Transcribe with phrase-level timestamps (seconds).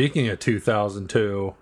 [0.00, 1.52] Speaking of 2002,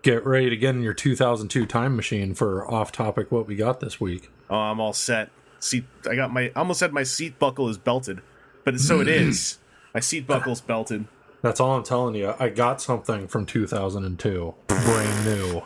[0.00, 3.80] get ready to get in your 2002 time machine for off topic what we got
[3.80, 4.30] this week.
[4.48, 5.28] Oh, I'm all set.
[5.60, 5.84] Seat.
[6.08, 6.44] I got my.
[6.44, 8.22] I almost said my seat buckle is belted,
[8.64, 9.58] but so it is.
[9.92, 11.06] My seat buckle's belted.
[11.42, 12.32] That's all I'm telling you.
[12.38, 15.62] I got something from 2002, brand new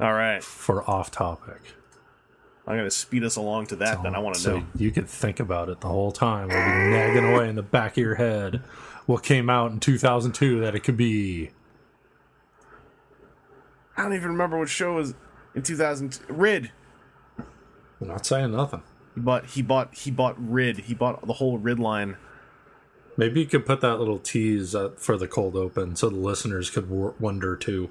[0.00, 0.42] All right.
[0.42, 1.60] for off topic.
[2.66, 4.02] I'm gonna speed us along to that.
[4.02, 4.66] then I want to so know.
[4.76, 6.48] you could think about it the whole time.
[6.48, 8.62] We'll be nagging away in the back of your head
[9.06, 11.50] what came out in 2002 that it could be.
[13.96, 15.14] I don't even remember what show was
[15.54, 16.18] in 2000.
[16.28, 16.72] Rid.
[18.00, 18.82] I'm not saying nothing.
[19.14, 19.46] He bought.
[19.46, 19.94] He bought.
[19.94, 20.78] He bought Rid.
[20.78, 22.16] He bought the whole Rid line.
[23.16, 26.88] Maybe you could put that little tease for the cold open so the listeners could
[26.88, 27.90] w- wonder too.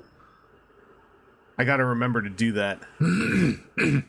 [1.58, 2.82] I got to remember to do that.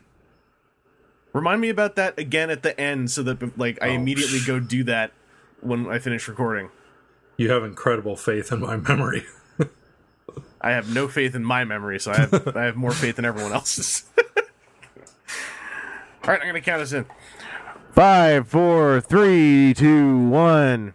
[1.31, 4.59] Remind me about that again at the end, so that like I Oh, immediately go
[4.59, 5.11] do that
[5.61, 6.69] when I finish recording.
[7.37, 9.25] You have incredible faith in my memory.
[10.61, 13.25] I have no faith in my memory, so I have I have more faith than
[13.25, 14.03] everyone else's.
[16.23, 17.05] All right, I'm gonna count us in.
[17.91, 20.93] Five, four, three, two, one.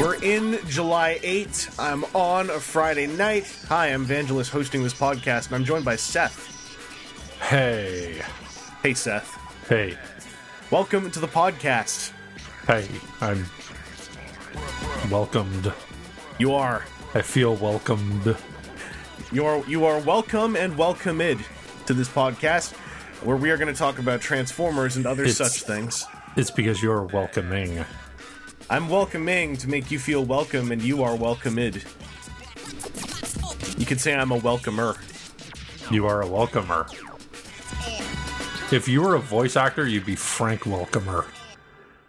[0.00, 1.78] We're in July 8th.
[1.78, 3.44] I'm on a Friday night.
[3.68, 6.46] Hi, I'm Vangelis hosting this podcast, and I'm joined by Seth.
[7.42, 8.22] Hey,
[8.82, 9.28] Hey, Seth.
[9.68, 9.98] hey,
[10.70, 12.12] Welcome to the podcast.
[12.66, 12.86] hey,
[13.20, 13.44] I'm
[15.10, 15.72] welcomed.
[16.38, 16.84] You are
[17.14, 18.36] I feel welcomed.
[19.32, 21.44] you are you are welcome and welcomed
[21.86, 22.72] to this podcast,
[23.24, 26.06] where we are going to talk about Transformers and other It's- such things.
[26.36, 27.84] It's because you're welcoming.
[28.70, 31.84] I'm welcoming to make you feel welcome, and you are welcomed.
[33.76, 34.96] You could say I'm a welcomer.
[35.90, 36.86] You are a welcomer.
[38.72, 41.26] If you were a voice actor, you'd be Frank Welcomer.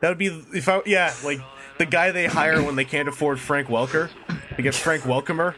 [0.02, 1.40] That would be if I yeah like
[1.80, 4.12] the guy they hire when they can't afford Frank Welker.
[4.56, 5.56] They get Frank Welcomer.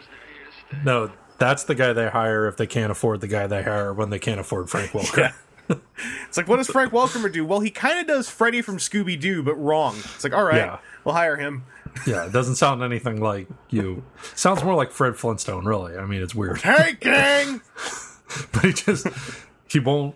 [0.85, 4.09] No, that's the guy they hire if they can't afford the guy they hire when
[4.09, 5.33] they can't afford Frank Welker.
[6.27, 7.45] It's like what does Frank Welcomer do?
[7.45, 9.95] Well, he kind of does Freddy from Scooby Doo, but wrong.
[10.15, 10.79] It's like all right, Yeah.
[11.03, 11.63] we'll hire him.
[12.07, 14.03] Yeah, it doesn't sound anything like you.
[14.33, 15.95] Sounds more like Fred Flintstone, really.
[15.95, 16.59] I mean, it's weird.
[16.61, 17.61] Hey, gang!
[18.51, 19.05] but he just
[19.69, 20.15] he won't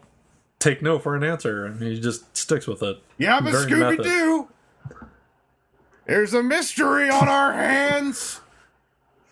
[0.57, 2.97] take no for an answer, and he just sticks with it.
[3.19, 4.02] Yeah, but Scooby.
[4.02, 4.47] Doo.
[6.07, 8.41] There's a mystery on our hands.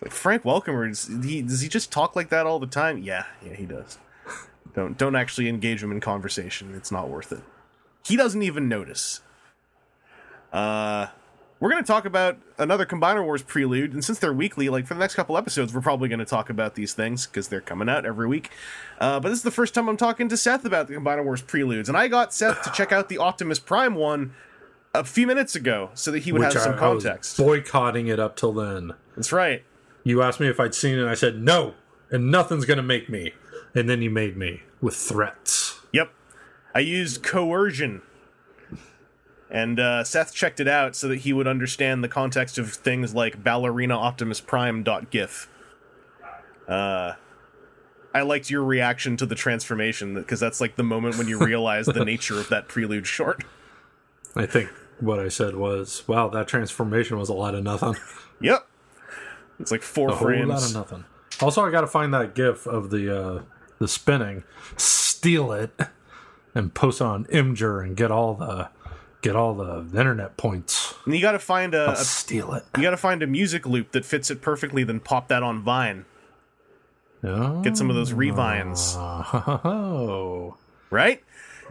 [0.04, 3.00] Like Frank Welcomer, does he does he just talk like that all the time?
[3.00, 3.98] Yeah, yeah, he does.
[4.76, 6.76] Don't don't actually engage him in conversation.
[6.76, 7.42] It's not worth it.
[8.06, 9.22] He doesn't even notice.
[10.52, 11.08] Uh,
[11.60, 15.00] we're gonna talk about another Combiner Wars prelude, and since they're weekly, like for the
[15.00, 18.28] next couple episodes, we're probably gonna talk about these things because they're coming out every
[18.28, 18.52] week.
[19.00, 21.42] Uh, but this is the first time I'm talking to Seth about the Combiner Wars
[21.42, 24.34] preludes, and I got Seth to check out the Optimus Prime one
[24.94, 27.38] a few minutes ago so that he would have some I, I was context.
[27.38, 28.94] boycotting it up till then.
[29.16, 29.64] That's right.
[30.04, 31.74] You asked me if I'd seen it, and I said no,
[32.12, 33.32] and nothing's gonna make me.
[33.74, 35.80] And then you made me with threats.
[35.94, 36.12] Yep.
[36.76, 38.04] I used coercion.
[39.50, 43.16] And uh, Seth checked it out so that he would understand the context of things
[43.16, 45.50] like ballerina optimus prime dot gif.
[46.68, 47.14] Uh,
[48.14, 51.88] I liked your reaction to the transformation because that's like the moment when you realize
[51.88, 53.44] the nature of that prelude short.
[54.36, 54.70] I think
[55.00, 57.96] what I said was, "Wow, that transformation was a lot of nothing."
[58.42, 58.68] Yep.
[59.60, 61.06] It's like four a whole lot of nothing.
[61.42, 63.42] Also, I got to find that GIF of the uh,
[63.80, 64.44] the spinning,
[64.78, 65.72] steal it,
[66.54, 68.70] and post it on Imgur and get all the
[69.22, 70.94] get all the internet points.
[71.06, 72.64] And you got to find a, a steal it.
[72.78, 75.62] you got to find a music loop that fits it perfectly, then pop that on
[75.64, 76.06] Vine.
[77.24, 78.94] Oh, Get some of those revines.
[78.96, 80.56] oh.
[80.92, 81.24] right?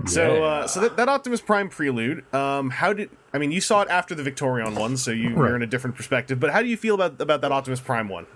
[0.07, 3.53] So, uh, so that, that Optimus Prime prelude, um, how did I mean?
[3.53, 5.47] You saw it after the Victorion one, so you, Right.
[5.49, 6.41] you're in a different perspective.
[6.41, 8.27] But how do you feel about about that Optimus Prime one?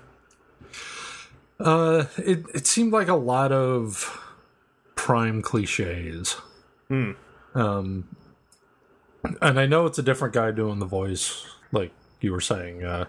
[1.60, 4.24] Uh, it it seemed like a lot of
[4.94, 6.36] prime cliches.
[7.54, 8.16] Um,
[9.40, 12.84] and I know it's a different guy doing the voice, like you were saying.
[12.84, 13.06] Uh,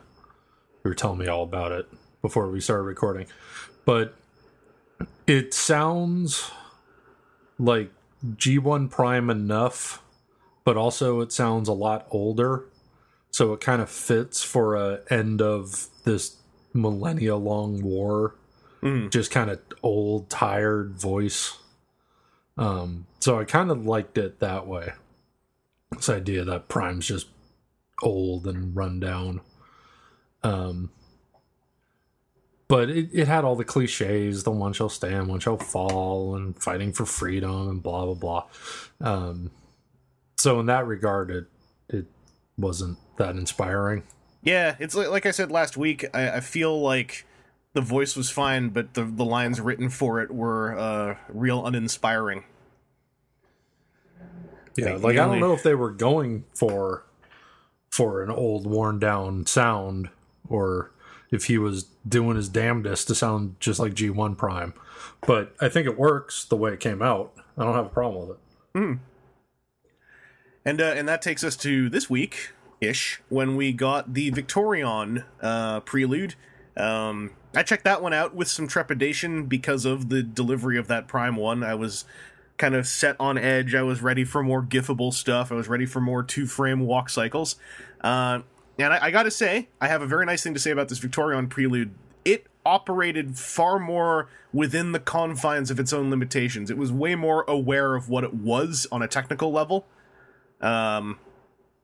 [0.83, 1.87] you were telling me all about it
[2.21, 3.27] before we started recording,
[3.85, 4.15] but
[5.27, 6.51] it sounds
[7.57, 7.91] like
[8.25, 10.01] G1 Prime enough,
[10.63, 12.65] but also it sounds a lot older.
[13.31, 16.37] So it kind of fits for a end of this
[16.73, 18.35] millennia long war.
[19.09, 21.57] Just kind of old, tired voice.
[22.57, 24.93] Um, so I kind of liked it that way.
[25.91, 27.27] This idea that Prime's just
[28.01, 29.41] old and run down.
[30.43, 30.91] Um,
[32.69, 36.61] but it, it had all the cliches the one shall stand one shall fall and
[36.61, 38.45] fighting for freedom and blah blah blah
[39.01, 39.51] um,
[40.37, 41.45] so in that regard it
[41.89, 42.05] it
[42.57, 44.03] wasn't that inspiring
[44.41, 46.05] Yeah, it's like, like I said last week.
[46.13, 47.25] I, I feel like
[47.73, 52.43] the voice was fine, but the the lines written for it were uh, real uninspiring.
[54.77, 57.03] yeah Like, like i don't know if they were going for
[57.89, 60.09] for an old worn down sound
[60.47, 60.91] or
[61.31, 64.73] if he was doing his damnedest to sound just like g1 prime
[65.27, 68.27] but i think it works the way it came out i don't have a problem
[68.29, 68.99] with it
[70.65, 75.25] And uh, and that takes us to this week ish when we got the Victorion
[75.41, 76.35] uh, prelude.
[76.77, 81.07] Um, I checked that one out with some trepidation because of the delivery of that
[81.07, 81.63] Prime one.
[81.63, 82.05] I was
[82.57, 83.73] kind of set on edge.
[83.73, 85.51] I was ready for more gifable stuff.
[85.51, 87.55] I was ready for more two frame walk cycles.
[88.01, 88.41] Uh,
[88.77, 90.89] and I, I got to say, I have a very nice thing to say about
[90.89, 91.93] this Victorion prelude.
[92.23, 96.69] It operated far more within the confines of its own limitations.
[96.69, 99.85] It was way more aware of what it was on a technical level.
[100.61, 101.17] Um,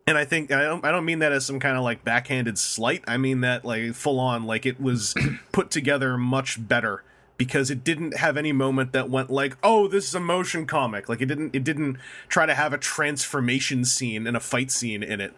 [0.07, 2.57] and I think I don't I don't mean that as some kind of like backhanded
[2.57, 3.03] slight.
[3.07, 5.15] I mean that like full on like it was
[5.51, 7.03] put together much better
[7.37, 11.09] because it didn't have any moment that went like, "Oh, this is a motion comic."
[11.09, 11.97] Like it didn't it didn't
[12.27, 15.33] try to have a transformation scene and a fight scene in it.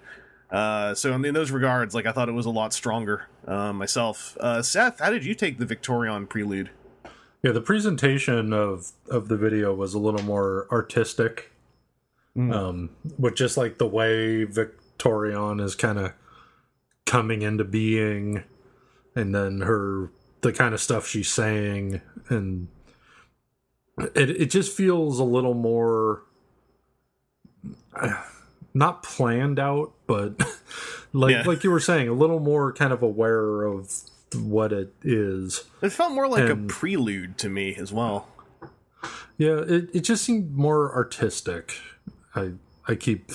[0.52, 3.74] Uh, so in, in those regards, like I thought it was a lot stronger uh,
[3.74, 4.38] myself.
[4.40, 6.70] Uh, Seth, how did you take the Victorion prelude?
[7.42, 11.52] Yeah, the presentation of of the video was a little more artistic.
[12.38, 16.14] Um, with just like the way Victorion is kind of
[17.08, 18.44] coming into being,
[19.16, 20.12] and then her
[20.42, 22.00] the kind of stuff she's saying,
[22.30, 22.68] and
[24.14, 26.22] it it just feels a little more
[27.96, 28.22] uh,
[28.74, 30.36] not planned out, but
[31.14, 31.44] like Yeah.
[31.44, 33.92] like you were saying, a little more kind of aware of
[34.36, 35.64] what it is.
[35.82, 38.28] It felt more like And- a prelude to me as well.
[39.40, 41.76] Yeah, it, it just seemed more artistic.
[42.38, 42.52] I
[42.88, 43.32] I keep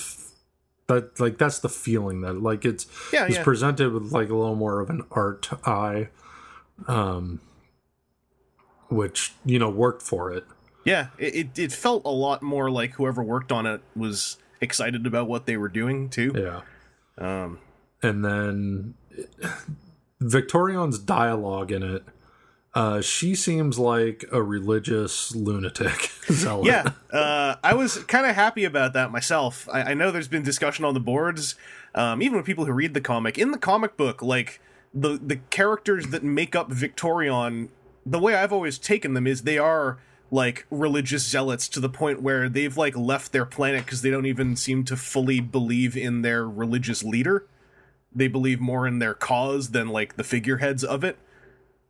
[0.87, 3.43] that like that's the feeling that like it's Yeah, it's yeah.
[3.43, 6.09] presented with like a little more of an art eye,
[6.87, 7.39] um,
[8.89, 10.45] which you know worked for it.
[10.85, 15.27] Yeah, it, it felt a lot more like whoever worked on it was excited about
[15.27, 16.33] what they were doing too.
[16.35, 16.61] Yeah,
[17.17, 17.59] Um,
[18.01, 18.93] and then
[20.21, 22.03] Victorion's dialogue in it.
[22.75, 26.11] Uh, she seems like a religious lunatic.
[26.31, 26.65] zealot.
[26.65, 29.69] yeah, uh, I was kind of happy about that myself.
[29.71, 31.55] I, I know there's been discussion on the boards,
[31.93, 33.37] um, even with people who read the comic.
[33.37, 34.59] In the comic book, like
[34.93, 37.69] the the characters that make up Victorion,
[38.05, 39.99] the way I've always taken them is they are
[40.31, 44.25] like religious zealots to the point where they've like left their planet because they don't
[44.25, 47.45] even seem to fully believe in their religious leader.
[48.15, 51.19] They believe more in their cause than like the figureheads of it.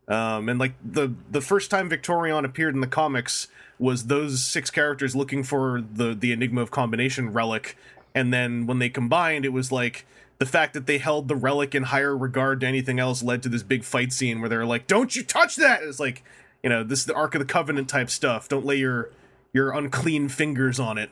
[0.07, 3.47] Um, and like the the first time Victorion appeared in the comics
[3.79, 7.77] was those six characters looking for the the Enigma of Combination relic,
[8.13, 10.05] and then when they combined, it was like
[10.39, 13.49] the fact that they held the relic in higher regard to anything else led to
[13.49, 16.23] this big fight scene where they're like, "Don't you touch that!" It's like
[16.61, 18.49] you know this is the Ark of the Covenant type stuff.
[18.49, 19.09] Don't lay your
[19.53, 21.11] your unclean fingers on it.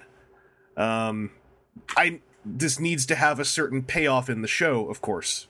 [0.76, 1.32] Um,
[1.96, 5.48] I this needs to have a certain payoff in the show, of course,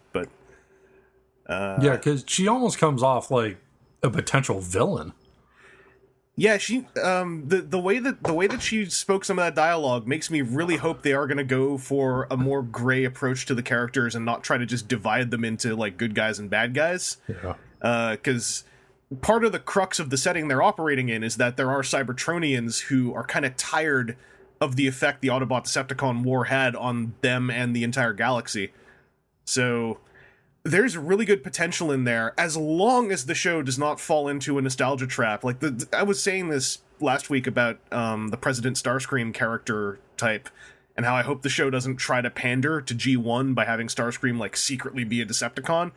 [1.48, 3.58] but yeah, because she almost comes off like
[4.04, 5.14] a potential villain.
[6.36, 9.56] Yeah, she um the the way that the way that she spoke some of that
[9.56, 13.46] dialogue makes me really hope they are going to go for a more gray approach
[13.48, 16.50] to the characters and not try to just divide them into like good guys and
[16.50, 17.18] bad guys.
[17.28, 17.56] Yeah.
[17.82, 18.64] Uh cuz
[19.20, 22.84] part of the crux of the setting they're operating in is that there are Cybertronians
[22.84, 24.16] who are kind of tired
[24.62, 28.72] of the effect the Autobot Decepticon war had on them and the entire galaxy.
[29.44, 29.98] So
[30.64, 34.58] there's really good potential in there as long as the show does not fall into
[34.58, 35.44] a nostalgia trap.
[35.44, 40.50] Like the I was saying this last week about um, the President Starscream character type
[40.96, 44.38] and how I hope the show doesn't try to pander to G1 by having Starscream
[44.38, 45.92] like secretly be a Decepticon.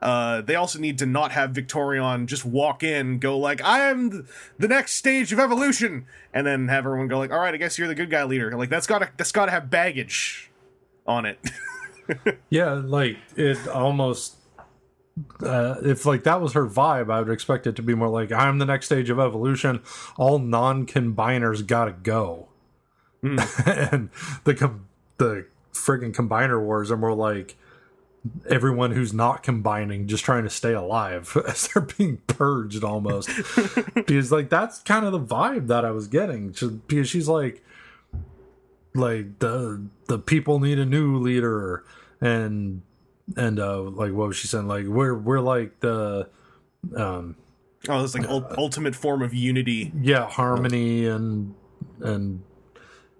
[0.00, 4.28] Uh, they also need to not have Victorion just walk in, go like, "I am
[4.56, 7.78] the next stage of evolution," and then have everyone go like, "All right, I guess
[7.78, 10.50] you're the good guy leader." Like that's gotta that's gotta have baggage
[11.06, 11.38] on it.
[12.50, 14.36] Yeah, like it almost.
[15.42, 18.30] Uh, if like that was her vibe, I would expect it to be more like
[18.30, 19.82] I'm the next stage of evolution.
[20.16, 22.48] All non-combiners gotta go,
[23.22, 24.10] and
[24.44, 24.86] the com-
[25.18, 27.56] the friggin' combiner wars are more like
[28.48, 33.30] everyone who's not combining just trying to stay alive as they're being purged almost.
[33.94, 36.54] because like that's kind of the vibe that I was getting.
[36.86, 37.64] Because she's like,
[38.98, 41.84] like the the people need a new leader
[42.20, 42.82] and
[43.36, 44.68] and uh, like what was she saying?
[44.68, 46.28] Like we're we're like the
[46.96, 47.36] um
[47.88, 49.92] Oh, it's like ul- ultimate form of unity.
[50.00, 51.54] yeah harmony and
[52.00, 52.42] and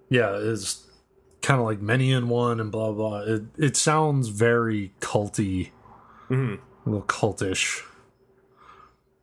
[0.09, 0.85] yeah is
[1.41, 3.21] kind of like many in one and blah blah.
[3.21, 5.71] It it sounds very culty,
[6.29, 6.59] Mhm.
[6.85, 7.81] a little cultish.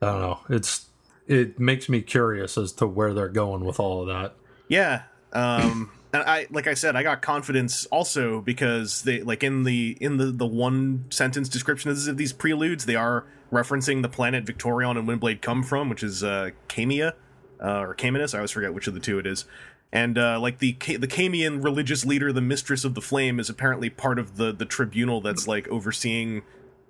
[0.00, 0.38] I don't know.
[0.48, 0.86] It's
[1.26, 4.34] it makes me curious as to where they're going with all of that.
[4.68, 5.02] Yeah.
[5.32, 9.96] Um and I like I said, I got confidence also because they like in the
[10.00, 14.96] in the the one sentence descriptions of these preludes, they are referencing the planet Victorion
[14.96, 17.12] and Windblade come from, which is uh Camia
[17.62, 18.34] uh, or Caminus.
[18.34, 19.44] I always forget which of the two it is.
[19.92, 23.90] And uh, like the the Camian religious leader, the Mistress of the Flame, is apparently
[23.90, 26.42] part of the the tribunal that's like overseeing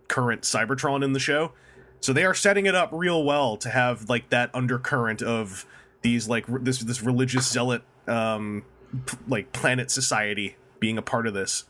[0.08, 1.52] current Cybertron in the show.
[2.00, 5.66] So they are setting it up real well to have like that undercurrent of
[6.02, 8.64] these like this this religious zealot um
[9.06, 11.64] p- like planet society being a part of this.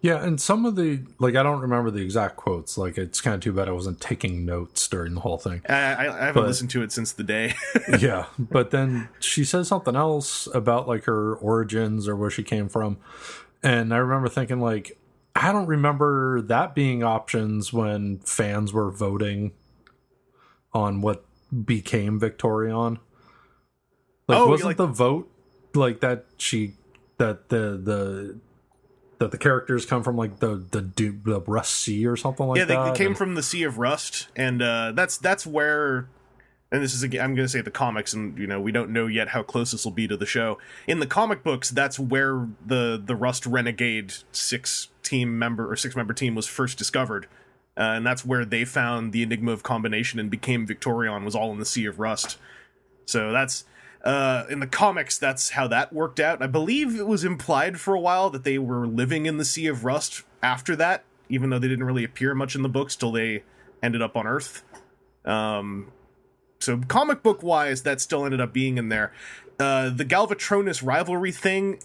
[0.00, 2.76] Yeah, and some of the like I don't remember the exact quotes.
[2.76, 5.62] Like it's kind of too bad I wasn't taking notes during the whole thing.
[5.66, 7.54] I, I, I haven't But- listened to it since the day.
[7.98, 12.68] yeah, but then she says something else about like her origins or where she came
[12.68, 12.98] from,
[13.62, 14.98] and I remember thinking like
[15.34, 19.52] I don't remember that being options when fans were voting
[20.74, 21.24] on what
[21.64, 22.98] became Victorion.
[24.28, 25.30] Like Oh, wasn't like- the vote
[25.76, 26.74] like that she
[27.18, 28.38] that the the
[29.18, 32.58] that the characters come from like the the du- the Rust Sea or something like
[32.58, 32.84] yeah, they, that.
[32.86, 36.08] Yeah, they came and- from the Sea of Rust, and uh, that's that's where.
[36.72, 38.90] And this is again, I'm going to say the comics, and you know we don't
[38.90, 40.58] know yet how close this will be to the show.
[40.88, 45.94] In the comic books, that's where the the Rust Renegade six team member or six
[45.94, 47.26] member team was first discovered,
[47.76, 51.24] uh, and that's where they found the Enigma of Combination and became Victorion.
[51.24, 52.38] Was all in the Sea of Rust.
[53.06, 53.64] So that's
[54.04, 55.18] uh, in the comics.
[55.18, 56.42] That's how that worked out.
[56.42, 59.66] I believe it was implied for a while that they were living in the Sea
[59.66, 63.10] of Rust after that, even though they didn't really appear much in the books till
[63.10, 63.42] they
[63.82, 64.62] ended up on Earth.
[65.24, 65.90] Um,
[66.60, 69.12] so comic book wise, that still ended up being in there.
[69.58, 71.80] Uh, the Galvatronus rivalry thing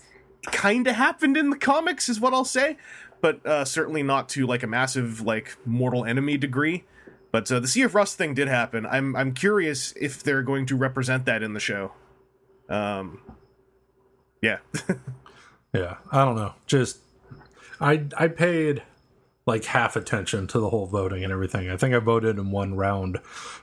[0.46, 2.78] kind of happened in the comics, is what I'll say,
[3.22, 6.84] but uh, certainly not to like a massive like mortal enemy degree.
[7.32, 8.86] But uh, the Sea of Rust thing did happen.
[8.86, 11.92] I'm I'm curious if they're going to represent that in the show.
[12.70, 13.20] Um,
[14.42, 14.60] yeah,
[15.74, 16.54] Yeah, I don't know.
[16.66, 16.98] Just
[17.80, 18.84] I I paid
[19.46, 21.70] like half attention to the whole voting and everything.
[21.70, 23.20] I think I voted in one round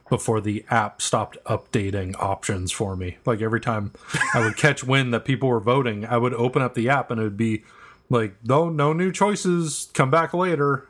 [0.09, 3.19] before the app stopped updating options for me.
[3.25, 3.93] Like every time
[4.35, 7.21] I would catch wind that people were voting, I would open up the app and
[7.21, 7.65] it would be
[8.09, 9.89] like, "No, no new choices.
[9.95, 10.89] Come back later."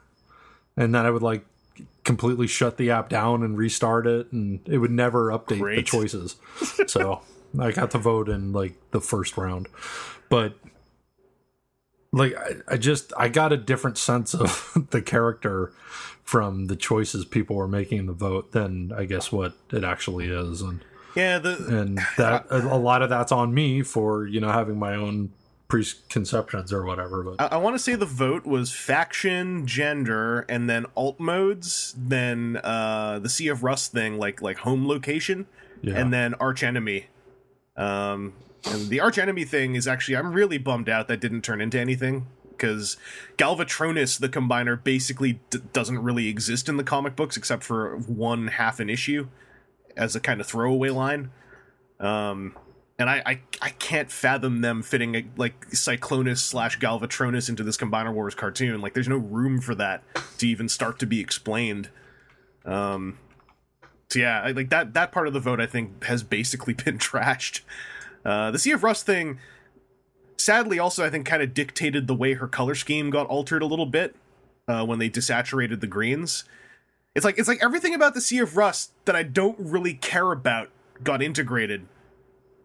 [0.77, 1.47] And then I would like
[2.05, 6.37] completely shut the app down and restart it and it would never update the choices.
[6.87, 7.23] so,
[7.61, 9.69] I got to vote in like the first round.
[10.29, 10.59] But
[12.13, 15.73] like I, I just I got a different sense of the character
[16.23, 20.29] from the choices people were making in the vote than I guess what it actually
[20.29, 20.85] is and
[21.15, 21.39] yeah.
[21.39, 24.95] The and that a, a lot of that's on me for you know having my
[24.95, 25.31] own
[25.69, 30.71] preconceptions or whatever but I, I want to say the vote was faction, gender, and
[30.71, 31.95] then alt modes.
[31.97, 35.47] Then uh, the Sea of Rust thing, like like home location,
[35.83, 37.07] yeah and then arch enemy.
[37.77, 41.61] Um, and the arch enemy thing is actually I'm really bummed out that didn't turn
[41.61, 42.97] into anything because
[43.37, 48.49] Galvatronus, the combiner, basically d- doesn't really exist in the comic books except for one
[48.49, 49.29] half an issue
[49.97, 51.31] as a kind of throwaway line.
[52.01, 52.57] Um,
[52.99, 57.77] and I, I I can't fathom them fitting a, like Cyclonus slash Galvatronus into this
[57.77, 58.81] Combiner Wars cartoon.
[58.81, 60.03] Like, there's no room for that
[60.39, 61.91] to even start to be explained.
[62.65, 63.19] Um,
[64.11, 67.61] so yeah, like that that part of the vote I think has basically been trashed.
[68.25, 69.39] Uh, the Sea of Rust thing,
[70.37, 73.67] sadly, also I think kind of dictated the way her color scheme got altered a
[73.67, 74.17] little bit
[74.69, 76.45] uh, when they desaturated the greens.
[77.15, 80.33] It's like it's like everything about the Sea of Rust that I don't really care
[80.33, 80.71] about
[81.03, 81.87] got integrated,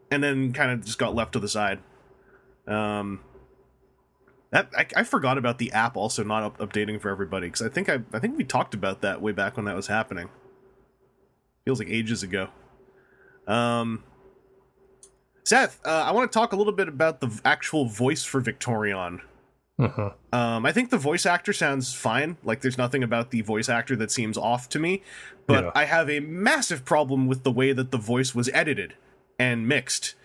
[0.10, 1.80] and then kind of just got left to the side.
[2.68, 3.22] Um,
[4.52, 7.70] that I, I forgot about the app also not up, updating for everybody because I
[7.70, 10.30] think I I think we talked about that way back when that was happening.
[11.66, 12.48] Feels like ages ago.
[13.48, 14.04] Um,
[15.44, 19.22] Seth, uh, I want to talk a little bit about the actual voice for Victorion.
[19.80, 20.12] uh-huh.
[20.32, 22.38] Um, I think the voice actor sounds fine.
[22.44, 25.02] Like, there's nothing about the voice actor that seems off to me.
[25.48, 25.72] But Yeah.
[25.74, 28.94] I have a massive problem with the way that the voice was edited
[29.40, 30.16] and mixed.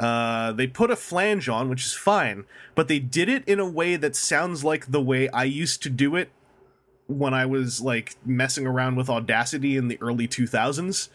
[0.00, 3.68] Uh, they put a flange on, which is fine, but they did it in a
[3.68, 6.30] way that sounds like the way I used to do it
[7.06, 11.08] when I was like messing around with Audacity in the early 2000s.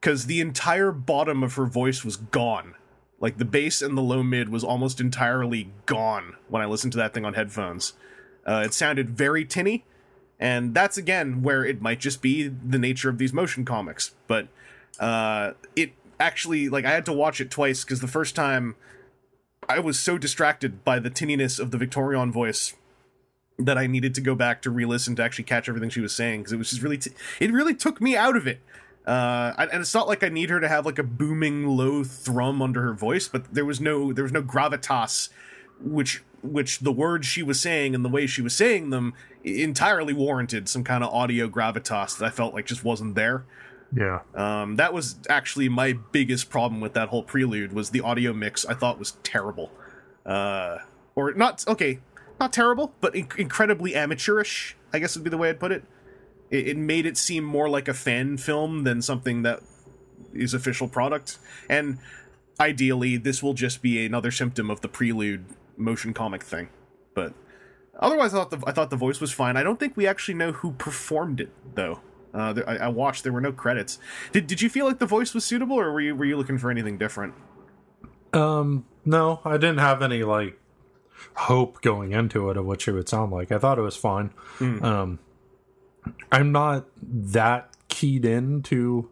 [0.00, 2.74] Because the entire bottom of her voice was gone.
[3.20, 6.98] Like the bass and the low mid was almost entirely gone when I listened to
[6.98, 7.94] that thing on headphones.
[8.46, 9.84] Uh, it sounded very tinny,
[10.38, 14.12] and that's again where it might just be the nature of these motion comics.
[14.28, 14.46] But
[15.00, 18.76] uh, it actually like I had to watch it twice because the first time
[19.68, 22.74] I was so distracted by the tinniness of the Victorion voice
[23.58, 26.40] that I needed to go back to re-listen to actually catch everything she was saying
[26.40, 28.60] because it was just really t- it really took me out of it.
[29.06, 32.60] Uh, and it's not like I need her to have like a booming low thrum
[32.60, 35.30] under her voice, but there was no there was no gravitas,
[35.80, 40.12] which which the words she was saying and the way she was saying them entirely
[40.12, 43.44] warranted some kind of audio gravitas that I felt like just wasn't there.
[43.94, 44.20] Yeah.
[44.34, 48.66] Um, that was actually my biggest problem with that whole prelude was the audio mix.
[48.66, 49.70] I thought was terrible,
[50.26, 50.78] uh,
[51.14, 51.64] or not.
[51.66, 52.00] Okay,
[52.40, 54.76] not terrible, but inc- incredibly amateurish.
[54.92, 55.84] I guess would be the way I'd put it.
[56.50, 56.68] it.
[56.68, 59.60] It made it seem more like a fan film than something that
[60.32, 61.38] is official product.
[61.68, 61.98] And
[62.60, 65.44] ideally, this will just be another symptom of the prelude
[65.76, 66.68] motion comic thing.
[67.14, 67.34] But
[67.98, 69.56] otherwise, I thought the I thought the voice was fine.
[69.56, 72.00] I don't think we actually know who performed it though.
[72.34, 73.24] Uh, there, I, I watched.
[73.24, 73.98] There were no credits.
[74.32, 76.58] Did Did you feel like the voice was suitable, or were you were you looking
[76.58, 77.34] for anything different?
[78.32, 80.60] Um, no, I didn't have any like
[81.34, 83.52] hope going into it of what she would sound like.
[83.52, 84.30] I thought it was fine.
[84.60, 85.18] Um,
[86.32, 89.10] I'm not that keyed into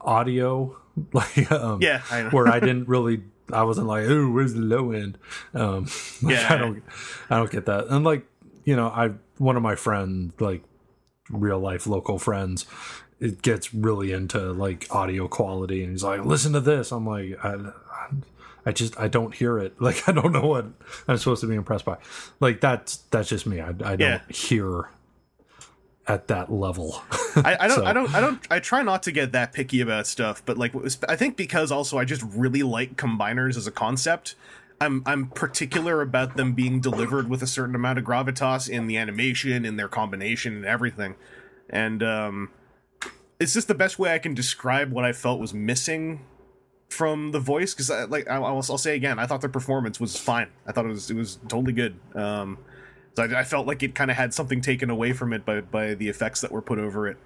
[0.00, 0.76] audio,
[1.12, 3.22] like um, Yeah, I where I didn't really.
[3.52, 5.18] I wasn't like, oh, where's the low end?
[5.52, 5.86] Um,
[6.22, 6.54] like, Yeah.
[6.54, 6.82] I don't,
[7.28, 7.88] I don't get that.
[7.88, 8.24] And like,
[8.64, 10.62] you know, I one of my friends, like
[11.28, 12.66] real life local friends,
[13.20, 16.92] it gets really into like audio quality, and he's like, listen to this.
[16.92, 18.08] I'm like, I, I
[18.70, 19.74] just I don't hear it.
[19.80, 20.66] Like I don't know what
[21.08, 21.96] I'm supposed to be impressed by.
[22.38, 23.60] Like that's that's just me.
[23.60, 24.20] I, I don't Yeah.
[24.28, 24.90] hear
[26.06, 27.00] at that level.
[27.36, 29.80] I, I don't, So- I don't, I don't, I try not to get that picky
[29.80, 30.72] about stuff, but like,
[31.08, 34.34] I think because also I just really like combiners as a concept.
[34.80, 38.96] I'm, I'm particular about them being delivered with a certain amount of gravitas in the
[38.96, 41.14] animation, in their combination, and everything.
[41.70, 42.50] And um,
[43.38, 46.24] it's just the best way I can describe what I felt was missing
[46.92, 47.74] from the voice.
[47.74, 50.48] Because, like, I, I'll, I'll say again, I thought the performance was fine.
[50.66, 51.98] I thought it was, it was totally good.
[52.14, 52.58] Um,
[53.14, 55.60] so I, I felt like it kind of had something taken away from it by
[55.60, 57.16] by the effects that were put over it.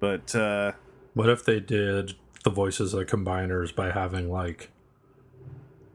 [0.00, 0.72] But uh,
[1.14, 4.70] What if they did the voices of combiners by having like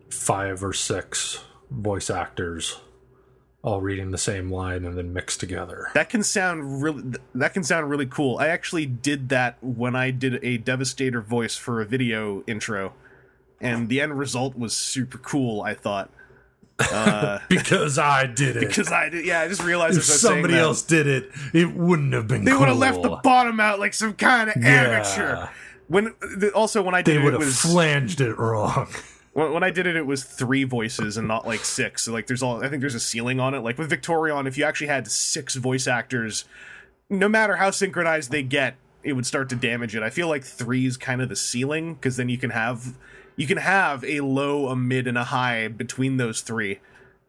[0.09, 2.79] five or six voice actors
[3.65, 5.89] all reading the same line and then mixed together?
[5.95, 8.37] that can sound really that can sound really cool.
[8.37, 12.93] I actually did that when I did a Devastator voice for a video intro,
[13.59, 15.61] and the end result was super cool.
[15.61, 16.11] I thought
[16.79, 18.67] uh, Because I did it.
[18.67, 19.25] because I did.
[19.25, 22.13] Yeah, I just realized if as I was saying somebody else did it, it wouldn't
[22.13, 22.43] have been.
[22.45, 25.47] they would have left the bottom out like some kind of amateur.
[25.87, 26.13] When
[26.53, 28.87] also when I did They it, would have was flanged it wrong.
[29.35, 32.03] when, I did it, it was three voices and not like six.
[32.03, 33.59] So like, there's all I think there's a ceiling on it.
[33.59, 36.45] Like with Victorion, if you actually had six voice actors,
[37.09, 40.01] no matter how synchronized they get, it would start to damage it.
[40.01, 42.97] I feel like three is kind of the ceiling because then you can have
[43.35, 46.79] you can have a low, a mid, and a high between those three.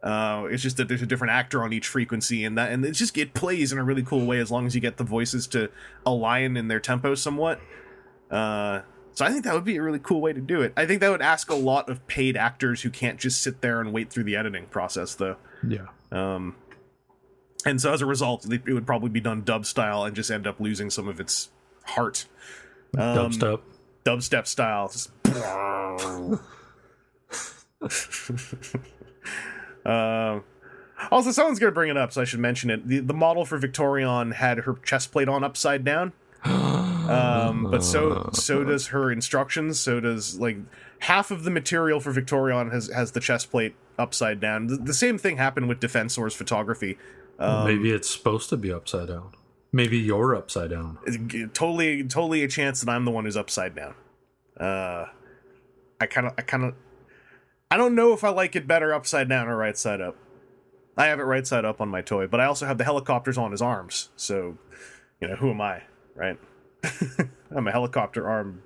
[0.01, 3.01] Uh, it's just that there's a different actor on each frequency, and that and it's
[3.01, 5.49] just it plays in a really cool way as long as you get the voices
[5.49, 5.69] to
[6.05, 7.61] align in their tempo somewhat.
[8.31, 8.83] Uh,
[9.17, 10.75] so I think that would be a really cool way to do it.
[10.77, 13.81] I think that would ask a lot of paid actors who can't just sit there
[13.81, 15.37] and wait through the editing process, though.
[15.67, 15.87] Yeah.
[16.13, 16.55] Um,
[17.65, 20.47] and so as a result, it would probably be done dub style and just end
[20.47, 21.49] up losing some of its
[21.85, 22.27] heart.
[22.99, 23.63] Um, Dubstep.
[24.05, 24.93] dubstep style.
[29.87, 30.43] Um,
[31.11, 32.87] also, someone's going to bring it up, so I should mention it.
[32.87, 36.13] The, the model for Victorion had her chest plate on upside down.
[37.09, 39.81] Um, but so so does her instructions.
[39.81, 40.57] So does like
[41.01, 44.67] half of the material for Victorion has has the chest plate upside down.
[44.67, 46.99] The, the same thing happened with Defensor's photography.
[47.39, 49.33] Um, Maybe it's supposed to be upside down.
[49.73, 50.99] Maybe you're upside down.
[51.27, 53.95] g- totally totally a chance that I'm the one who's upside down.
[54.59, 55.07] Uh,
[56.01, 56.75] I kind of I kind of
[57.71, 60.17] I don't know if I like it better upside down or right side up.
[60.97, 63.37] I have it right side up on my toy, but I also have the helicopters
[63.37, 64.09] on his arms.
[64.17, 64.57] So,
[65.21, 65.83] you know, who am I,
[66.15, 66.39] right?
[67.51, 68.63] I'm a helicopter arm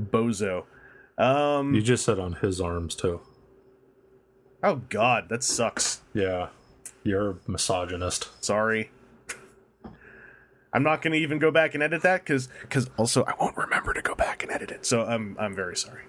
[0.00, 0.64] bozo.
[1.18, 3.20] Um You just said on his arms too.
[4.62, 6.00] oh god, that sucks.
[6.12, 6.48] Yeah.
[7.02, 8.30] You're a misogynist.
[8.42, 8.90] Sorry.
[10.72, 13.56] I'm not going to even go back and edit that cuz cuz also I won't
[13.56, 14.84] remember to go back and edit it.
[14.86, 16.02] So I'm I'm very sorry.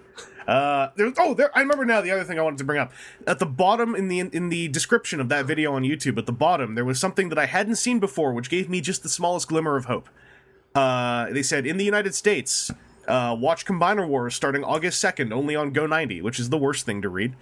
[0.47, 2.91] Uh there oh there I remember now the other thing I wanted to bring up.
[3.27, 6.31] At the bottom in the in the description of that video on YouTube at the
[6.31, 9.47] bottom there was something that I hadn't seen before which gave me just the smallest
[9.49, 10.09] glimmer of hope.
[10.75, 12.71] Uh they said in the United States
[13.07, 17.03] Uh, watch Combiner Wars starting August 2nd, only on Go90, which is the worst thing
[17.03, 17.35] to read.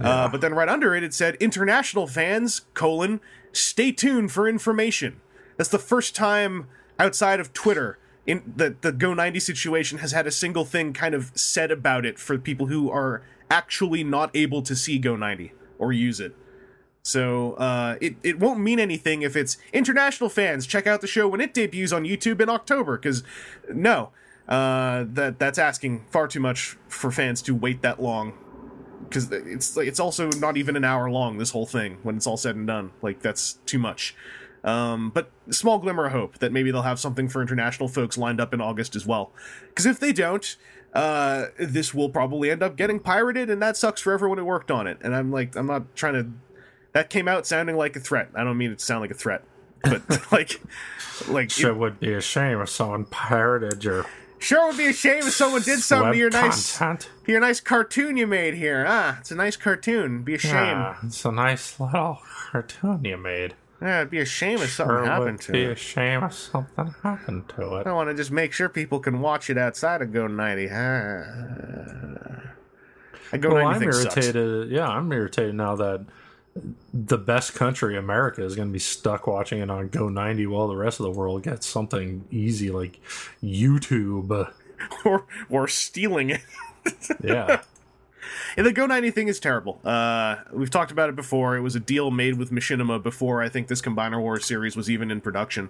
[0.00, 3.20] Uh, but then right under it, it said, International fans, colon,
[3.52, 5.20] stay tuned for information.
[5.56, 6.68] That's the first time
[7.00, 7.98] outside of Twitter
[8.28, 12.16] in the, the Go90 situation has had a single thing kind of said about it
[12.16, 16.36] for people who are actually not able to see Go90 or use it.
[17.08, 21.26] So uh, it it won't mean anything if it's international fans check out the show
[21.26, 22.98] when it debuts on YouTube in October.
[22.98, 23.22] Because
[23.72, 24.10] no,
[24.46, 28.34] uh, that that's asking far too much for fans to wait that long.
[29.04, 31.38] Because it's it's also not even an hour long.
[31.38, 34.14] This whole thing when it's all said and done, like that's too much.
[34.62, 38.38] Um, but small glimmer of hope that maybe they'll have something for international folks lined
[38.38, 39.32] up in August as well.
[39.68, 40.56] Because if they don't,
[40.92, 44.70] uh, this will probably end up getting pirated, and that sucks for everyone who worked
[44.70, 44.98] on it.
[45.00, 46.26] And I'm like, I'm not trying to
[46.98, 48.28] that came out sounding like a threat.
[48.34, 49.44] I don't mean it to sound like a threat,
[49.84, 50.60] but like,
[51.28, 54.04] like Sure it, would be a shame if someone pirated your
[54.40, 57.08] sure would be a shame if someone did something to your nice content.
[57.24, 58.84] to your nice cartoon you made here.
[58.88, 60.22] Ah, it's a nice cartoon.
[60.24, 60.52] Be a shame.
[60.52, 62.18] Yeah, it's a nice little
[62.50, 63.54] cartoon you made.
[63.80, 65.70] Yeah, it'd be a shame if something Sure happened would to be it.
[65.70, 67.86] a shame if something happened to it.
[67.86, 70.68] I want to just make sure people can watch it outside of Go ninety.
[70.68, 71.24] Ah.
[73.32, 74.16] I Go Well, ninety I'm thing sucks.
[74.16, 74.70] irritated.
[74.70, 76.06] Yeah, I'm irritated now that
[76.92, 80.68] the best country, America, is going to be stuck watching it on Go 90 while
[80.68, 83.00] the rest of the world gets something easy like
[83.42, 84.52] YouTube.
[85.04, 86.40] or or stealing it.
[87.22, 87.62] Yeah.
[88.56, 89.78] Yeah, the Go 90 thing is terrible.
[89.84, 91.54] Uh, we've talked about it before.
[91.54, 94.88] It was a deal made with Machinima before I think this Combiner Wars series was
[94.88, 95.68] even in production.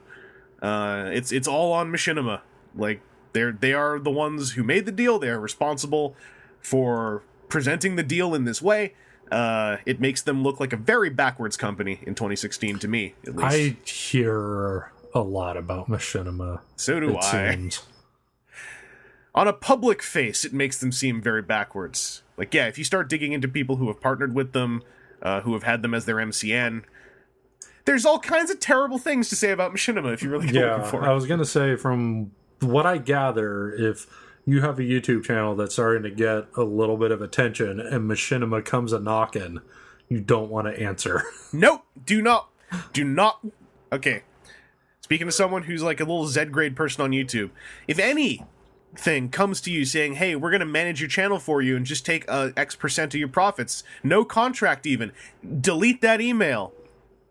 [0.63, 2.41] Uh, it's it's all on Machinima.
[2.77, 3.01] Like
[3.33, 5.19] they're they are the ones who made the deal.
[5.19, 6.15] They are responsible
[6.61, 8.95] for presenting the deal in this way.
[9.31, 13.37] Uh, it makes them look like a very backwards company in 2016 to me, at
[13.37, 13.55] least.
[13.55, 16.61] I hear a lot about Machinima.
[16.77, 17.55] so do It I.
[17.57, 17.83] seems.
[19.35, 22.23] on a public face, it makes them seem very backwards.
[22.37, 24.83] Like, yeah, if you start digging into people who have partnered with them,
[25.23, 26.85] uh, who have had them as their MCN,
[27.85, 30.75] there's all kinds of terrible things to say about Machinima if you really go Yeah,
[30.77, 34.07] looking for I was going to say, from what I gather, if
[34.49, 38.11] you have a YouTube channel that's starting to get a little bit of attention and
[38.11, 39.61] Machinima comes a knocking,
[40.09, 41.23] you don't want to answer.
[41.53, 42.51] Nope, do not,
[42.93, 43.41] do not.
[43.93, 44.23] Okay,
[45.01, 47.51] speaking to someone who's like a little Z grade person on YouTube,
[47.87, 51.75] if anything comes to you saying, "Hey, we're going to manage your channel for you
[51.75, 55.13] and just take uh, X percent of your profits," no contract even,
[55.61, 56.75] delete that email.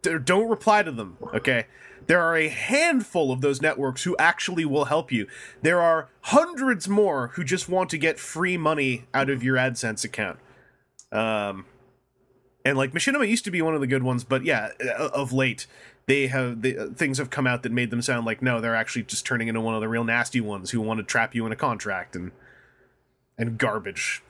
[0.02, 1.18] D- don't reply to them.
[1.34, 1.68] Okay.
[2.08, 5.28] There are a handful of those networks who actually will help you.
[5.62, 10.04] There are hundreds more who just want to get free money out of your AdSense
[10.04, 10.40] account.
[11.12, 11.66] Um,
[12.66, 15.32] and like Machinima used to be one of the good ones, but yeah, uh, of
[15.32, 15.68] late
[16.08, 18.76] they have the uh, things have come out that made them sound like no, they're
[18.76, 21.46] actually just turning into one of the real nasty ones who want to trap you
[21.46, 22.32] in a contract and
[23.38, 24.24] and garbage.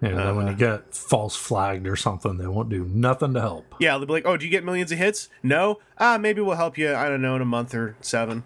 [0.03, 3.75] Yeah, then when you get false flagged or something, they won't do nothing to help.
[3.81, 5.79] yeah, they'll be like, "Oh, do you get millions of hits?" No.
[5.99, 6.95] Ah, maybe we'll help you.
[6.95, 8.45] I don't know in a month or seven.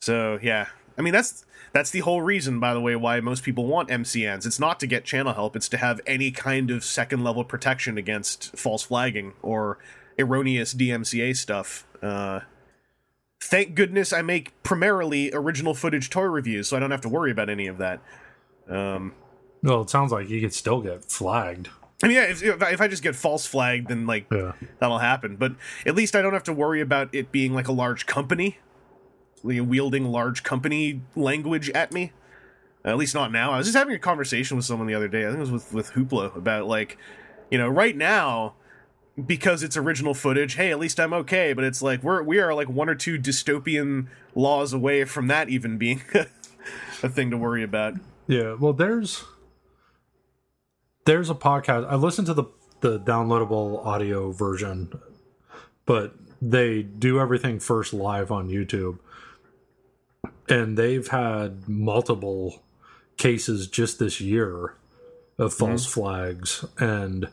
[0.00, 0.66] So yeah,
[0.98, 4.44] I mean that's that's the whole reason, by the way, why most people want MCNs.
[4.44, 7.96] It's not to get channel help; it's to have any kind of second level protection
[7.96, 9.78] against false flagging or
[10.18, 11.86] erroneous DMCA stuff.
[12.02, 12.40] Uh,
[13.40, 17.30] thank goodness I make primarily original footage toy reviews, so I don't have to worry
[17.30, 18.00] about any of that.
[18.68, 19.14] Um,
[19.64, 21.70] Well, it sounds like you could still get flagged.
[22.02, 24.52] I mean, yeah, if, if I- just get false flagged, then like Yeah.
[24.78, 25.36] that'll happen.
[25.36, 25.54] But
[25.86, 28.58] at least I don't have to worry about it being like a large company,
[29.42, 32.12] like, wielding large company language at me.
[32.84, 33.52] At least not now.
[33.52, 35.22] I was just having a conversation with someone the other day.
[35.22, 36.98] I think it was with with Hoopla about like,
[37.50, 38.52] you know, right now
[39.26, 40.56] because it's original footage.
[40.56, 41.54] Hey, at least I'm okay.
[41.54, 45.48] But it's like we're we are like one or two dystopian laws away from that
[45.48, 46.02] even being
[47.02, 47.94] a thing to worry about.
[48.26, 49.24] Yeah, well, there's
[51.04, 51.86] there's a podcast.
[51.88, 52.44] I listened to the
[52.80, 54.92] the downloadable audio version,
[55.86, 58.98] but they do everything first live on YouTube,
[60.48, 62.62] and they've had multiple
[63.16, 64.74] cases just this year
[65.38, 65.66] of mm-hmm.
[65.66, 67.28] false flags and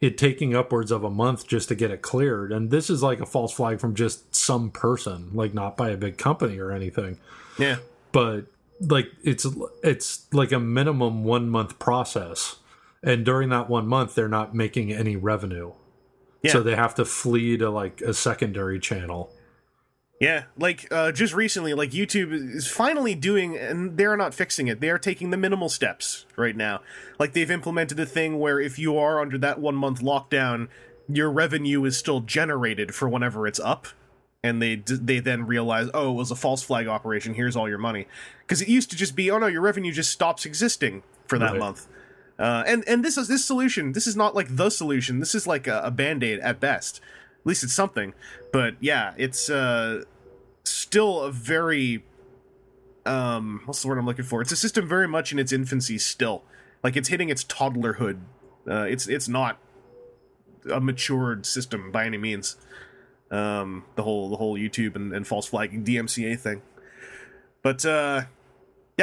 [0.00, 2.50] it taking upwards of a month just to get it cleared.
[2.50, 5.96] And this is like a false flag from just some person like not by a
[5.96, 7.18] big company or anything.
[7.58, 7.76] Yeah.
[8.10, 8.46] but
[8.80, 9.46] like it's
[9.82, 12.56] it's like a minimum one month process
[13.02, 15.72] and during that one month they're not making any revenue
[16.42, 16.52] Yeah.
[16.52, 19.30] so they have to flee to like a secondary channel
[20.20, 24.80] Yeah, like uh, just recently, like YouTube is finally doing, and they're not fixing it.
[24.80, 26.80] They are taking the minimal steps right now.
[27.18, 30.68] Like they've implemented a thing where if you are under that one month lockdown,
[31.08, 33.88] your revenue is still generated for whenever it's up.
[34.44, 37.34] and they they then realize, oh, it was a false flag operation.
[37.34, 38.06] Here's all your money,
[38.42, 41.50] because it used to just be, oh no, your revenue just stops existing for that
[41.52, 41.58] Right.
[41.60, 41.88] month.
[42.42, 43.92] Uh, and and this is this solution.
[43.92, 45.20] This is not like the solution.
[45.20, 47.00] This is like a, a band aid at best.
[47.40, 48.14] At least it's something.
[48.52, 50.02] But yeah, it's uh,
[50.64, 52.02] still a very
[53.06, 54.42] um, what's the word I'm looking for?
[54.42, 56.42] It's a system very much in its infancy still.
[56.82, 58.18] Like it's hitting its toddlerhood.
[58.68, 59.58] Uh, it's it's not
[60.68, 62.56] a matured system by any means.
[63.30, 66.62] Um, the whole the whole YouTube and, and false flagging DMCA thing.
[67.62, 68.22] But uh,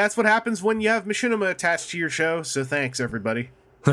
[0.01, 2.41] that's what happens when you have machinima attached to your show.
[2.43, 3.49] So thanks everybody.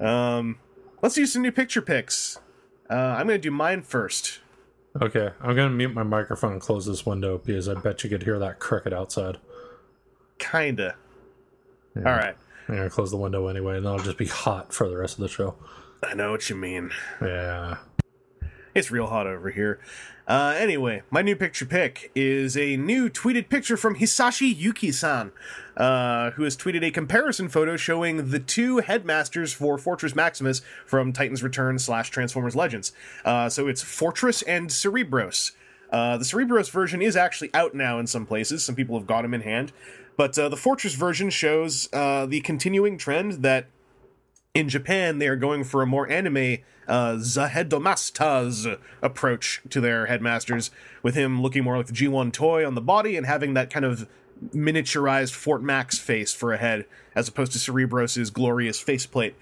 [0.00, 0.58] um,
[1.02, 2.38] let's do some new picture picks.
[2.90, 4.40] Uh, I'm gonna do mine first.
[5.00, 8.22] Okay, I'm gonna mute my microphone and close this window because I bet you could
[8.22, 9.38] hear that cricket outside.
[10.38, 10.96] Kinda.
[11.96, 12.02] Yeah.
[12.02, 12.36] All right.
[12.68, 15.18] I'm gonna close the window anyway, and then I'll just be hot for the rest
[15.18, 15.56] of the show.
[16.02, 16.90] I know what you mean.
[17.20, 17.78] Yeah.
[18.74, 19.80] It's real hot over here.
[20.28, 25.32] Uh, anyway, my new picture pick is a new tweeted picture from Hisashi Yuki-san,
[25.74, 31.14] uh, who has tweeted a comparison photo showing the two headmasters for Fortress Maximus from
[31.14, 32.92] Titan's Return slash Transformers Legends.
[33.24, 35.52] Uh, so it's Fortress and Cerebros.
[35.90, 38.62] Uh, the Cerebros version is actually out now in some places.
[38.62, 39.72] Some people have got them in hand.
[40.18, 43.68] But uh, the Fortress version shows uh, the continuing trend that
[44.54, 50.70] in Japan, they are going for a more anime uh, Zahedomastas approach to their headmasters,
[51.02, 53.84] with him looking more like the G1 toy on the body and having that kind
[53.84, 54.08] of
[54.54, 59.34] miniaturized Fort Max face for a head, as opposed to Cerebros' glorious faceplate.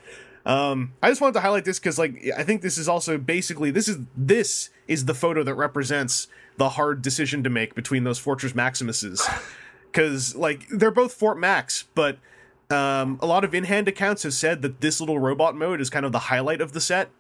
[0.44, 3.70] Um, I just wanted to highlight this because, like, I think this is also basically
[3.70, 8.18] this is this is the photo that represents the hard decision to make between those
[8.18, 9.28] Fortress Maximuses,
[9.90, 12.18] because like they're both Fort Max, but
[12.70, 16.04] um, a lot of in-hand accounts have said that this little robot mode is kind
[16.04, 17.10] of the highlight of the set.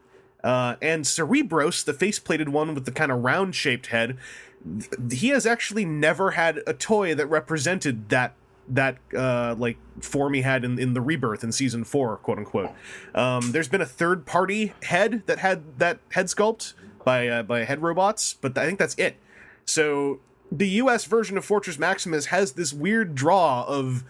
[0.44, 4.16] Uh, and Cerebros, the face-plated one with the kind of round-shaped head,
[4.64, 8.34] th- he has actually never had a toy that represented that
[8.68, 12.72] that uh, like form he had in, in the rebirth in season four, quote unquote.
[13.14, 18.36] Um, there's been a third-party head that had that head sculpt by uh, by Headrobots,
[18.40, 19.16] but I think that's it.
[19.64, 21.04] So the U.S.
[21.04, 24.04] version of Fortress Maximus has this weird draw of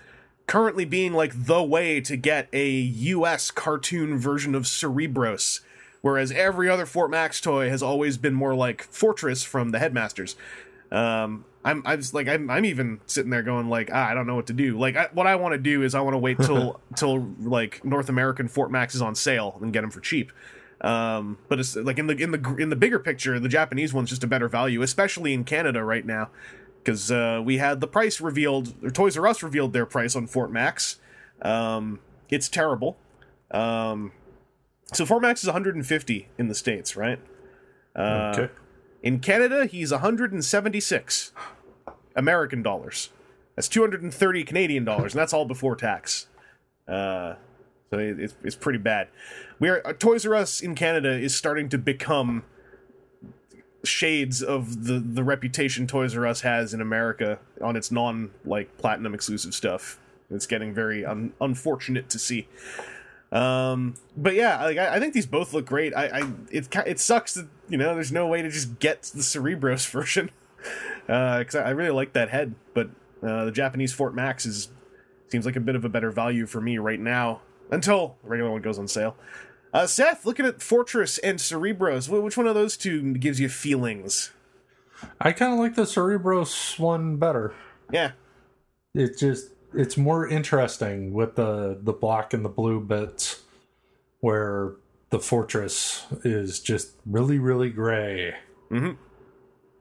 [0.47, 5.61] currently being like the way to get a US cartoon version of Cerebros,
[6.03, 10.37] whereas every other Fort Max toy has always been more like Fortress from the Headmasters.
[10.91, 14.29] Um, I'm, I'm just like, I'm, I'm even sitting there going like, ah, I don't
[14.29, 14.79] know what to do.
[14.79, 17.85] Like, I, what I want to do is I want to wait till, till like
[17.85, 20.31] North American Fort Max is on sale and get them for cheap.
[20.81, 24.11] Um, but it's like in the in the in the bigger picture, the Japanese one's
[24.11, 26.29] just a better value, especially in Canada right now
[26.87, 30.29] because uh, we had the price revealed, or Toys R Us revealed their price on
[30.29, 31.01] Fort Max.
[31.43, 31.99] Um,
[32.31, 32.97] it's terrible.
[33.51, 34.13] Um,
[34.93, 37.19] so Fort Max is 150 in the states, right?
[37.97, 38.53] Uh, Okay.
[39.03, 41.33] In Canada, he's 176
[42.15, 43.11] American dollars.
[43.57, 46.29] That's 230 Canadian dollars, and that's all before tax.
[46.87, 47.35] Uh,
[47.91, 49.09] so it, it's it's pretty bad.
[49.59, 52.45] We are uh, Toys R Us in Canada is starting to become
[53.87, 58.77] shades of the the reputation Toys R Us has in America on its non like
[58.79, 59.99] platinum exclusive stuff.
[60.31, 62.49] It's getting very un- unfortunate to see.
[63.33, 65.95] Um, but yeah, like I, I think these both look great.
[65.95, 69.23] I, I it it sucks that you know there's no way to just get the
[69.23, 70.31] Cerebros version
[71.07, 72.91] because I, I really like that head, but
[73.23, 74.69] uh, the Japanese Fort Max is
[75.29, 78.51] seems like a bit of a better value for me right now until the regular
[78.51, 79.17] one goes on sale.
[79.73, 84.31] Uh, Seth, looking at Fortress and Cerebros, which one of those two gives you feelings?
[85.21, 87.55] I kind of like the Cerebros one better.
[87.93, 88.13] Yeah,
[88.95, 93.43] It just it's more interesting with the the black and the blue bits,
[94.21, 94.73] where
[95.11, 98.35] the fortress is just really really gray.
[98.71, 98.97] Mhm.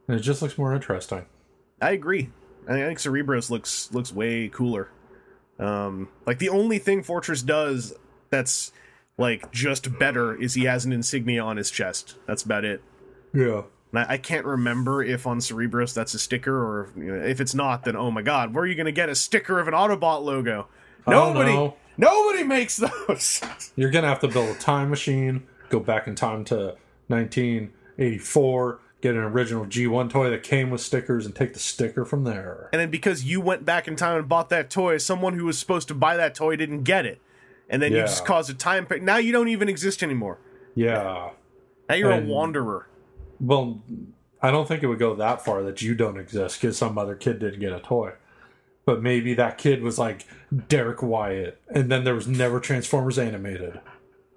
[0.08, 1.26] And it just looks more interesting.
[1.82, 2.30] I agree.
[2.68, 4.90] I think, I think Cerebros looks looks way cooler.
[5.58, 7.94] Um, like the only thing Fortress does
[8.30, 8.72] that's
[9.18, 12.16] like just better is he has an insignia on his chest.
[12.28, 12.82] That's about it.
[13.34, 13.64] Yeah.
[13.92, 17.40] And I, I can't remember if on Cerebros that's a sticker or you know, if
[17.40, 19.68] it's not, then oh my god, where are you going to get a sticker of
[19.68, 20.68] an Autobot logo?
[21.08, 23.42] I Nobody, nobody makes those.
[23.76, 26.76] You're gonna have to build a time machine, go back in time to
[27.08, 32.24] 1984, get an original G1 toy that came with stickers, and take the sticker from
[32.24, 32.70] there.
[32.74, 35.60] and then because you went back in time and bought that toy, someone who was
[35.60, 37.22] supposed to buy that toy didn't get it,
[37.70, 38.86] and then you just cause a time.
[38.86, 40.38] pa- Now you don't even exist anymore.
[40.76, 41.30] Yeah.
[41.90, 42.88] Now you're And- a wanderer.
[43.40, 43.84] Well,
[44.42, 47.16] I don't think it would go that far that you don't exist because some other
[47.16, 48.14] kid didn't get a toy.
[48.86, 50.26] But maybe that kid was like
[50.68, 53.80] Derrick Wyatt, and then there was never Transformers animated.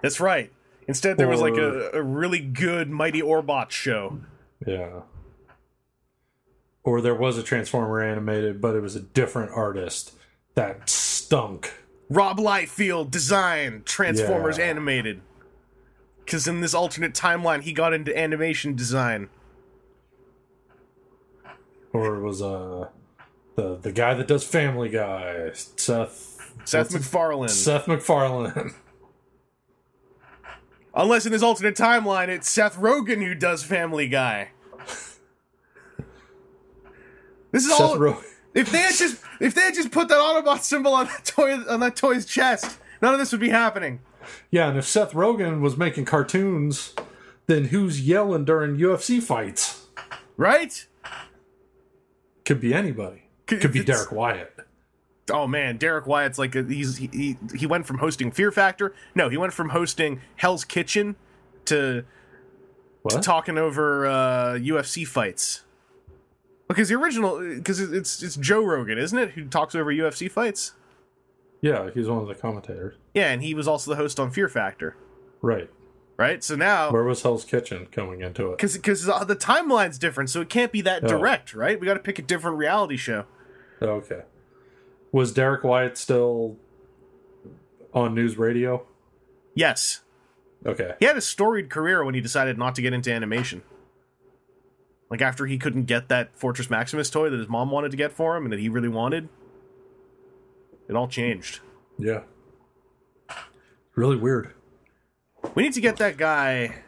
[0.03, 0.51] That's right.
[0.87, 4.21] Instead, there was like a, a really good Mighty Orbot show.
[4.67, 5.01] Yeah.
[6.83, 10.13] Or there was a Transformer animated, but it was a different artist
[10.55, 11.75] that stunk.
[12.11, 14.65] Rob Liefeld design Transformers Yeah.
[14.67, 15.21] animated.
[16.25, 19.29] Because in this alternate timeline, he got into animation design.
[21.93, 22.89] Or it was uh
[23.57, 27.49] the the guy that does Family Guy, Seth Seth MacFarlane.
[27.49, 28.75] Seth MacFarlane.
[30.95, 34.51] Unless in his alternate timeline, it's Seth Rogen who does Family Guy.
[37.53, 37.99] This is Seth all.
[37.99, 38.21] Ro-
[38.55, 41.55] if they had just if they had just put that Autobot symbol on that toy
[41.69, 44.01] on that toy's chest, none of this would be happening.
[44.51, 46.95] yeah, and if Seth Rogen was making cartoons,
[47.47, 49.87] then who's yelling during UFC fights?
[50.37, 50.87] Right?
[52.45, 53.25] Could be anybody.
[53.47, 54.55] Could- Could be Derrick Wyatt.
[55.31, 58.95] Oh man, Derrick Wyatt's like a, he's he, he he went from hosting Fear Factor.
[59.15, 61.17] No, he went from hosting Hell's Kitchen
[61.67, 62.05] to
[63.03, 63.23] What?
[63.23, 65.65] talking over uh, UFC fights.
[66.69, 70.73] Because the original, because it's it's Joe Rogan, isn't it, who talks over UFC fights?
[71.63, 72.95] Yeah, he's one of the commentators.
[73.15, 74.95] Yeah, and he was also the host on Fear Factor,
[75.43, 75.69] Right.
[76.17, 76.45] right?
[76.45, 78.59] So now, Where was Hell's Kitchen coming into it?
[78.59, 81.09] because because the timeline's different, so it can't be that Oh.
[81.09, 81.81] direct, right?
[81.81, 83.25] We got to pick a different reality show.
[83.83, 84.23] Okay.
[85.11, 86.57] Was Derrick Wyatt still
[87.95, 88.83] on NewsRadio?
[89.55, 90.01] Yes,
[90.67, 90.95] Okay.
[91.01, 93.63] he had a storied career when he decided not to get into animation.
[95.11, 98.13] Like after he couldn't get that Fortress Maximus toy that his mom wanted to get
[98.13, 99.29] for him and that he really wanted,
[100.89, 101.61] it all changed.
[101.99, 102.23] Yeah.
[103.95, 104.53] Really weird.
[105.55, 106.83] We need to get that guy.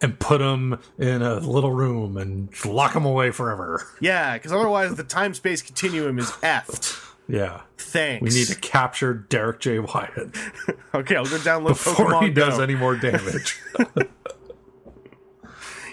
[0.00, 3.86] And put him in a little room and lock him away forever.
[4.00, 7.02] Yeah, because otherwise the time space continuum is effed.
[7.28, 7.62] Yeah.
[7.78, 8.22] Thanks.
[8.22, 9.78] We need to capture Derrick J.
[9.80, 10.36] Wyatt
[10.94, 12.62] Okay, I'll go download before Pokemon he does Go.
[12.62, 13.60] any more damage.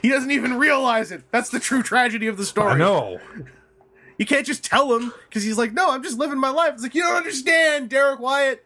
[0.03, 1.23] He doesn't even realize it.
[1.31, 2.73] That's the true tragedy of the story.
[2.73, 3.19] I know.
[4.19, 6.83] You can't just tell him because he's like, "No, I'm just living my life." It's
[6.83, 8.63] like you don't understand, Derrick Wyatt.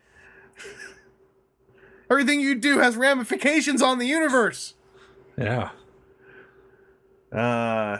[2.11, 4.73] Everything you do has ramifications on the universe.
[5.37, 5.69] Yeah.
[7.31, 7.99] Uh,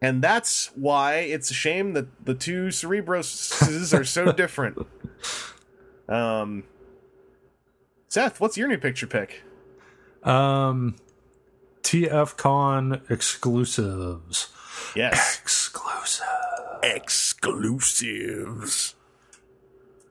[0.00, 4.78] and that's why it's a shame that the two Cerebroses are so different.
[6.08, 6.64] Um,
[8.08, 9.42] Seth, what's your new picture pick?
[10.22, 10.96] Um
[11.90, 14.48] TF Con exclusives.
[14.94, 16.24] Yes, Exclusive.
[16.84, 18.94] exclusives.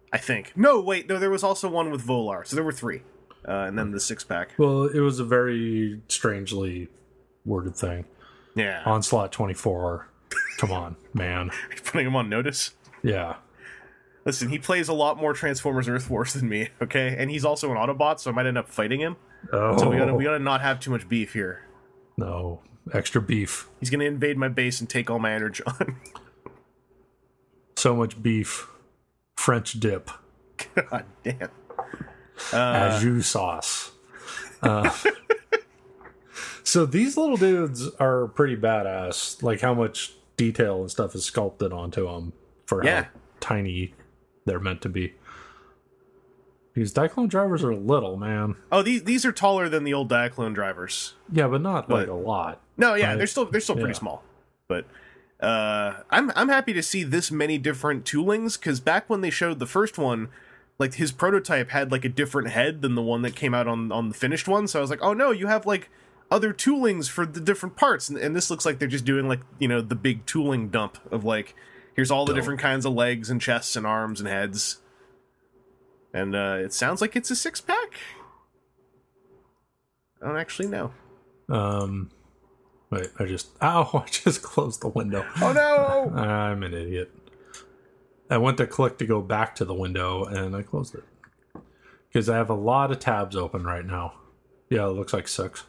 [0.07, 0.15] Oh.
[0.15, 0.53] I think.
[0.55, 3.01] No, wait, no, there was also one with Volar, so there were three,
[3.47, 4.51] uh, and then the six pack.
[4.57, 6.87] Well, it was a very strangely
[7.45, 8.05] worded thing.
[8.55, 10.07] Yeah, Onslaught twenty four.
[10.57, 11.51] Come on, man.
[11.85, 12.71] putting him on notice.
[13.03, 13.35] Yeah.
[14.25, 17.15] Listen, he plays a lot more Transformers Earth Wars than me, okay?
[17.17, 19.15] And he's also an Autobot, so I might end up fighting him.
[19.53, 21.63] Oh So we gotta we gotta not have too much beef here.
[22.17, 22.61] no
[22.93, 23.67] extra beef.
[23.79, 25.97] He's gonna invade my base and take all my energon.
[27.75, 28.67] So much beef.
[29.37, 30.09] French dip.
[30.75, 31.49] God damn.
[32.53, 33.91] Au jus sauce.
[34.61, 34.89] Uh,
[36.63, 39.41] so these little dudes are pretty badass.
[39.41, 42.33] Like how much detail and stuff is sculpted onto them
[42.65, 43.03] for Yeah.
[43.03, 43.09] how
[43.39, 43.93] tiny
[44.45, 45.13] they're meant to be.
[46.73, 48.55] These Diaclone drivers are little, man.
[48.71, 51.13] Oh, these these are taller than the old Diaclone drivers.
[51.31, 52.61] Yeah, but not like a lot.
[52.77, 53.17] No, yeah, Right.
[53.17, 53.99] they're still they're still pretty Yeah.
[53.99, 54.23] small.
[54.67, 54.85] But
[55.39, 59.59] uh I'm I'm happy to see this many different toolings because back when they showed
[59.59, 60.29] the first one,
[60.79, 63.91] like his prototype had like a different head than the one that came out on
[63.91, 64.67] on the finished one.
[64.67, 65.89] So I was like, oh no, you have like
[66.29, 69.41] other toolings for the different parts, and, and this looks like they're just doing like
[69.59, 71.55] you know the big tooling dump of like
[71.95, 74.79] here's all the different kinds of legs and chests and arms and heads.
[76.13, 77.99] And uh, it sounds like it's a six pack.
[80.21, 80.91] I don't actually know.
[81.49, 82.09] Um,
[82.89, 83.89] wait, I just ow!
[84.05, 85.25] I just closed the window.
[85.41, 86.11] Oh no!
[86.19, 87.11] I'm an idiot.
[88.29, 91.03] I went to click to go back to the window and I closed it
[92.09, 94.13] because I have a lot of tabs open right now.
[94.69, 95.63] Yeah, it looks like six.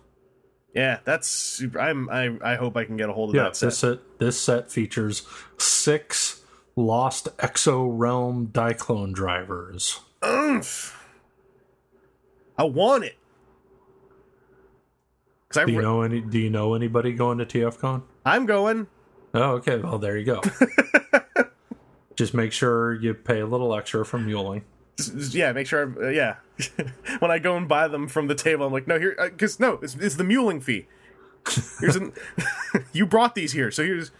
[0.74, 1.80] yeah, that's super.
[1.80, 2.08] I'm.
[2.10, 2.36] I.
[2.42, 3.66] I hope I can get a hold of Yeah, that set.
[3.68, 6.42] this set this set features six
[6.74, 10.00] lost Exo Realm Diaclone drivers.
[10.24, 10.94] Oomph.
[12.56, 13.16] I want it.
[15.50, 16.20] Cause I Do you know any?
[16.20, 18.02] Do you know anybody going to TFCon?
[18.24, 18.86] I'm going.
[19.32, 19.76] Oh, okay.
[19.76, 20.42] Well, there you go.
[22.16, 24.64] Just make sure you pay a little extra for muling.
[25.30, 25.94] Yeah, make sure.
[26.02, 26.36] I, uh, yeah,
[27.20, 29.74] when I go and buy them from the table, I'm like, no, here, because no,
[29.80, 30.86] it's, it's the muling fee.
[31.80, 32.12] Here's an.
[32.92, 34.10] you brought these here, so here's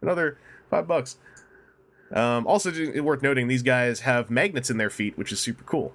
[0.00, 0.38] another
[0.70, 1.16] five bucks.
[2.12, 2.70] Um, also,
[3.02, 5.94] worth noting, these guys have magnets in their feet, which is super cool.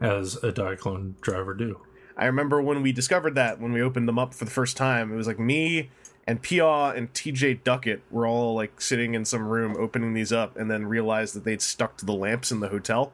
[0.00, 1.80] as a Diaclone driver do.
[2.16, 5.12] I remember when we discovered that when we opened them up for the first time.
[5.12, 5.90] It was like me
[6.26, 10.56] and Pia and TJ Duckett were all like sitting in some room opening these up,
[10.56, 13.12] and then realized that they'd stuck to the lamps in the hotel.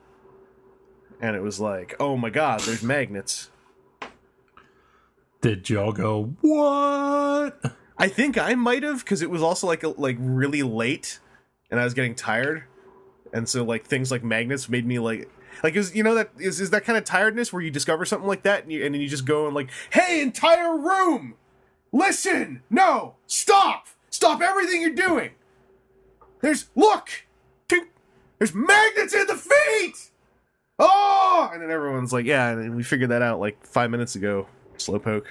[1.20, 3.50] And it was like, oh my god, there's magnets.
[5.42, 7.60] Did y'all go, what?
[7.98, 11.20] I think I might have because it was also like like really late,
[11.70, 12.64] and I was getting tired,
[13.32, 15.28] and so like things like magnets made me like
[15.62, 18.28] like is you know that is is that kind of tiredness where you discover something
[18.28, 21.34] like that and you and then you just go and like hey entire room,
[21.92, 25.30] listen no stop stop everything you're doing.
[26.40, 27.08] There's look,
[28.38, 30.10] there's magnets in the feet.
[30.78, 34.46] Oh, and then everyone's like yeah, and we figured that out like five minutes ago.
[34.78, 35.26] Slowpoke.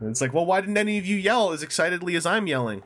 [0.00, 2.82] And it's like, well, why didn't any of you yell as excitedly as I'm yelling?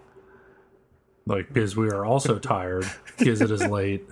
[1.27, 2.87] Like, because we are also tired
[3.19, 4.09] because it is late.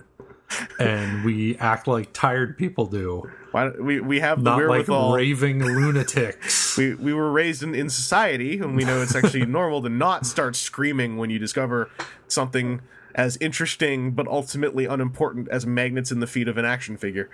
[0.79, 5.59] And we act like tired people do, Why we we have the not like raving
[5.63, 6.77] lunatics.
[6.77, 10.25] we we were raised in, in society, and we know it's actually normal to not
[10.25, 11.89] start screaming when you discover
[12.27, 12.81] something
[13.15, 17.29] as interesting but ultimately unimportant as magnets in the feet of an action figure.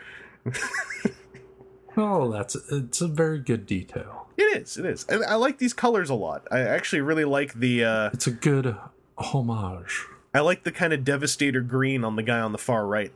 [1.98, 4.28] oh, that's it's a very good detail.
[4.38, 6.46] It is, it is, and I like these colors a lot.
[6.52, 8.76] I actually really like the uh, It's a good
[9.18, 10.06] homage.
[10.36, 13.14] I like the kind of devastator green on the guy on the far right.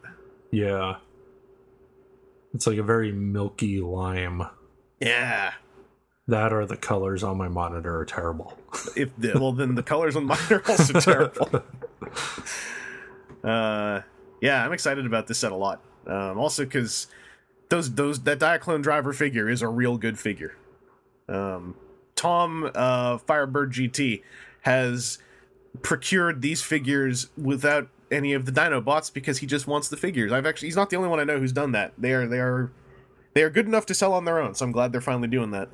[0.52, 0.96] Yeah.
[2.54, 4.44] It's like a very milky lime.
[5.02, 5.52] Yeah.
[6.30, 8.58] That or the colors on my monitor are terrible.
[8.96, 11.64] if the, well then the colors on mine are also terrible
[13.44, 14.02] uh
[14.42, 17.08] yeah i'm excited about this set a lot um also because
[17.70, 20.56] those those that diaclone driver figure is a real good figure
[21.28, 21.76] um
[22.16, 24.22] tom uh firebird gt
[24.62, 25.20] has
[25.82, 30.46] procured these figures without any of the dinobots because he just wants the figures i've
[30.46, 32.72] actually he's not the only one i know who's done that they are they are
[33.34, 35.52] they are good enough to sell on their own so i'm glad they're finally doing
[35.52, 35.70] that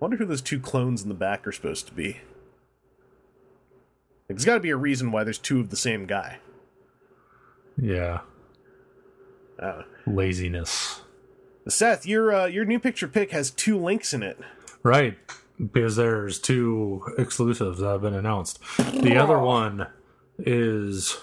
[0.00, 2.20] wonder who those two clones in the back are supposed to be.
[4.26, 6.38] There's got to be a reason why there's two of the same guy.
[7.80, 8.20] Yeah.
[9.58, 11.02] Uh, Laziness.
[11.68, 14.38] Seth, your uh, your new picture pick has two links in it.
[14.82, 15.18] Right.
[15.60, 18.58] Because there's two exclusives that have been announced.
[19.02, 19.86] The other one
[20.38, 21.18] is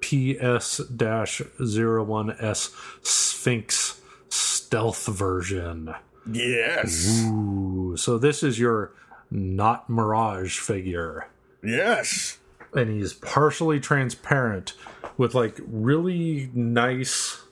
[0.00, 2.70] PS 01S
[3.04, 5.94] Sphinx Stealth version.
[6.30, 7.96] Yes, Ooh.
[7.96, 8.92] So this is your
[9.30, 11.28] not Mirage figure.
[11.64, 12.38] yes.
[12.74, 14.72] And he's partially transparent
[15.18, 17.42] with like really nice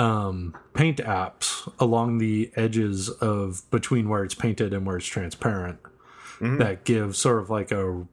[0.00, 5.78] um paint apps along the edges of between where it's painted and where it's transparent
[6.40, 8.06] that give sort of like a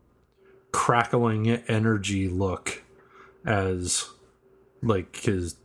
[0.73, 2.83] crackling energy look
[3.45, 4.09] as
[4.83, 5.55] like his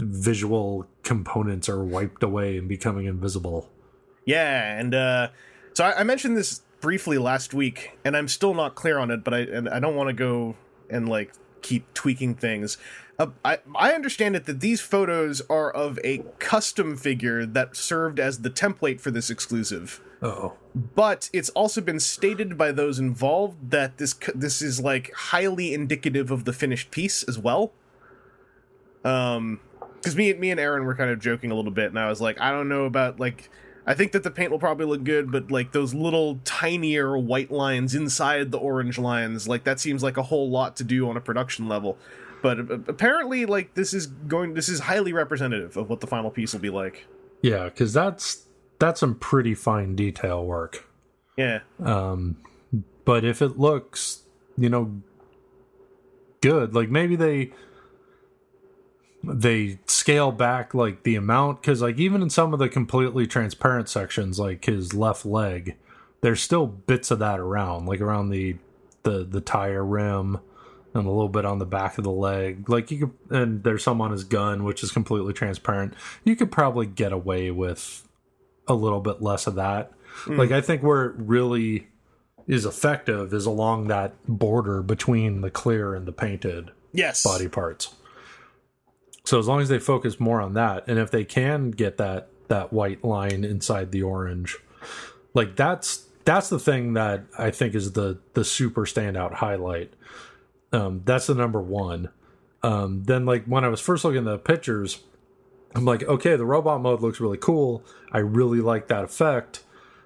[0.00, 3.70] visual components are wiped away and becoming invisible.
[4.26, 5.28] Yeah, and uh,
[5.74, 9.22] so I, I mentioned this briefly last week, and I'm still not clear on it.
[9.22, 10.56] But I and I don't want to go
[10.90, 11.32] and like
[11.62, 12.78] keep tweaking things.
[13.22, 18.18] Uh, I I understand it that these photos are of a custom figure that served
[18.18, 20.00] as the template for this exclusive.
[20.24, 20.52] Oh.
[20.72, 26.30] but it's also been stated by those involved that this this is like highly indicative
[26.30, 27.72] of the finished piece as well.
[29.04, 29.58] Um,
[29.96, 32.20] because me me and Aaron were kind of joking a little bit, and I was
[32.20, 33.50] like, I don't know about like,
[33.84, 37.50] I think that the paint will probably look good, but like those little tinier white
[37.50, 41.16] lines inside the orange lines, like that seems like a whole lot to do on
[41.16, 41.98] a production level.
[42.42, 46.52] But apparently, like this is going, this is highly representative of what the final piece
[46.52, 47.06] will be like.
[47.40, 48.46] Yeah, because that's
[48.78, 50.86] that's some pretty fine detail work.
[51.36, 52.36] Yeah, Um
[53.04, 54.22] But if it looks,
[54.58, 55.00] you know,
[56.40, 57.52] good, like maybe they
[59.24, 63.88] they scale back like the amount because like even in some of the completely transparent
[63.88, 65.76] sections, like his left leg,
[66.22, 68.56] there's still bits of that around, like around the
[69.04, 70.38] the the tire rim
[70.94, 72.68] and a little bit on the back of the leg.
[72.68, 75.94] Like you could, and there's some on his gun, which is completely transparent.
[76.24, 78.06] You could probably get away with
[78.68, 79.92] a little bit less of that.
[80.24, 80.36] Hmm.
[80.36, 81.88] Like I think where it really
[82.46, 87.94] is effective is along that border between the clear and the painted yes, body parts.
[89.24, 92.28] So as long as they focus more on that, and if they can get that
[92.48, 94.58] that white line inside the orange,
[95.34, 99.92] like that's that's the thing that I think is the the super standout highlight.
[100.72, 102.10] Um, that's the number one.
[102.62, 105.00] Um, then like when I was first looking at the pictures,
[105.74, 107.84] I'm like, okay, the robot mode looks really cool.
[108.12, 109.64] I really like that effect.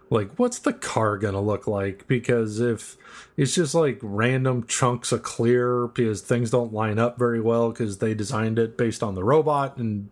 [0.08, 2.06] Like, what's the car gonna look like?
[2.06, 2.96] Because if
[3.36, 7.98] it's just like random chunks of clear because things don't line up very well because
[7.98, 10.08] they designed it based on the robot and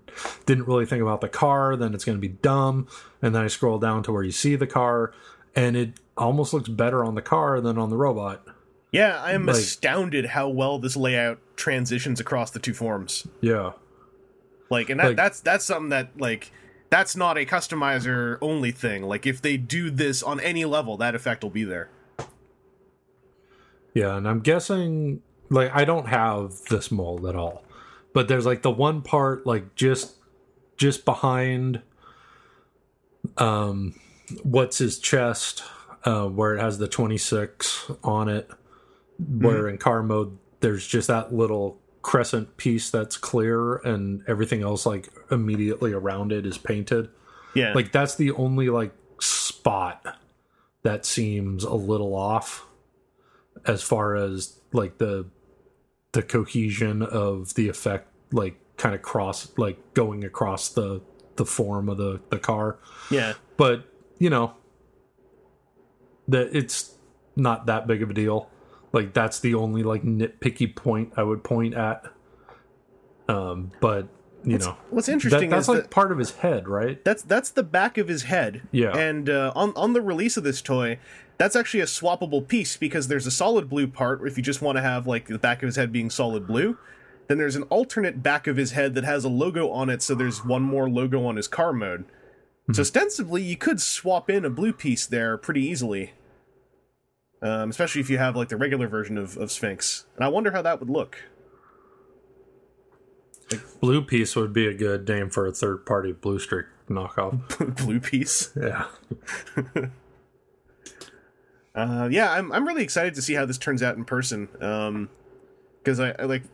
[0.47, 2.89] didn't really think about the car, then it's gonna be dumb.
[3.23, 5.13] And then I scroll down to where you see the car,
[5.55, 8.45] and it almost looks better on the car than on the robot.
[8.95, 9.21] Yeah.
[9.23, 13.27] I am like- astounded how well this layout transitions across the two forms.
[13.41, 13.73] Yeah.
[14.71, 16.51] Like, and that, Like- that's that's something that like
[16.91, 19.03] that's not a customizer only thing.
[19.03, 21.89] Like, if they do this on any level, that effect will be there.
[23.95, 27.63] Yeah, and I'm guessing like I don't have this mold at all.
[28.13, 30.15] But there's like the one part like just
[30.77, 31.83] just behind
[33.39, 33.95] um
[34.43, 35.63] what's his chest
[36.05, 38.51] uh where it has the 26 on it
[39.19, 39.69] where mm-hmm.
[39.69, 45.09] in car mode there's just that little crescent piece that's clear and everything else like
[45.31, 47.09] immediately around it is painted.
[47.55, 50.19] Yeah, Like that's the only like spot
[50.83, 52.67] that seems a little off
[53.67, 55.27] as far as like the
[56.13, 61.01] the cohesion of the effect like kind of cross like going across the
[61.37, 62.79] the form of the the car.
[63.11, 63.85] Yeah, but
[64.19, 64.55] you know
[66.29, 66.95] that it's
[67.37, 68.49] not that big of a deal
[68.95, 72.07] like that's the only like nitpicky point i would point at
[73.29, 74.09] um but
[74.45, 77.23] you know What's that, interesting that's is like that part of his head right that's
[77.23, 78.63] that's the back of his head.
[78.71, 78.97] Yeah.
[78.97, 80.99] and uh, on on the release of this toy,
[81.39, 84.77] that's actually a swappable piece because there's a solid blue part if you just want
[84.77, 86.79] to have like the back of his head being solid blue.
[87.27, 90.15] Then there's an alternate back of his head that has a logo on it, so
[90.15, 92.05] there's one more logo on his car mode.
[92.73, 96.13] So ostensibly, you could swap in a blue piece there pretty easily,
[97.45, 100.07] um, especially if you have like the regular version of, of Sphinx.
[100.17, 101.19] And I wonder how that would look.
[103.81, 107.77] Blue Piece would be a good name for a third party Blue Streak knockoff.
[107.85, 108.51] blue piece.
[108.57, 108.87] yeah.
[111.75, 114.49] Uh, yeah, I'm I'm really excited to see how this turns out in person.
[114.61, 115.09] Um,
[115.83, 116.45] because I, I like,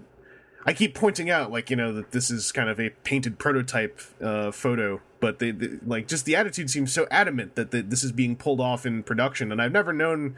[0.64, 4.00] I keep pointing out like you know that this is kind of a painted prototype
[4.22, 8.02] uh, photo, but they, they like just the attitude seems so adamant that the, this
[8.02, 10.36] is being pulled off in production, and I've never known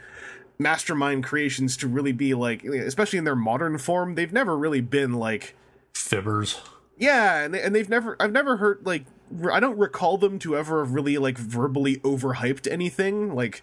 [0.62, 5.14] Mastermind Creations to really be like, especially in their modern form, they've never really been
[5.14, 5.54] like
[5.92, 6.58] Fibbers.
[6.96, 9.04] yeah, and, they, and they've never I've never heard like
[9.50, 13.34] i don't recall them to ever have really like verbally overhyped anything.
[13.34, 13.62] Like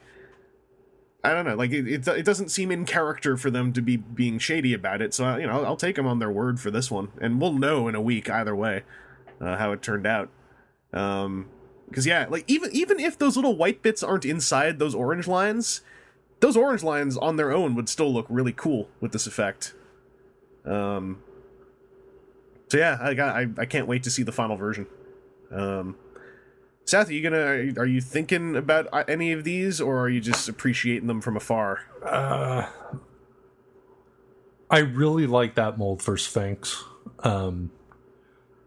[1.24, 3.98] I don't know, like it, it it doesn't seem in character for them to be
[3.98, 5.14] being shady about it.
[5.14, 7.42] So uh, you know, I'll, I'll take them on their word for this one, and
[7.42, 8.84] we'll know in a week either way
[9.42, 10.30] uh, how it turned out.
[10.94, 11.50] Um,
[11.88, 15.82] because yeah, like even even if those little white bits aren't inside those orange lines,
[16.40, 19.74] those orange lines on their own would still look really cool with this effect.
[20.66, 21.22] Um,
[22.70, 24.88] so yeah, I got I, I can't wait to see the final version.
[25.52, 25.96] Um,
[26.86, 30.22] Seth, are you gonna are you, thinking about uh, any of these, or are you
[30.22, 31.82] just appreciating them from afar?
[32.04, 32.68] Uh,
[34.70, 36.84] I really like that mold for Sphinx.
[37.20, 37.72] Um,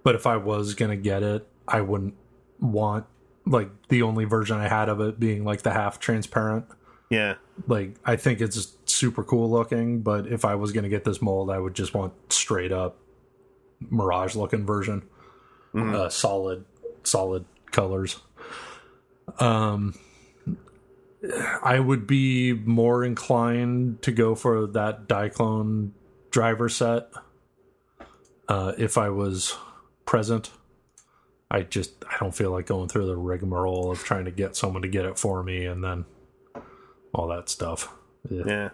[0.03, 2.15] but if I was going to get it, I wouldn't
[2.61, 3.07] want
[3.47, 6.67] like the only version I had of it being like the half transparent.
[7.11, 7.35] Yeah,
[7.67, 11.21] Like I think it's super cool looking, but if I was going to get this
[11.21, 12.99] mold, I would just want straight up
[13.91, 15.03] mirage looking version.
[15.75, 16.65] Uh, solid
[17.05, 18.21] solid colors.
[19.39, 19.95] Um
[21.63, 25.93] I would be more inclined to go for that Diaclone
[26.31, 27.11] driver set
[28.49, 29.57] uh, if I was
[30.05, 30.51] present.
[31.51, 34.83] I just I don't feel like going through the rigmarole of trying to get someone
[34.83, 36.07] to get it for me and then
[37.15, 37.93] all that stuff.
[38.31, 38.43] Ugh.
[38.47, 38.69] Yeah.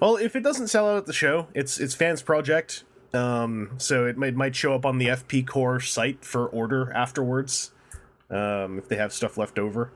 [0.00, 2.84] Well, if it doesn't sell out at the show, it's it's fans project.
[3.14, 7.72] Um, so it might might show up on the FP Core site for order afterwards.
[8.28, 9.92] Um, if they have stuff left over.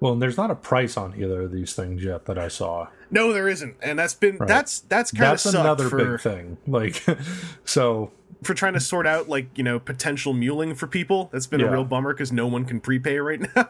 [0.00, 2.88] Well, and there's not a price on either of these things yet that I saw.
[3.10, 4.48] No, there isn't, and that's been Right.
[4.48, 6.56] that's that's kind of That's another for big thing.
[6.66, 7.04] Like,
[7.64, 8.12] so
[8.42, 11.28] for trying to sort out like you know potential muling for people.
[11.32, 13.68] That's been a real bummer because no one can prepay right now.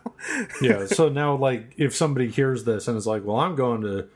[0.60, 0.86] yeah.
[0.86, 4.08] So now, like, if somebody hears this and is like, "Well, I'm going to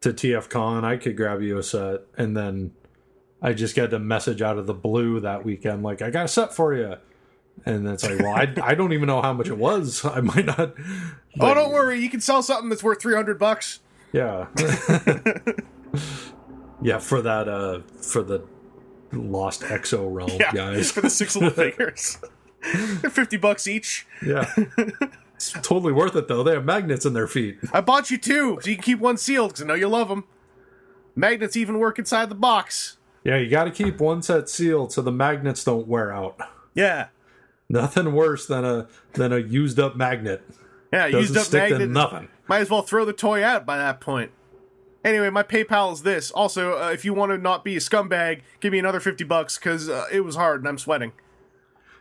[0.00, 2.72] to TFCon, I could grab you a set," and then
[3.40, 6.28] I just get a message out of the blue that weekend, like, "I got a
[6.28, 6.96] set for you,"
[7.66, 10.04] and it's like, "Well, I, I don't even know how much it was.
[10.04, 10.74] I might not."
[11.40, 13.80] oh, don't worry, you can sell something that's worth three hundred bucks.
[14.12, 14.48] Yeah.
[16.82, 18.44] yeah, for that uh for the
[19.12, 20.90] lost exo realm Yeah, guys.
[20.90, 22.18] for the six little figures.
[23.00, 24.06] They're fifty bucks each.
[24.24, 24.52] yeah.
[25.34, 26.42] It's totally worth it though.
[26.44, 27.58] They have magnets in their feet.
[27.72, 30.08] I bought you two, so you can keep one sealed because I know you love
[30.08, 30.24] them.
[31.16, 32.96] Magnets even work inside the box.
[33.24, 36.38] Yeah, you got to keep one set sealed so the magnets don't wear out.
[36.74, 37.08] Yeah,
[37.68, 40.42] Nothing worse than a than a used up magnet.
[40.92, 41.06] yeah.
[41.06, 41.90] Doesn't used up stick to magnet.
[41.90, 42.28] nothing.
[42.46, 44.30] Might as well throw the toy out by that point.
[45.04, 46.30] Anyway, my PayPal is this.
[46.30, 49.58] Also, uh, if you want to not be a scumbag, give me another fifty bucks
[49.58, 51.12] because uh, it was hard and I'm sweating.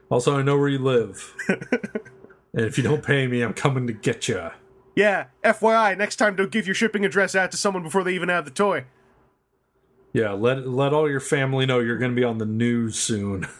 [0.09, 1.33] Also, I know where you live.
[1.47, 4.49] and if you don't pay me, I'm coming to get you.
[4.95, 8.29] Yeah, FYI, next time don't give your shipping address out to someone before they even
[8.29, 8.85] have the toy.
[10.13, 13.47] Yeah, let let all your family know you're going to be on the news soon.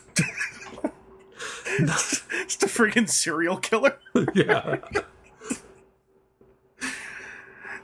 [2.44, 3.98] It's the freaking serial killer.
[4.34, 4.78] yeah.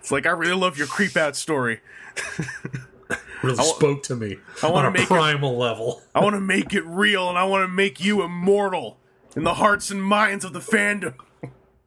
[0.07, 1.81] It's like I really love your creep out story.
[3.43, 6.01] Really spoke to me I wanna on a make it- primal level.
[6.15, 8.97] I want to make it real, and I want to make you immortal
[9.35, 11.13] in the hearts and minds of the fandom.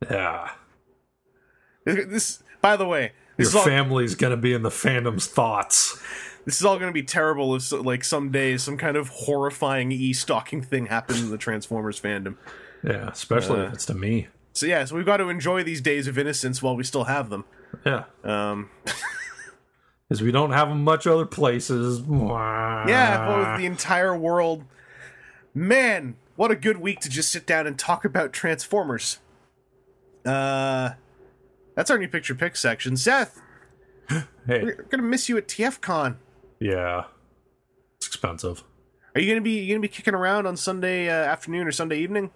[0.08, 0.50] Yeah.
[1.84, 6.00] This, by the way, Your all, family's going to be in the fandom's thoughts.
[6.44, 10.62] this is all going to be terrible if, like, someday some kind of horrifying e-stalking
[10.62, 12.36] thing happens in the Transformers fandom.
[12.84, 13.64] Yeah, especially Uh.
[13.64, 14.28] if it's to me.
[14.52, 17.30] So yeah, so we've got to enjoy these days of innocence while we still have
[17.30, 17.44] them.
[17.84, 18.04] Yeah.
[18.24, 18.70] Um,
[20.08, 22.00] Because we don't have them much other places.
[22.10, 23.28] yeah, Uh.
[23.28, 24.64] well, the entire world.
[25.54, 29.18] Man, what a good week to just sit down and talk about Transformers.
[30.26, 30.90] Uh,
[31.76, 32.96] that's our new picture pick section.
[32.96, 33.40] Seth,
[34.08, 34.24] Hey,
[34.64, 36.16] we're gonna miss you at TFCon.
[36.58, 37.04] yeah.
[37.98, 38.64] It's expensive.
[39.14, 41.98] Are you gonna be you gonna be kicking around on Sunday uh, afternoon or Sunday
[42.00, 42.30] evening?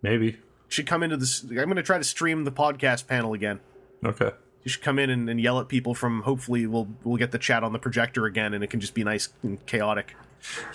[0.00, 0.38] Maybe.
[0.74, 1.44] Should come into this.
[1.44, 3.60] I'm gonna try to stream the podcast panel again.
[4.04, 4.32] Okay.
[4.64, 6.22] You should come in and, and yell at people from.
[6.22, 9.04] Hopefully, we'll we'll get the chat on the projector again, and it can just be
[9.04, 10.16] nice and chaotic.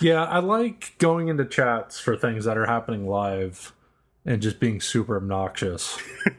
[0.00, 3.74] Yeah, I like going into chats for things that are happening live
[4.24, 5.98] and just being super obnoxious.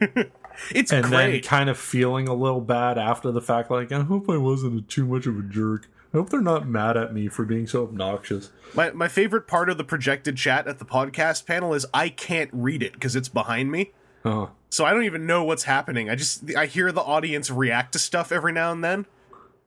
[0.70, 4.28] It's and then kind of feeling a little bad after the fact like, I hope
[4.28, 5.88] I wasn't too much of a jerk.
[6.12, 8.50] I hope they're not mad at me for being so obnoxious.
[8.74, 12.50] My my favorite part of the projected chat at the podcast panel is I can't
[12.52, 13.92] read it because it's behind me.
[14.24, 16.10] Uh, So I don't even know what's happening.
[16.10, 19.06] I just I hear the audience react to stuff every now and then.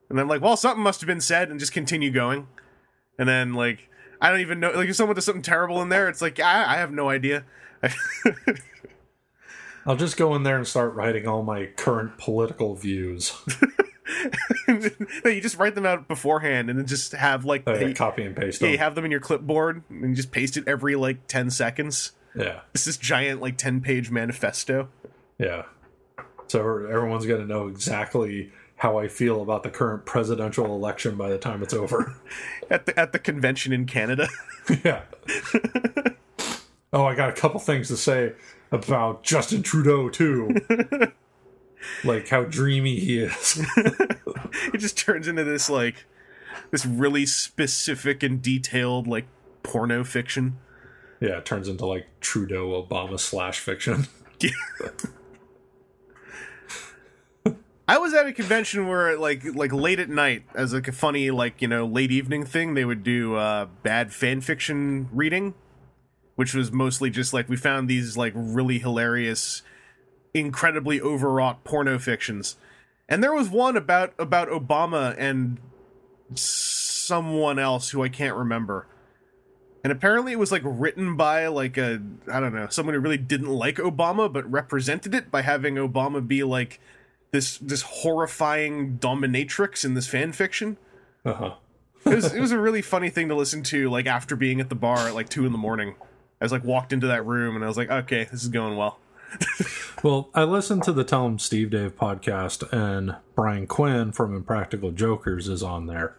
[0.10, 2.48] And I'm like, well, something must have been said and just continue going.
[3.18, 3.90] And then like
[4.22, 6.74] I don't even know like if someone does something terrible in there, it's like I,
[6.74, 7.44] I have no idea.
[9.88, 13.34] I'll just go in there and start writing all my current political views.
[14.68, 18.24] no, you just write them out beforehand and then just have like oh, you, copy
[18.24, 18.72] and paste yeah, them.
[18.74, 22.12] you have them in your clipboard and you just paste it every like 10 seconds.
[22.36, 22.62] yeah.
[22.74, 24.90] It's this giant like 10 page manifesto.
[25.38, 25.64] Yeah.
[26.48, 31.16] So er, everyone's going to know exactly how I feel about the current presidential election
[31.16, 32.16] by the time it's over.
[32.70, 34.28] at the at the convention in Canada.
[34.84, 35.04] yeah.
[36.94, 38.34] oh, I got a couple things to say
[38.72, 40.56] about Justin Trudeau too.
[42.04, 43.64] Like how dreamy he is.
[43.78, 46.06] it just turns into this like
[46.72, 49.26] this really specific and detailed like
[49.64, 50.58] porno fiction.
[51.20, 54.08] yeah, it turns into like Trudeau Obama slash fiction.
[57.88, 61.30] I was at a convention where like like late at night as like a funny
[61.30, 65.54] like you know late evening thing they would do uh bad fan fiction reading
[66.36, 69.62] which was mostly just like we found these like really hilarious
[70.36, 72.58] incredibly overwrought porno fictions
[73.08, 75.58] and there was one about about Obama and
[76.36, 78.86] someone else who I can't remember
[79.84, 83.18] and apparently it was like written by like a I don't know someone who really
[83.18, 86.80] didn't like Obama but represented it by having Obama be like
[87.32, 90.78] this this horrifying dominatrix in this fan fiction.
[91.24, 91.56] Uh huh.
[92.06, 94.70] It was it was a really funny thing to listen to like after being at
[94.70, 95.96] the bar at like two in the morning.
[96.42, 98.76] I was like walked into that room and I was like, okay, this is going
[98.76, 99.00] well.
[100.04, 104.92] Well, I listened to the Tell 'em Steve Dave podcast, and Brian Quinn from Impractical
[104.92, 106.16] Jokers is on there.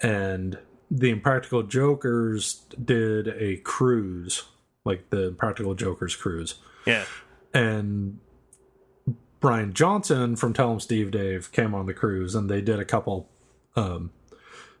[0.00, 0.58] And
[0.90, 4.44] the Impractical Jokers did a cruise,
[4.84, 6.54] like the Impractical Jokers cruise.
[6.86, 7.04] Yeah.
[7.52, 8.20] And
[9.40, 12.78] Brian Johnson from Tell Tell 'em Steve Dave came on the cruise, and they did
[12.78, 13.28] a couple
[13.76, 14.12] um,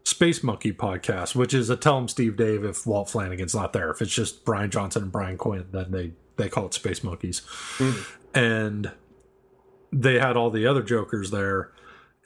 [0.04, 3.72] Space Monkey podcasts, which is a Tell Tell 'em Steve Dave if Walt Flanagan's not
[3.72, 3.90] there.
[3.90, 7.42] If it's just Brian Johnson and Brian Quinn, then they they call it Space Monkeys.
[7.78, 8.06] Mm.
[8.34, 8.90] And
[9.92, 11.70] they had all the other Jokers there,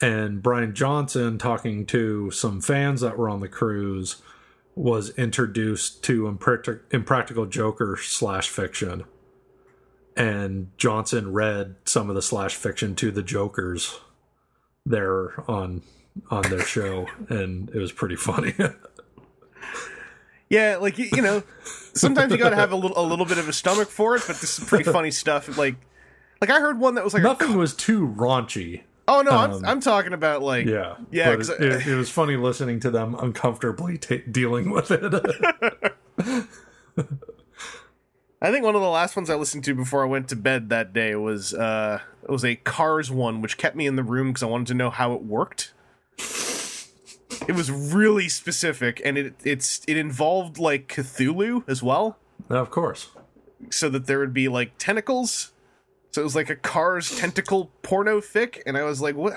[0.01, 4.21] and Brian Johnson talking to some fans that were on the cruise
[4.75, 9.03] was introduced to Impractic- Impractical Joker slash fiction.
[10.15, 13.99] And Johnson read some of the slash fiction to the Jokers
[14.85, 15.81] there on
[16.29, 18.53] on their show, and it was pretty funny.
[20.49, 21.43] Yeah, like you, you know,
[21.93, 24.23] sometimes you got to have a little a little bit of a stomach for it,
[24.25, 25.57] but this is pretty funny stuff.
[25.57, 25.75] Like,
[26.41, 28.81] like I heard one that was like, a- Nothing was too raunchy.
[29.07, 31.31] oh no, I'm, um, I'm talking about like, Yeah, yeah.
[31.33, 35.03] it, I- it, it was funny listening to them uncomfortably ta dealing with it.
[38.41, 40.69] I think one of the last ones I listened to before I went to bed
[40.69, 44.29] that day was uh it was a Cars one, which kept me in the room
[44.29, 45.73] because I wanted to know how it worked.
[47.49, 52.17] It was really specific, and it it's it involved like Cthulhu as well,
[52.49, 53.09] of course.
[53.71, 55.51] so that there would be like tentacles.
[56.11, 59.33] So it was like a Cars tentacle porno fic, and I was like, what?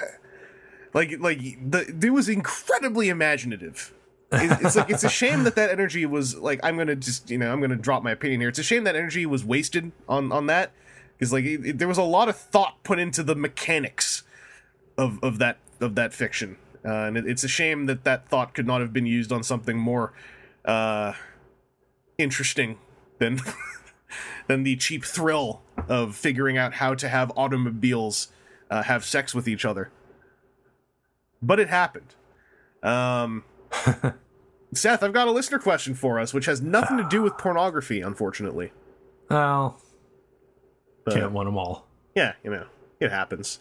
[0.95, 1.41] Like like
[1.71, 3.93] the it was incredibly imaginative.
[4.31, 7.39] It- it's like it's a shame that that energy was like I'm gonna just you
[7.39, 8.49] know I'm gonna drop my opinion here.
[8.51, 10.73] It's a shame that energy was wasted on on that
[11.17, 14.23] because like it, it- there was a lot of thought put into the mechanics
[14.99, 18.55] of of that of that fiction, uh, and it, it's a shame that that thought
[18.55, 20.13] could not have been used on something more
[20.65, 21.13] uh,
[22.19, 22.79] interesting
[23.19, 23.41] than
[24.49, 28.29] than the cheap thrill of figuring out how to have automobiles
[28.71, 29.91] uh, have sex with each other.
[31.41, 32.15] But it happened.
[32.83, 33.45] Um,
[34.75, 38.01] Seth, I've got a listener question for us, which has nothing to do with pornography,
[38.01, 38.73] unfortunately.
[39.29, 39.81] Well,
[41.05, 41.87] But- can't win them all.
[42.15, 42.67] Yeah, you know,
[43.01, 43.59] it happens.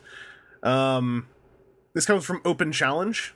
[0.64, 1.28] Um,
[1.94, 3.34] this comes from Open Challenge,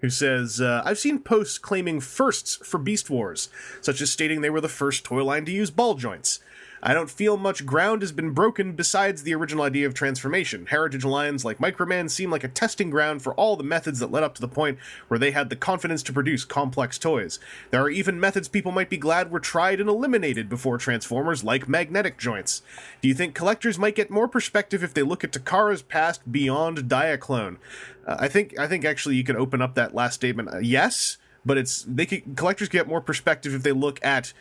[0.00, 3.48] who says, uh, I've seen posts claiming firsts for Beast Wars,
[3.80, 6.40] such as stating they were the first toy line to use ball joints.
[6.84, 10.66] I don't feel much ground has been broken besides the original idea of transformation.
[10.66, 14.24] Heritage lines like Microman seem like a testing ground for all the methods that led
[14.24, 17.38] up to the point where they had the confidence to produce complex toys.
[17.70, 21.68] There are even methods people might be glad were tried and eliminated before Transformers, like
[21.68, 22.62] magnetic joints.
[23.00, 26.88] Do you think collectors might get more perspective if they look at Takara's past beyond
[26.88, 27.58] Diaclone?
[28.04, 30.52] Uh, I think I think actually you can open up that last statement.
[30.52, 34.32] Uh, yes, but it's they could, collectors get more perspective if they look at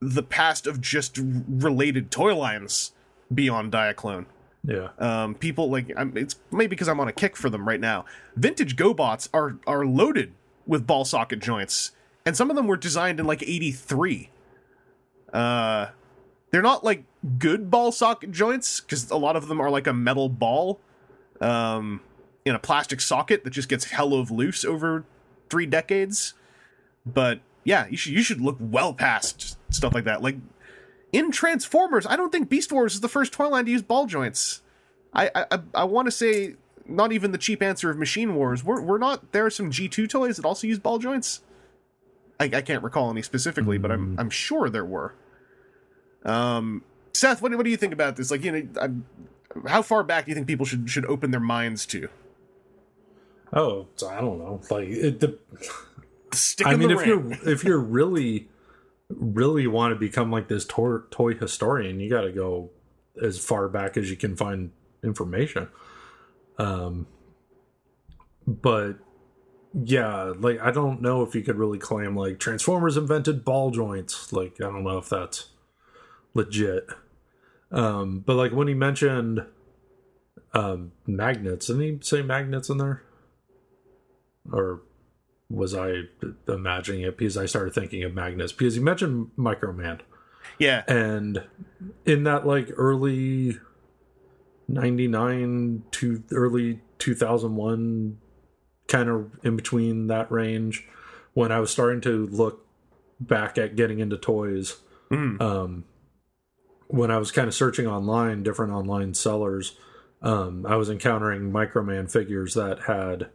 [0.00, 2.92] the past of just related toy lines
[3.32, 4.26] beyond Diaclone.
[4.64, 4.88] Yeah.
[4.98, 8.04] Um, people like I'm, it's maybe because I'm on a kick for them right now.
[8.34, 10.32] Vintage GoBots are are loaded
[10.66, 11.92] with ball socket joints,
[12.24, 14.30] and some of them were designed in like '83.
[15.32, 15.86] Uh,
[16.50, 17.04] they're not like
[17.38, 20.80] good ball socket joints because a lot of them are like a metal ball,
[21.40, 22.00] um,
[22.44, 25.04] in a plastic socket that just gets hell of loose over
[25.48, 26.34] three decades.
[27.04, 30.22] But yeah, you should you should look well past stuff like that.
[30.22, 30.36] Like
[31.12, 34.06] in Transformers, I don't think Beast Wars is the first toy line to use ball
[34.06, 34.62] joints.
[35.12, 36.54] I I, I want to say
[36.86, 38.62] not even the cheap answer of Machine Wars.
[38.62, 39.32] We're we're not.
[39.32, 41.42] There are some G two toys that also use ball joints.
[42.38, 45.14] I, I can't recall any specifically, but I'm I'm sure there were.
[46.24, 48.30] Um, Seth, what do- what do you think about this?
[48.30, 49.06] Like, you know, I'm,
[49.66, 52.08] how far back do you think people should should open their minds to?
[53.52, 54.60] Oh, I don't know.
[54.70, 55.20] Like it.
[55.20, 55.38] The,
[56.36, 57.08] Stick I mean, if ring.
[57.08, 58.48] you're if you're really
[59.08, 62.70] really want to become like this toy, toy historian, you got to go
[63.22, 64.72] as far back as you can find
[65.02, 65.68] information.
[66.58, 67.06] Um,
[68.46, 68.98] but
[69.74, 74.32] yeah, like I don't know if you could really claim like Transformers invented ball joints.
[74.32, 75.48] Like I don't know if that's
[76.34, 76.86] legit.
[77.70, 79.44] Um, but like when he mentioned
[80.54, 83.02] um magnets, didn't he say magnets in there?
[84.50, 84.82] Or
[85.48, 86.02] was I
[86.48, 87.16] imagining it?
[87.16, 90.00] Because I started thinking of magnets because you mentioned Microman.
[90.58, 91.44] Yeah, and
[92.04, 93.58] in that like early
[94.68, 98.18] 99 to early 2001
[98.88, 100.86] kind of in between that range
[101.34, 102.66] when I was starting to look
[103.20, 104.76] back at getting into toys
[105.10, 105.40] Mhm.
[105.40, 105.84] um
[106.88, 109.76] when I was kind of searching online different online sellers
[110.22, 113.28] um I was encountering Microman figures that had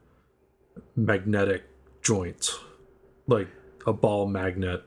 [0.96, 1.64] magnetic
[2.02, 2.60] joints
[3.28, 3.48] like
[3.86, 4.84] a ball magnet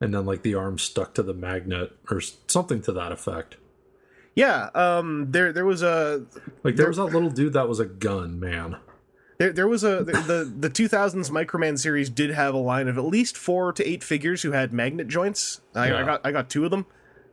[0.00, 3.56] and then like the arm stuck to the magnet or something to that effect.
[4.34, 6.24] Yeah, um, there there was a
[6.64, 8.76] Like there was that little dude that was a gun man.
[9.38, 12.98] There, there was a the, the the 2000s Microman series did have a line of
[12.98, 15.60] at least four to eight figures who had magnet joints.
[15.74, 16.86] I, I got I got two of them.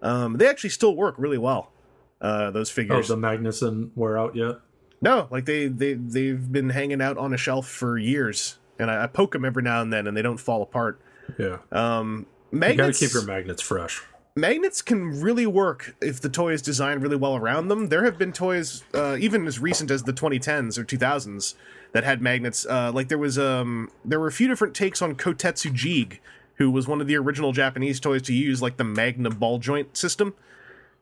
[0.04, 1.72] Um, they actually still work really well.
[2.20, 3.08] Uh, those Oh, figures.
[3.08, 4.58] the magnets didn't wear out yet.
[5.02, 9.04] no, like they they they've been hanging out on a shelf for years, and I,
[9.04, 11.00] I poke them every now and then, and they don't fall apart.
[11.40, 14.02] Yeah, Um, you got to magnets keep your magnets fresh.
[14.36, 17.88] magnets can really work if the toy is designed really well around them.
[17.88, 21.54] There have been toys, uh, even as recent as the 2010s or 2000s,
[21.94, 22.66] that had magnets.
[22.66, 26.20] Uh, like there was, um, there were a few different takes on Kotetsu Jeeg,
[26.56, 29.96] who was one of the original Japanese toys to use like the Magna ball joint
[29.96, 30.34] system.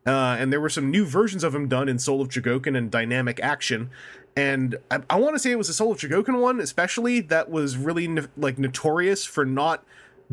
[0.06, 2.90] Uh, and there were some new versions of him done in Soul of Chogokin and
[2.90, 3.90] Dynamic Action.
[4.36, 7.50] And I, I want to say it was the Soul of Chogokin one, especially that
[7.50, 9.84] was really no- like notorious for not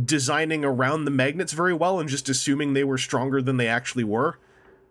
[0.03, 4.05] designing around the magnets very well and just assuming they were stronger than they actually
[4.05, 4.39] were.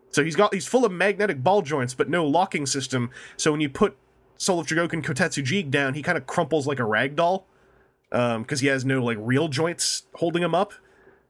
[0.10, 3.12] So he's got he's full of magnetic ball joints, but no locking system.
[3.38, 3.98] So when you put
[4.38, 7.46] Soul of Chogokin Kotetsu Jeeg down, he kind of crumples like a rag doll
[8.12, 10.74] um, because he has no like real joints holding him up.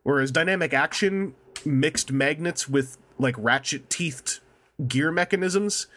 [0.03, 1.33] Whereas Dynamic Action
[1.65, 4.39] mixed magnets with like ratchet teethed
[4.87, 5.87] gear mechanisms.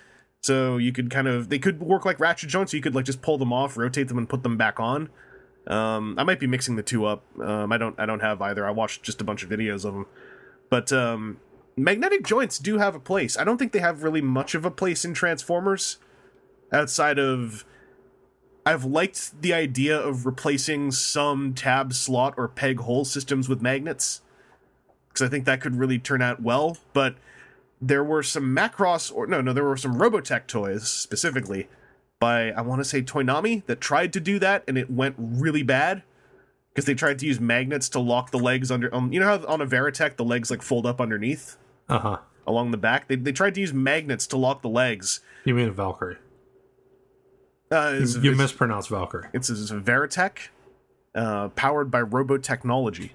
[0.42, 2.72] So you could kind of they could work like ratchet joints.
[2.72, 5.10] So you could like just pull them off, rotate them, and put them back on.
[5.66, 7.24] Um, I might be mixing the two up.
[7.40, 8.66] Um, I don't I don't have either.
[8.66, 10.06] I watched just a bunch of videos of them,
[10.70, 11.38] but um,
[11.76, 13.36] magnetic joints do have a place.
[13.36, 15.98] I don't think they have really much of a place in Transformers,
[16.72, 17.64] outside of.
[18.64, 24.20] I've liked the idea of replacing some tab slot or peg hole systems with magnets
[25.08, 26.76] because I think that could really turn out well.
[26.92, 27.16] But
[27.80, 31.68] there were some Macross or no, no, there were some Robotech toys specifically
[32.20, 35.62] by I want to say Toynami that tried to do that and it went really
[35.62, 36.02] bad
[36.74, 38.92] because they tried to use magnets to lock the legs under.
[38.94, 41.56] Um, you know how on a Veritech the legs like fold up underneath
[41.88, 42.18] Uh huh.
[42.46, 43.06] along the back.
[43.08, 45.20] They they tried to use magnets to lock the legs.
[45.44, 46.16] You mean a Valkyrie?
[47.70, 49.28] Uh, You, it's, you mispronounced Valkyrie.
[49.32, 50.48] it's, it's a Veritech
[51.14, 53.10] uh, powered by Robotechnology.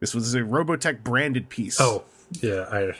[0.00, 1.80] This was a Robotech branded piece.
[1.80, 2.04] Oh
[2.40, 2.92] yeah, I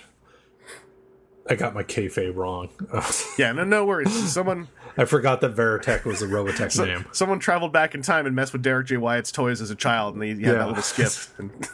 [1.50, 2.68] I got my kayfabe wrong.
[3.38, 4.12] yeah, no, no worries.
[4.32, 7.06] Someone I forgot that Veritech was the Robotech So- name.
[7.12, 8.96] Someone traveled back in time and messed with Derrick J.
[8.98, 10.52] Wyatt's toys as a child, and he had Yeah.
[10.54, 11.12] that little skip.
[11.38, 11.68] And,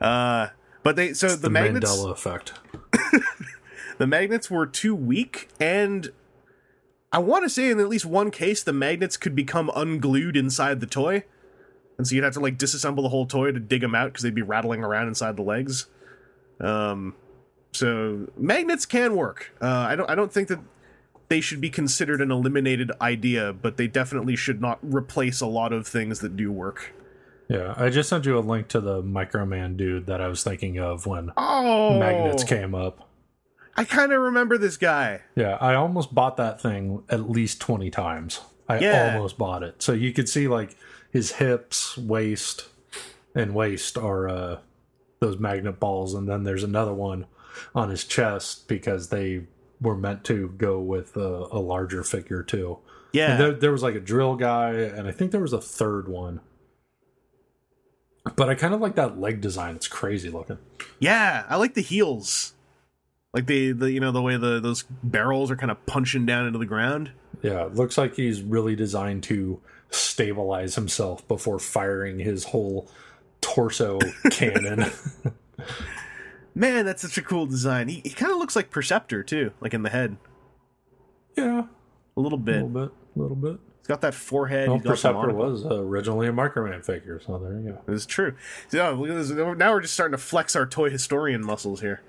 [0.00, 0.48] uh,
[0.82, 2.52] but they so the, The magnets Mandela effect.
[3.98, 6.10] the magnets were too weak, and
[7.12, 10.80] I want to say in at least one case the magnets could become unglued inside
[10.80, 11.24] the toy,
[11.96, 14.22] and so you'd have to like disassemble the whole toy to dig them out because
[14.22, 15.86] they'd be rattling around inside the legs.
[16.60, 17.14] Um,
[17.72, 19.52] so magnets can work.
[19.60, 20.60] Uh, I don't I don't think that
[21.28, 25.72] they should be considered an eliminated idea, but they definitely should not replace a lot
[25.72, 26.92] of things that do work.
[27.48, 30.78] Yeah, I just sent you a link to the Microman dude that I was thinking
[30.78, 33.08] of when Oh, magnets came up.
[33.76, 35.20] I kind of remember this guy.
[35.36, 38.40] Yeah, I almost bought that thing at least 20 times.
[38.68, 39.12] I Yeah.
[39.14, 39.80] almost bought it.
[39.82, 40.74] So you could see like
[41.12, 42.68] his hips, waist,
[43.34, 44.58] and waist are uh,
[45.20, 46.14] those magnet balls.
[46.14, 47.26] And then there's another one
[47.74, 49.44] on his chest because they
[49.80, 52.78] were meant to go with a, a larger figure too.
[53.12, 55.60] Yeah, And there, there was like a drill guy, and I think there was a
[55.60, 56.40] third one.
[58.34, 59.76] But I kind of like that leg design.
[59.76, 60.58] It's crazy looking.
[60.98, 62.54] Yeah, I like the heels.
[63.32, 66.46] Like the, the you know the way the those barrels are kind of punching down
[66.46, 67.12] into the ground.
[67.42, 72.90] Yeah, it looks like he's really designed to stabilize himself before firing his whole
[73.40, 73.98] torso
[74.30, 74.90] cannon.
[76.56, 77.88] Man, that's such a cool design.
[77.88, 80.16] He, he kind of looks like Perceptor too, like in the head
[81.36, 81.64] yeah,
[82.16, 83.60] a little bit, a little bit, a little bit.
[83.80, 84.68] He's got that forehead.
[84.68, 87.92] Well, he's got the Perceptor was uh, originally a Microman figure, so there you go.
[87.92, 88.34] It's true.
[88.68, 89.30] So, yeah, look at this.
[89.30, 92.02] Now we're just starting to flex our toy historian muscles here.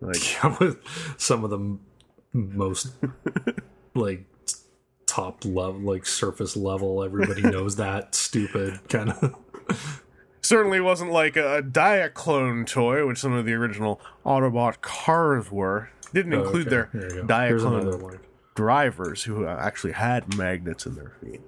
[0.00, 0.78] Like, Yeah, with
[1.16, 1.80] some of the m-
[2.34, 2.92] most
[3.94, 4.26] like
[5.06, 7.02] top level, like surface level.
[7.02, 9.34] Everybody knows that stupid kind of.
[10.42, 15.90] Certainly wasn't like a, Diaclone toy, which some of the original Autobot cars were.
[16.12, 16.98] Didn't include Oh, their go.
[17.00, 18.18] Here's another Diaclone
[18.54, 21.40] drivers who uh, actually had magnets in their feet.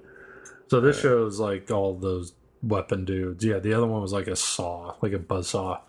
[0.69, 2.33] So this shows like all those
[2.63, 3.45] weapon dudes.
[3.45, 5.81] Yeah, the other one was like a saw, like a buzzsaw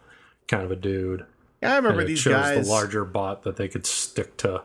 [0.47, 1.25] kind of a dude.
[1.63, 2.65] Yeah, I remember these shows guys.
[2.65, 4.63] the larger bot that they could stick to.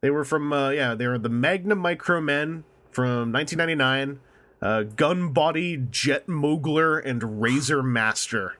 [0.00, 4.20] They were from uh, yeah, they were the Magna Micro Men from 1999.
[4.62, 8.56] Uh, Gun Body, Jet Mogler, and Razor Master.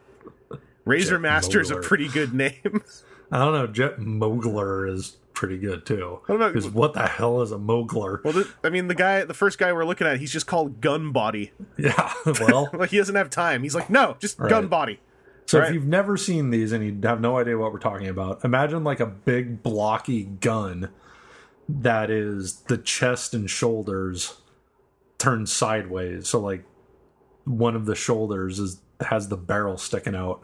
[0.84, 2.82] Razor Jet Master is a pretty good name.
[3.32, 3.66] I don't know.
[3.66, 6.20] Jet Mogler is pretty good too.
[6.28, 8.22] Because what the hell is a Mogler?
[8.22, 10.80] Well, th- I mean, the guy, the first guy we're looking at, he's just called
[10.80, 11.51] Gun Body.
[11.76, 13.62] yeah, well, Like he doesn't have time.
[13.62, 14.49] He's like, no, just Right.
[14.51, 15.01] Gun Body.
[15.47, 15.68] so Right.
[15.68, 18.84] if you've never seen these and you have no idea what we're talking about, imagine
[18.84, 20.90] like a big blocky gun
[21.68, 24.40] that is the chest and shoulders
[25.18, 26.28] turned sideways.
[26.28, 26.64] So like
[27.44, 30.42] one of the shoulders is has the barrel sticking out,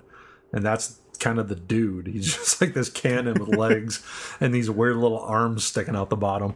[0.53, 2.07] and that's kind of the dude.
[2.09, 4.05] He's just like this cannon with legs
[4.41, 6.55] and these weird little arms sticking out the bottom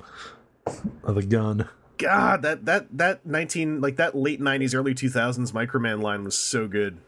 [1.05, 1.69] of the gun.
[1.99, 6.37] God, that that that nineteen like that late nineties, early two thousands Microman line was
[6.37, 6.99] so good.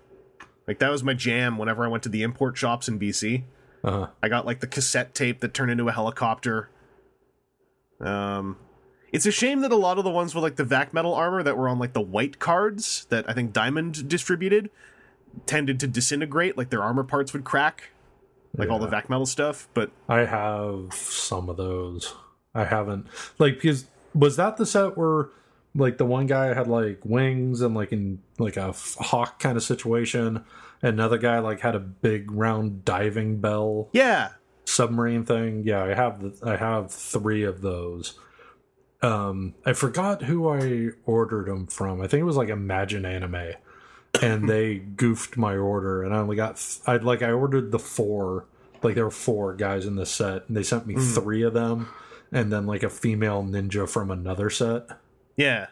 [0.67, 1.59] Like that was my jam.
[1.59, 3.45] Whenever I went to the import shops in BC,
[3.85, 4.09] Uh-huh.
[4.23, 6.71] I got like the cassette tape that turned into a helicopter.
[8.01, 8.57] Um,
[9.13, 11.43] it's a shame that a lot of the ones with like the vac metal armor
[11.43, 14.71] that were on like the white cards that I think Diamond distributed
[15.47, 16.57] tended to disintegrate.
[16.57, 17.91] Like their armor parts would crack,
[18.57, 19.69] like all the vac metal stuff.
[19.75, 22.15] But I have some of those.
[22.55, 23.07] I haven't
[23.39, 25.29] like because was that the set where
[25.75, 29.63] like the one guy had like wings and like in like a hawk kind of
[29.63, 30.45] situation,
[30.83, 34.31] and another guy like had a big round diving bell yeah,
[34.65, 35.63] submarine thing.
[35.65, 38.19] Yeah, I have the, I have three of those.
[39.01, 42.01] Um, I forgot who I ordered them from.
[42.01, 43.53] I think it was like Imagine Anime,
[44.21, 47.79] and they goofed my order, and I only got th- I like I ordered the
[47.79, 48.47] four.
[48.83, 51.89] Like there were four guys in the set, and they sent me three of them,
[52.33, 54.89] and then like a female ninja from another set.
[55.37, 55.69] yeah.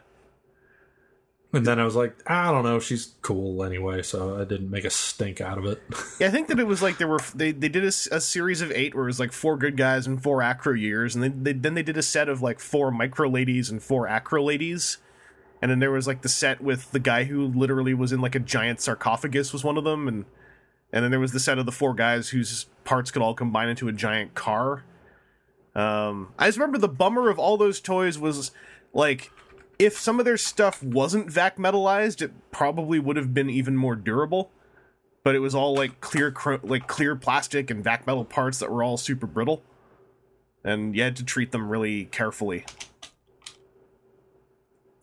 [1.53, 4.83] And then I was like, I don't know, she's cool anyway, so I didn't make
[4.83, 5.81] a stink out of it.
[6.19, 8.71] Yeah, I think that it was like there were they they did a series of
[8.71, 11.75] eight where it was like four good guys and four Acroyears, and they, they then
[11.75, 14.97] they did a set of like four micro ladies and four acro ladies,
[15.61, 18.33] and then there was like the set with the guy who literally was in like
[18.35, 20.25] a giant sarcophagus was one of them, and
[20.91, 23.69] and then there was the set of the four guys whose parts could all combine
[23.69, 24.83] into a giant car.
[25.75, 28.51] Um, I just remember the bummer of all those toys was
[28.91, 29.31] like
[29.79, 33.95] if some of their stuff wasn't vac metalized, it probably would have been even more
[33.95, 34.51] durable
[35.23, 38.81] but it was all like clear like clear plastic and vac metal parts that were
[38.81, 39.61] all super brittle
[40.63, 42.63] and you had to treat them really carefully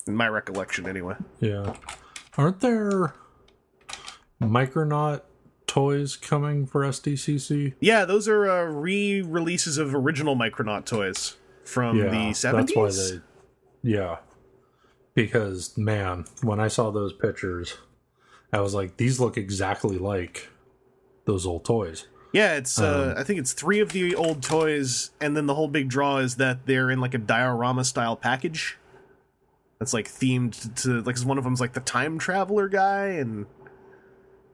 [0.07, 1.75] in my recollection anyway Yeah.
[2.39, 3.15] Aren't there
[4.41, 5.23] Micronaut
[5.67, 7.75] toys coming for SDCC?
[7.81, 13.21] yeah those are uh, re-releases of original micronaut toys from the 70s That's why they
[13.83, 14.17] Yeah.
[15.15, 17.77] Because man, when I saw those pictures,
[18.53, 20.49] I was like, these look exactly like
[21.25, 22.07] those old toys.
[22.33, 25.55] yeah it's uh, Um, i think it's three of the old toys and then the
[25.55, 28.77] whole big draw is that they're in like a diorama style package
[29.79, 33.47] that's like themed to like one of them's like the time traveler guy and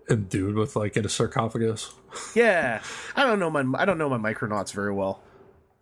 [0.08, 1.92] And dude with like in a sarcophagus.
[2.34, 2.82] Yeah,
[3.16, 5.22] I don't know my I don't know my Micronauts very well.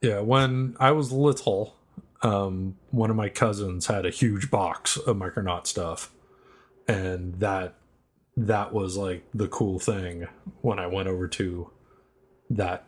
[0.02, 1.74] Yeah, when I was little,
[2.22, 6.10] um, one of my cousins had a huge box of Micronaut stuff,
[6.86, 7.74] and that
[8.36, 10.28] that was like the cool thing
[10.60, 11.70] when I went over to
[12.50, 12.84] that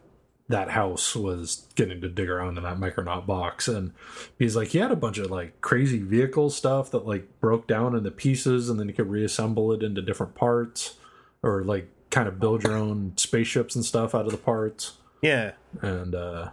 [0.49, 3.93] that house was getting to dig around in that Micronaut box, and
[4.39, 7.95] he's like he had a bunch of like crazy vehicle stuff that like broke down
[7.95, 10.97] into pieces, and then you could reassemble it into different parts,
[11.43, 14.95] or like kind of build your own spaceships and stuff out of the parts.
[15.22, 15.53] Yeah,
[15.83, 16.51] and uh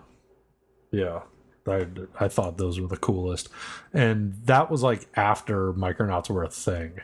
[0.91, 1.21] yeah
[1.67, 1.87] I,
[2.19, 3.49] I thought those were the coolest.
[3.93, 7.01] And that was like after micronauts were a thing.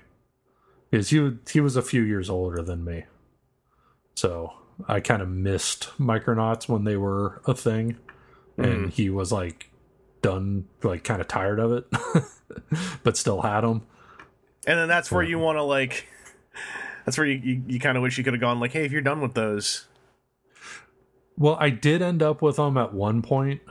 [0.89, 3.05] Because he, he was a few years older than me.
[4.15, 4.53] So
[4.87, 7.97] i kind of missed micronauts when they were a thing.
[8.57, 8.87] And mm-hmm.
[8.89, 9.69] he was like
[10.21, 11.85] done like kind of tired of it
[13.03, 13.85] but still had them
[14.65, 16.07] and then that's where you want to like.
[17.05, 18.91] That's where you you, you kind of wish you could have gone like, hey, if
[18.91, 19.87] you're done with those,
[21.37, 23.61] Well, I did end up with them at one point,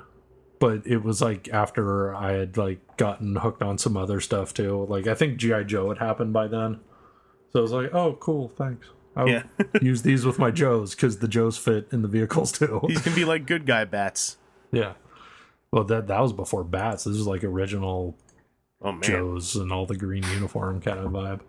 [0.62, 4.86] but it was like after I had like gotten hooked on some other stuff too.
[4.88, 6.78] Like I think GI Joe had happened by then,
[7.52, 8.86] so I was like, "Oh, cool, thanks."
[9.16, 9.42] I'll Yeah.
[9.82, 12.80] use these with my Joes because the Joes fit in the vehicles too.
[12.86, 14.36] these can be like good guy bats.
[14.70, 14.92] yeah.
[15.72, 17.04] Well, that that was before bats.
[17.04, 18.16] This is like original
[18.80, 21.40] Oh man, Joes and all the green uniform kind of vibe.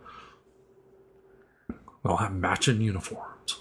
[2.05, 3.59] I'll have matching uniforms.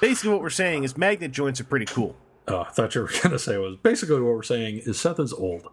[0.00, 2.16] basically what we're saying is magnet joints are pretty cool.
[2.48, 5.32] Oh, I thought you were gonna say was basically what we're saying is Seth is
[5.32, 5.66] old.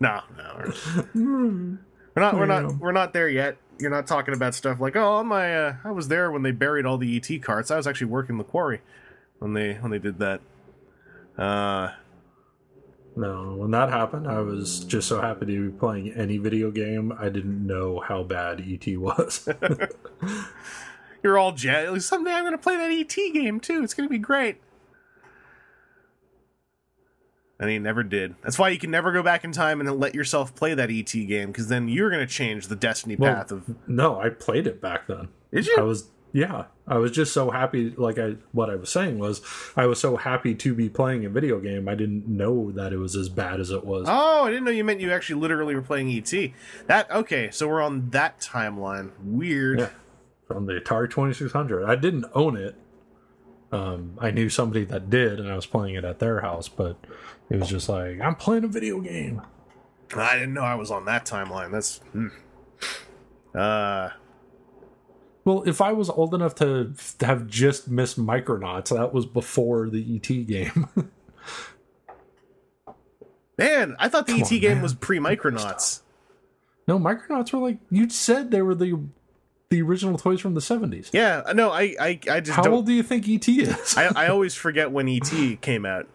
[0.00, 0.72] No, no,
[1.14, 1.78] we're
[2.14, 2.34] we're not.
[2.36, 2.78] We're not.
[2.78, 3.56] We're not there yet.
[3.78, 5.56] You're not talking about stuff like, oh, my.
[5.56, 7.70] Uh, I was there when they buried all the ET carts.
[7.70, 8.80] I was actually working the quarry
[9.38, 10.40] when they when they did that.
[11.38, 11.92] Uh,
[13.16, 17.12] No, when that happened, I was just so happy to be playing any video game.
[17.18, 19.48] I didn't know how bad ET was.
[21.22, 22.00] you're all jet.
[22.02, 23.82] Someday I'm going to play that ET game too.
[23.82, 24.60] It's going to be great.
[27.58, 28.34] And he never did.
[28.42, 31.12] That's why you can never go back in time and let yourself play that ET
[31.12, 33.88] game because then you're going to change the destiny Well, path of.
[33.88, 35.28] No, I played it back then.
[35.52, 35.76] Did you?
[35.78, 36.64] I was yeah.
[36.86, 37.90] I was just so happy.
[37.90, 39.42] Like I, what I was saying was,
[39.76, 41.88] I was so happy to be playing a video game.
[41.88, 44.06] I didn't know that it was as bad as it was.
[44.08, 46.32] Oh, I didn't know you meant you actually literally were playing ET.
[46.86, 47.50] That okay?
[47.50, 49.10] So we're on that timeline.
[49.22, 49.80] Weird.
[49.80, 49.88] Yeah.
[50.46, 51.84] From the Atari Twenty Six Hundred.
[51.84, 52.74] I didn't own it.
[53.70, 56.68] Um, I knew somebody that did, and I was playing it at their house.
[56.68, 56.96] But
[57.50, 59.42] it was just like I'm playing a video game.
[60.16, 61.70] I didn't know I was on that timeline.
[61.70, 61.98] That's.
[62.12, 62.28] Hmm.
[63.54, 64.10] Uh,
[65.44, 70.16] Well, if I was old enough to have just missed Micronauts, that was before the
[70.16, 70.88] ET game.
[73.58, 74.82] man, I thought the Come ET on, game man.
[74.82, 76.00] was pre Micronauts.
[76.86, 78.98] no, Micronauts were like you said they were the
[79.70, 81.10] the original toys from the seventies.
[81.12, 82.72] Yeah, no, I, I, I just How don't.
[82.72, 83.96] old do you think ET is?
[83.96, 86.06] I, I always forget when ET came out.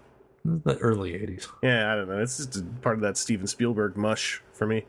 [0.46, 1.48] The early eighties.
[1.62, 2.20] Yeah, I don't know.
[2.20, 4.86] It's just part of that Steven Spielberg mush for me.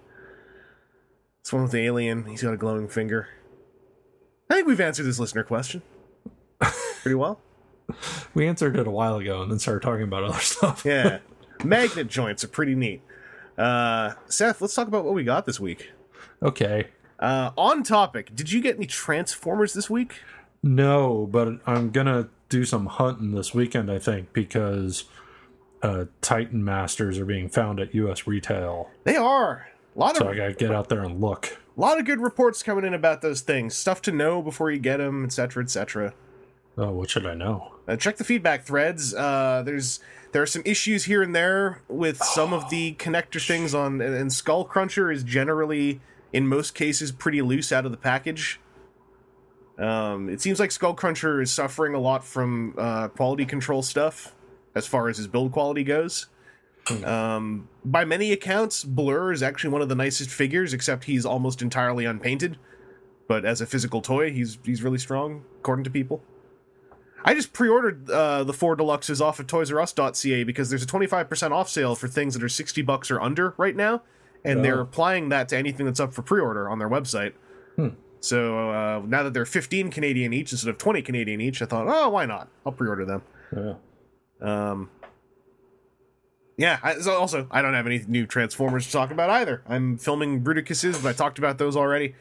[1.40, 2.24] It's one with the alien.
[2.24, 3.28] He's got a glowing finger.
[4.50, 5.82] I think we've answered this listener question
[7.02, 7.40] pretty well.
[8.34, 10.84] We answered it a while ago and then started talking about other stuff.
[10.84, 11.18] Yeah,
[11.62, 13.02] magnet joints are pretty neat.
[13.56, 15.90] Uh, Seth, let's talk about what we got this week.
[16.42, 16.88] Okay.
[17.18, 20.20] Uh, on topic, did you get any Transformers this week?
[20.62, 25.04] No, but I'm gonna do some hunting this weekend, I think, because
[25.84, 28.88] uh, Titan Masters are being found at US retail.
[29.04, 29.68] They are.
[29.94, 31.58] A lot So of I gotta get out there and look.
[31.76, 33.76] a lot of good reports coming in about those things.
[33.76, 36.14] Stuff to know before you get them, etc., etc.
[36.78, 37.74] Oh, what should I know?
[37.86, 39.14] Uh, check the feedback threads.
[39.14, 40.00] Uh, there's
[40.32, 44.14] there are some issues here and there with some of the connector things on, and,
[44.14, 46.00] and Skull Cruncher is generally,
[46.32, 48.58] in most cases, pretty loose out of the package.
[49.78, 54.34] Um, it seems like Skull Cruncher is suffering a lot from uh, quality control stuff
[54.74, 56.26] as far as his build quality goes.
[57.04, 61.62] Um, by many accounts, Blur is actually one of the nicest figures, except he's almost
[61.62, 62.58] entirely unpainted.
[63.26, 66.22] But as a physical toy, he's he's really strong, according to people.
[67.24, 71.70] I just pre-ordered uh, the four deluxes off of ToysRUs.ca because there's a 25% off
[71.70, 74.02] sale for things that are 60 bucks or under right now,
[74.44, 74.82] and they're Oh.
[74.82, 77.32] applying that to anything that's up for pre-order on their website.
[78.20, 81.86] So uh, now that they're 15 Canadian each instead of 20 Canadian each, I thought,
[81.88, 82.48] oh, why not?
[82.66, 83.22] I'll pre-order them.
[83.54, 83.74] Yeah.
[84.40, 84.90] Um,
[86.56, 86.78] yeah.
[86.82, 89.62] I, so also, I don't have any new Transformers to talk about either.
[89.66, 92.14] I'm filming Bruticus's, but I talked about those already.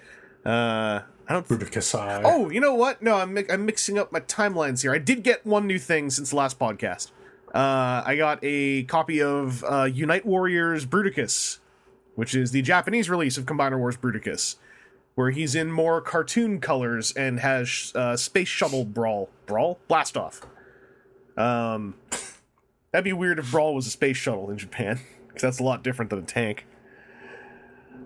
[0.46, 1.48] Uh, I don't.
[1.48, 2.22] Bruticusai.
[2.26, 3.02] Oh, you know what?
[3.02, 4.94] No, I'm mi- I'm mixing up my timelines here.
[4.94, 7.12] I did get one new thing since the last podcast.
[7.54, 11.60] Uh, I got a copy of uh, Unite Warriors Bruticus,
[12.16, 14.56] which is the Japanese release of Combiner Wars Bruticus,
[15.16, 20.42] where he's in more cartoon colors and has uh, space shuttle brawl, brawl, blast off.
[21.38, 21.96] Um,
[22.92, 25.84] that'd be weird if Brawl was a space shuttle in Japan, because that's a lot
[25.84, 26.66] different than a tank.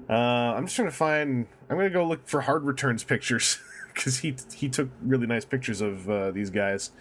[0.09, 1.47] Uh, I'm just trying to find.
[1.69, 3.59] I'm gonna go look for hard returns pictures
[3.93, 6.91] because he he took really nice pictures of uh, these guys.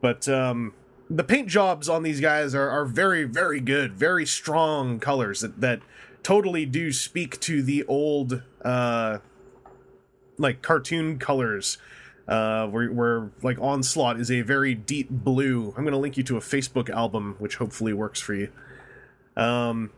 [0.00, 0.74] But um,
[1.08, 5.60] the paint jobs on these guys are, are very very good, very strong colors that
[5.60, 5.80] that
[6.22, 9.18] totally do speak to the old uh,
[10.36, 11.78] like cartoon colors.
[12.28, 15.74] Uh, where, where like onslaught is a very deep blue.
[15.76, 18.50] I'm gonna link you to a Facebook album, which hopefully works for you.
[19.36, 19.90] Um,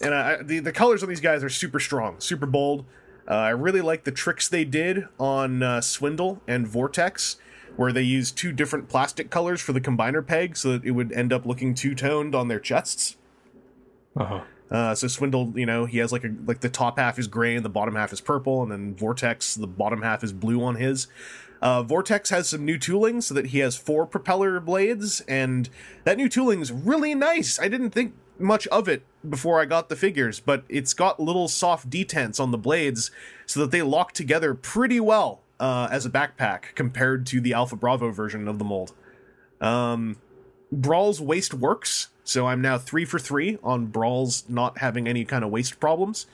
[0.00, 2.84] and I, the the colors on these guys are super strong, super bold.
[3.28, 7.36] Uh, I really like the tricks they did on uh, Swindle and Vortex,
[7.76, 11.12] where they used two different plastic colors for the combiner peg, so that it would
[11.12, 13.16] end up looking two toned on their chests.
[14.16, 14.42] Uh-huh.
[14.70, 17.54] Uh, so Swindle, you know, he has like a like the top half is gray
[17.56, 20.76] and the bottom half is purple, and then Vortex, the bottom half is blue on
[20.76, 21.08] his.
[21.62, 25.68] Uh, Vortex has some new tooling so that he has four propeller blades, and
[26.02, 27.60] that new tooling is really nice.
[27.60, 31.46] I didn't think much of it before I got the figures, but it's got little
[31.46, 33.12] soft detents on the blades
[33.46, 37.76] so that they lock together pretty well uh, as a backpack compared to the Alpha
[37.76, 38.92] Bravo version of the mold.
[39.60, 40.16] Um,
[40.72, 45.44] Brawl's waist works, so I'm now three for three on Brawl's not having any kind
[45.44, 46.26] of waist problems.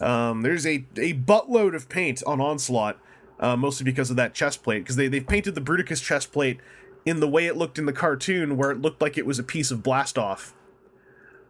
[0.00, 2.98] Um, there's a, a buttload of paint on Onslaught,
[3.40, 6.60] uh, mostly because of that chest plate, because they, they've painted the Bruticus chest plate
[7.04, 9.42] in the way it looked in the cartoon, where it looked like it was a
[9.42, 10.54] piece of blast off.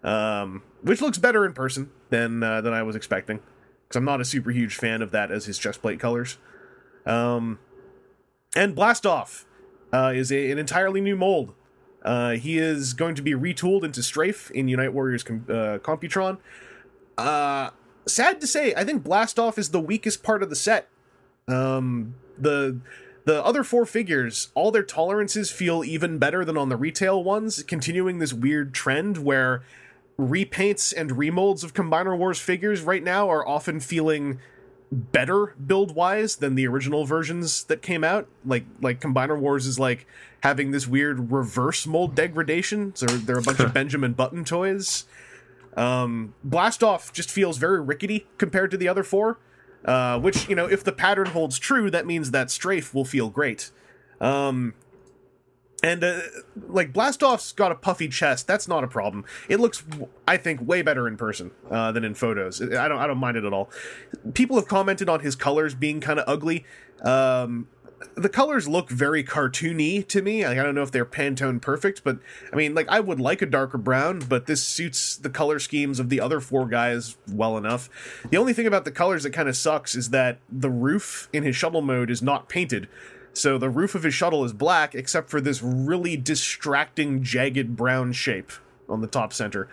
[0.03, 3.41] Um, which looks better in person than uh, than I was expecting,
[3.87, 6.39] because I'm not a super huge fan of that as his chest plate colors.
[7.05, 7.59] Um,
[8.57, 9.45] and Blast Off
[9.93, 11.55] uh, is a, an entirely new mold.
[12.03, 16.39] Uh, he is going to be retooled into Strafe in Unite Warriors com- uh, Computron.
[17.19, 17.71] Uh,
[18.07, 20.89] sad to say, I think Blastoff is the weakest part of the set.
[21.49, 22.81] Um, the
[23.27, 27.62] The other four figures, all their tolerances feel even better than on the retail ones,
[27.62, 29.62] continuing this weird trend where
[30.19, 34.39] repaints and remolds of Combiner Wars figures right now are often feeling
[34.91, 38.27] better build wise than the original versions that came out.
[38.45, 40.07] Like like Combiner Wars is like
[40.41, 42.97] having this weird reverse mold degradation.
[42.97, 45.05] So they're a bunch of Benjamin Button toys.
[45.77, 49.39] Um, Blastoff just feels very rickety compared to the other four.
[49.85, 53.31] Uh, which you know, if the pattern holds true, that means that Strafe will feel
[53.31, 53.70] great.
[54.20, 54.74] Um,
[55.82, 56.20] and uh,
[56.69, 58.47] like Blastoff's got a puffy chest.
[58.47, 59.24] That's not a problem.
[59.48, 59.82] It looks,
[60.28, 62.61] I think, way better in person uh, than in photos.
[62.61, 63.70] I don't, I don't mind it at all.
[64.35, 66.66] People have commented on his colors being kind of ugly.
[67.02, 67.69] Um,
[68.15, 70.47] the colors look very cartoony to me.
[70.47, 72.19] Like, I don't know if they're Pantone perfect, but
[72.53, 76.01] I mean, like I would like a darker brown, but this suits the color schemes
[76.01, 77.91] of the other four guys well enough.
[78.31, 81.43] The only thing about the colors that kind of sucks is that the roof in
[81.43, 82.89] his shuttle mode is not painted.
[83.33, 88.13] So the roof of his shuttle is black, except for this really distracting, jagged brown
[88.13, 88.51] shape
[88.89, 89.69] on the top center.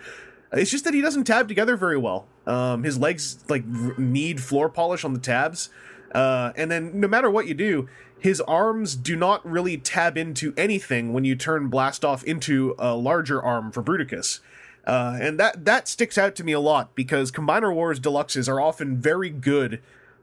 [0.52, 2.26] It's just that he doesn't tab together very well.
[2.46, 5.70] Um, his legs like need floor polish on the tabs,
[6.12, 7.88] uh, and then no matter what you do,
[8.18, 13.40] his arms do not really tab into anything when you turn Blastoff into a larger
[13.40, 14.40] arm for Bruticus.
[14.86, 18.60] Uh, and that that sticks out to me a lot because Combiner Wars Deluxes are
[18.60, 19.80] often very good,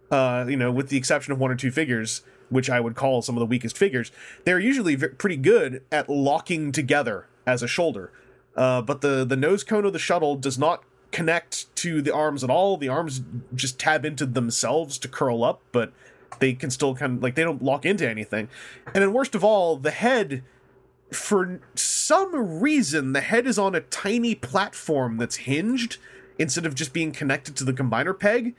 [0.10, 3.22] uh, you know, with the exception of one or two figures, which I would call
[3.22, 4.12] some of the weakest figures.
[4.44, 8.12] They're usually v- pretty good at locking together as a shoulder.
[8.56, 12.44] Uh, but the the nose cone of the shuttle does not connect to the arms
[12.44, 12.76] at all.
[12.76, 13.22] The arms
[13.54, 15.94] just tab into themselves to curl up, but
[16.40, 18.50] they can still kind of like they don't lock into anything.
[18.94, 20.44] And then worst of all, the head
[21.12, 25.98] for some reason the head is on a tiny platform that's hinged
[26.38, 28.56] instead of just being connected to the combiner peg.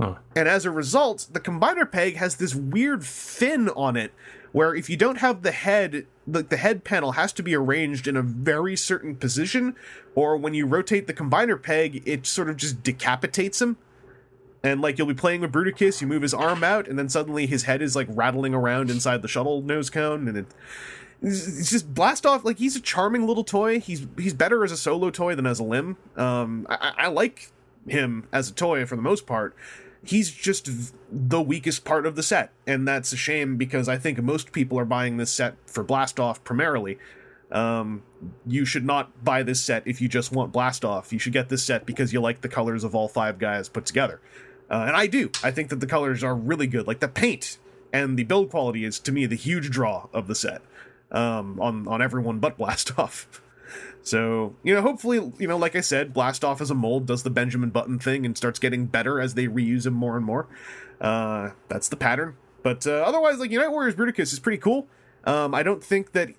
[0.00, 0.16] Huh.
[0.34, 4.12] And as a result, the combiner peg has this weird fin on it
[4.52, 8.06] where if you don't have the head like the head panel has to be arranged
[8.06, 9.74] in a very certain position
[10.14, 13.76] or when you rotate the combiner peg it sort of just decapitates him
[14.62, 17.46] and like you'll be playing with Bruticus, you move his arm out, and then suddenly
[17.46, 20.46] his head is like rattling around inside the shuttle nose cone, and it,
[21.20, 22.44] it's just blast off.
[22.44, 23.80] Like he's a charming little toy.
[23.80, 25.96] He's he's better as a solo toy than as a limb.
[26.16, 27.50] Um, I, I like
[27.86, 29.56] him as a toy for the most part.
[30.04, 30.68] He's just
[31.10, 34.78] the weakest part of the set, and that's a shame because I think most people
[34.78, 36.98] are buying this set for Blastoff primarily.
[37.52, 38.02] Um,
[38.46, 41.12] you should not buy this set if you just want Blastoff.
[41.12, 43.84] You should get this set because you like the colors of all five guys put
[43.84, 44.20] together.
[44.72, 45.30] Uh, and I do.
[45.44, 46.86] I think that the colors are really good.
[46.86, 47.58] Like the paint
[47.92, 50.62] and the build quality is to me the huge draw of the set.
[51.10, 53.26] Um, on on everyone but Blastoff.
[54.02, 57.30] So you know, hopefully, you know, like I said, Blastoff as a mold does the
[57.30, 60.48] Benjamin Button thing and starts getting better as they reuse him more and more.
[61.00, 62.36] Uh, that's the pattern.
[62.62, 64.86] But uh, otherwise, like Unite Warriors Bruticus is pretty cool.
[65.24, 66.30] Um, I don't think that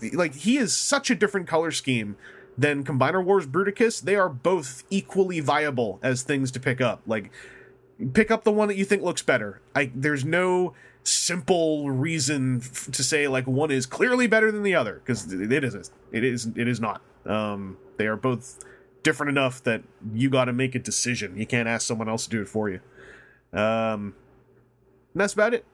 [0.00, 2.16] he, like he is such a different color scheme
[2.56, 4.00] than Combiner Wars Bruticus.
[4.00, 7.02] They are both equally viable as things to pick up.
[7.06, 7.30] Like
[8.12, 9.60] pick up the one that you think looks better.
[9.74, 10.74] I there's no
[11.04, 15.64] simple reason f- to say like one is clearly better than the other because it
[15.64, 15.90] isn't.
[16.12, 16.46] It is.
[16.56, 17.00] It is not.
[17.24, 18.58] Um, they are both
[19.02, 19.82] different enough that
[20.12, 21.36] you got to make a decision.
[21.36, 22.80] You can't ask someone else to do it for you.
[23.52, 24.14] Um,
[25.14, 25.64] that's about it.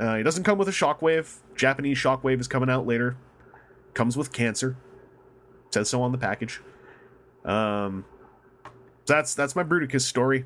[0.00, 1.38] Uh, it doesn't come with a shockwave.
[1.56, 3.16] Japanese shockwave is coming out later.
[3.94, 4.76] Comes with cancer.
[5.70, 6.60] Says so on the package.
[7.44, 8.04] Um,
[9.06, 10.44] that's that's my Bruticus story.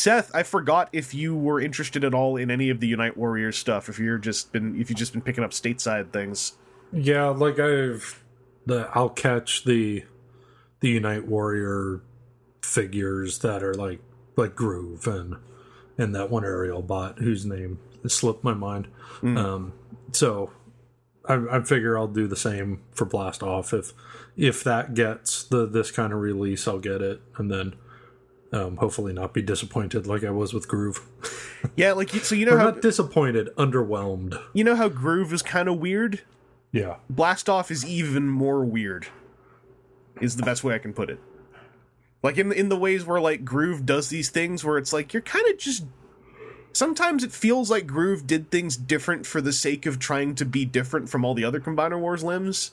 [0.00, 3.58] Seth, I forgot if you were interested at all in any of the Unite Warriors
[3.58, 3.90] stuff.
[3.90, 6.54] If you're just been if you've just been picking up stateside things.
[6.90, 8.22] Yeah, like I've
[8.64, 10.06] the I'll catch the
[10.80, 12.00] the Unite Warrior
[12.62, 14.00] figures that are like
[14.36, 15.36] like Groove and
[15.98, 18.88] and that one Aerialbot whose name slipped my mind.
[19.22, 19.74] Um,
[20.12, 20.50] so
[21.26, 23.92] I, I figure I'll do the same for Blast Off if
[24.34, 27.74] if that gets the this kind of release, I'll get it, and then
[28.52, 31.06] um, hopefully not be disappointed like I was with Groove.
[31.76, 34.40] Yeah, like so you know how not disappointed, underwhelmed.
[34.54, 36.22] you know how Groove is kind of weird.
[36.72, 39.08] Yeah, Blastoff is even more weird.
[40.22, 41.20] Is the best way I can put it.
[42.22, 45.20] Like in in the ways where like Groove does these things where it's like you're
[45.20, 45.84] kind of just
[46.72, 50.64] sometimes it feels like Groove did things different for the sake of trying to be
[50.64, 52.72] different from all the other Combiner Wars limbs.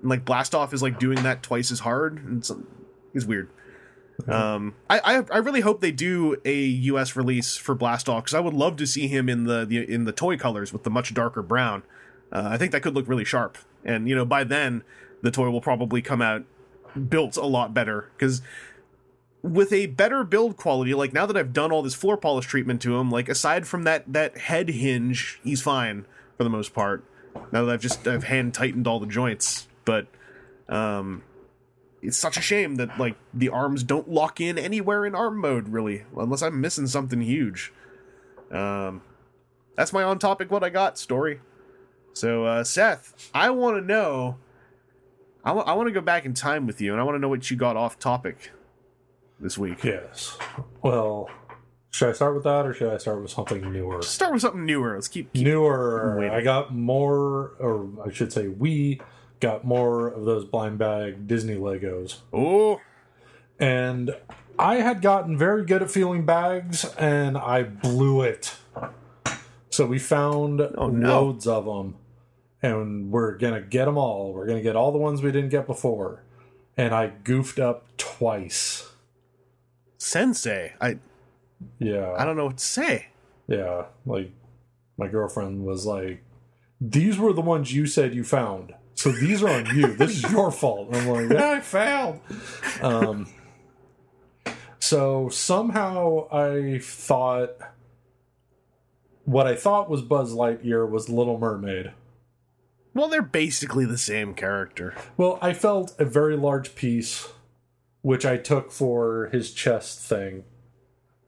[0.00, 2.50] And like Blastoff is like doing that twice as hard and it's,
[3.14, 3.48] it's weird.
[4.26, 7.14] Um, I, I I really hope they do a U.S.
[7.14, 10.12] release for Blastoff because I would love to see him in the, the in the
[10.12, 11.82] toy colors with the much darker brown.
[12.32, 14.82] Uh, I think that could look really sharp, and you know by then
[15.22, 16.44] the toy will probably come out
[17.08, 18.42] built a lot better because
[19.42, 22.82] with a better build quality, like now that I've done all this floor polish treatment
[22.82, 27.04] to him, like aside from that that head hinge, he's fine for the most part.
[27.52, 30.06] Now that I've just I've hand tightened all the joints, but
[30.68, 31.22] um,
[32.02, 35.68] it's such a shame that like the arms don't lock in anywhere in arm mode,
[35.68, 37.72] really, unless I'm missing something huge.
[38.50, 39.02] Um,
[39.76, 41.40] that's my on topic what I got story.
[42.12, 44.38] So uh, Seth, I want to know.
[45.44, 47.50] I want to go back in time with you, and I want to know what
[47.50, 48.50] you got off topic
[49.40, 49.82] this week.
[49.82, 50.36] Yes.
[50.82, 51.30] Well,
[51.90, 54.02] should I start with that or should I start with something newer?
[54.02, 54.94] Start with something newer.
[54.94, 55.32] Let's keep.
[55.32, 56.16] keep Newer.
[56.18, 56.34] waiting.
[56.34, 59.00] I got more, or I should say, we
[59.40, 62.18] got more of those blind bag Disney Legos.
[62.32, 62.80] oh,
[63.58, 64.14] And
[64.58, 68.56] I had gotten very good at feeling bags and I blew it.
[69.70, 71.08] So we found Oh, no.
[71.26, 71.96] loads of them
[72.62, 74.32] and we're going to get them all.
[74.32, 76.22] We're going to get all the ones we didn't get before.
[76.76, 78.90] And I goofed up twice.
[79.98, 80.72] Sensei.
[80.80, 80.98] I
[81.78, 82.14] Yeah.
[82.16, 83.08] I don't know what to say.
[83.46, 84.30] Yeah, like
[84.96, 86.22] my girlfriend was like,
[86.80, 89.86] "These were the ones you said you found, so these are on you.
[89.96, 92.20] This is your fault." And I'm like, "Yeah, I failed."
[92.82, 93.28] Um,
[94.80, 97.56] so somehow I thought
[99.24, 101.92] what I thought was Buzz Lightyear was Little Mermaid.
[102.94, 104.94] Well, they're basically the same character.
[105.16, 107.28] Well, I felt a very large piece,
[108.02, 110.42] which I took for his chest thing,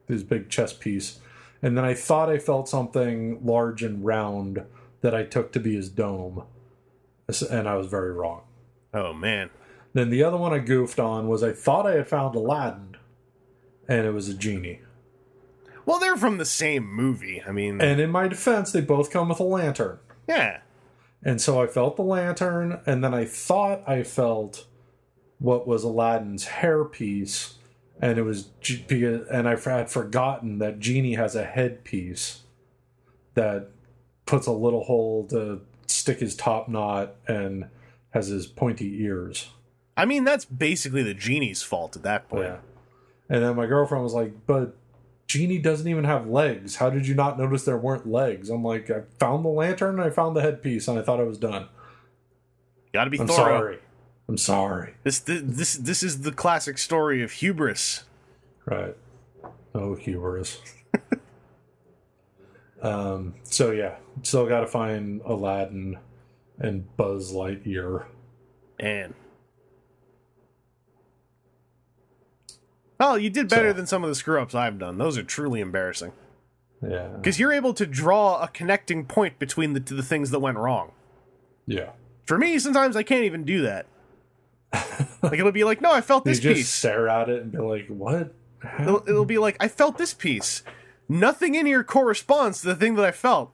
[0.08, 1.20] his big chest piece.
[1.62, 4.64] And then I thought I felt something large and round
[5.02, 6.42] that I took to be his dome.
[7.42, 8.42] And I was very wrong.
[8.92, 9.50] Oh man.
[9.92, 12.96] Then the other one I goofed on was I thought I had found Aladdin,
[13.88, 14.80] and it was a genie.
[15.84, 17.42] Well, they're from the same movie.
[17.44, 19.98] I mean, And in my defense, they both come with a lantern.
[20.28, 20.58] yeah.
[21.22, 24.66] And so I felt the lantern, and then I thought I felt
[25.38, 27.54] what was Aladdin's hairpiece,
[28.00, 28.48] and it was
[29.30, 32.42] and I had forgotten that Genie has a headpiece
[33.34, 33.68] that
[34.24, 37.68] puts a little hole to stick his top knot and
[38.10, 39.50] has his pointy ears.
[39.96, 42.44] I mean, that's basically the genie's fault at that point.
[42.44, 42.56] Yeah.
[43.28, 44.76] And then my girlfriend was like, "But
[45.26, 46.76] Genie doesn't even have legs.
[46.76, 50.02] How did you not notice there weren't legs?" I'm like, "I found the lantern, and
[50.02, 51.68] I found the headpiece, and I thought I was done."
[52.92, 53.36] Got to be I'm thorough.
[53.36, 53.78] sorry.
[54.28, 54.94] I'm sorry.
[55.04, 58.04] This, this this this is the classic story of hubris.
[58.64, 58.96] Right.
[59.74, 60.60] Oh, hubris.
[62.82, 63.34] Um.
[63.44, 65.98] So yeah, still got to find Aladdin
[66.58, 68.04] and Buzz Lightyear.
[68.78, 69.14] And
[72.98, 74.98] oh, you did better So- than some of the screw ups I've done.
[74.98, 76.12] Those are truly embarrassing
[76.82, 77.08] Yeah.
[77.08, 80.92] because you're able to draw a connecting point between the the things that went wrong.
[81.66, 81.90] Yeah.
[82.26, 83.86] For me, sometimes I can't even do that.
[85.22, 86.68] like it'll be like, no, I felt You this just piece.
[86.68, 88.32] stare at it and be like, "What?"
[88.80, 90.62] It'll, it'll be like, I felt this piece.
[91.10, 93.52] Nothing in here corresponds to the thing that I felt.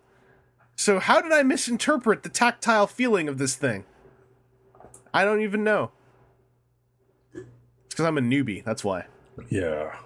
[0.76, 3.84] So how did I misinterpret the tactile feeling of this thing?
[5.14, 5.90] I don't even know.
[7.32, 7.44] It's
[7.88, 8.62] because I'm a newbie.
[8.62, 9.06] That's why.
[9.48, 9.96] Yeah.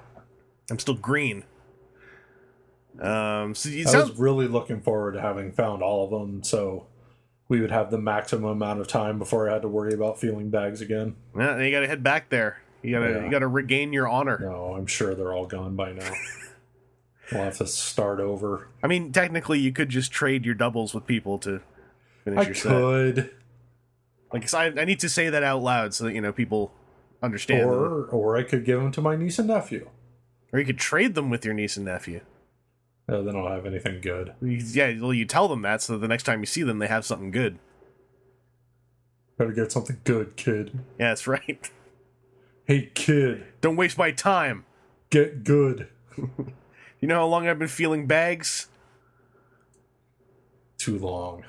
[0.71, 1.43] I'm still green.
[3.01, 6.87] Um, so I sounds was really looking forward to having found all of them, so
[7.49, 10.51] we would have the maximum amount of time before I had to worry about feeling
[10.51, 11.17] bags again.
[11.37, 12.59] yeah, you got to head back there.
[12.83, 13.25] You gotta Yeah.
[13.25, 14.39] you gotta regain your honor.
[14.41, 16.11] No, I'm sure they're all gone by now.
[17.33, 18.69] we'll have to start over.
[18.83, 21.61] I mean, technically, you could just trade your doubles with people to
[22.25, 22.71] finish I your set.
[22.71, 23.31] could,
[24.33, 26.73] Like, so I, I need to say that out loud so that you know people
[27.23, 27.65] understand.
[27.69, 29.89] or or I could give them to my niece and nephew.
[30.53, 32.21] Or you could trade them with your niece and nephew.
[33.09, 34.35] Uh, then I'll have anything good.
[34.41, 37.05] Yeah, well, you tell them that so the next time you see them, they have
[37.05, 37.59] something good.
[39.37, 40.71] Better get something good, kid.
[40.99, 41.71] Yeah, that's right.
[42.67, 44.65] Hey, kid, Don't waste my time.
[45.11, 45.89] get good.
[47.01, 48.69] You know how long I've been feeling bags?
[50.77, 51.45] Too long.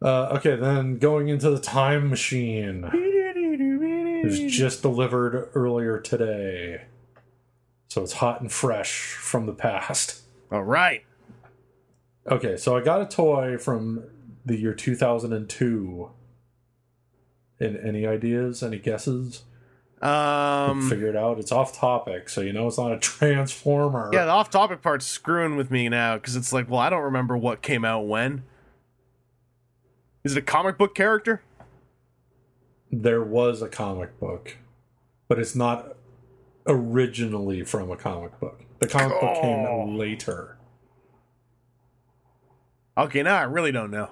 [0.00, 2.88] Uh, okay, then going into the time machine.
[2.92, 6.82] It was just delivered earlier today.
[7.88, 10.22] So it's hot and fresh from the past.
[10.50, 11.04] All right.
[12.30, 14.04] Okay, so I got a toy from
[14.44, 16.10] the year 2002.
[17.58, 18.62] And any ideas?
[18.62, 19.44] Any guesses?
[20.02, 21.38] Um, Figure it out.
[21.38, 24.10] It's off topic, so you know it's not a transformer.
[24.12, 27.36] yeah, the off-topic part's screwing with me now because it's like, well, I don't remember
[27.36, 28.42] what came out when.
[30.22, 31.42] Is it a comic book character?
[32.92, 34.56] There was a comic book,
[35.28, 35.96] but it's not
[36.66, 38.60] originally from a comic book.
[38.80, 39.40] The comic book Oh.
[39.40, 40.58] came later.
[42.98, 44.08] Okay, now I really don't know.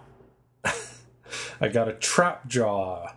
[1.61, 3.13] I got a trap jaw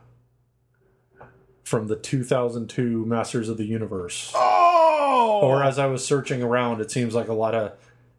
[1.67, 4.31] from the 2002 Masters of the Universe.
[4.33, 7.73] Oh, Or as I was searching around, it seems like a lot of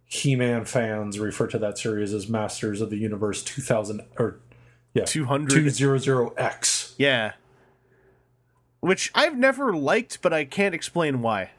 [0.05, 4.41] He-Man fans refer to that series as Masters of the Universe 2000 or
[4.93, 5.65] yeah, 200.
[5.65, 6.93] 200X.
[6.99, 7.33] yeah.
[8.81, 11.53] Which I've never liked, but I can't explain why.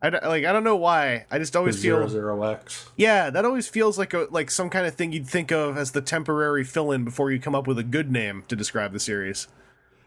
[0.00, 1.26] I don't, like I don't know why.
[1.32, 2.90] I just always feel 00X.
[2.96, 5.90] yeah, that always feels like a like some kind of thing you'd think of as
[5.90, 9.48] the temporary fill-in before you come up with a good name to describe the series.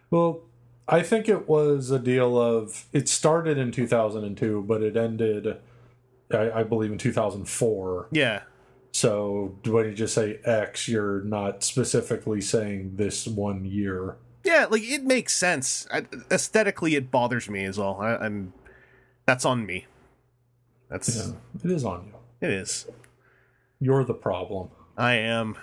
[0.09, 0.41] Well,
[0.87, 5.57] I think it was a deal of it started in 2002, but it ended,
[6.31, 8.07] I, I believe, in 2004.
[8.11, 8.43] Yeah.
[8.93, 14.15] So when you just say X, you're not specifically saying this one year.
[14.43, 15.87] Yeah, like it makes sense.
[15.91, 17.97] I, aesthetically, it bothers me as well.
[17.99, 18.53] I, I'm
[19.25, 19.85] that's on me.
[20.89, 21.33] That's Yeah,
[21.65, 22.47] it is on you.
[22.47, 22.87] it is.
[23.79, 24.69] You're the problem.
[24.97, 25.57] I am.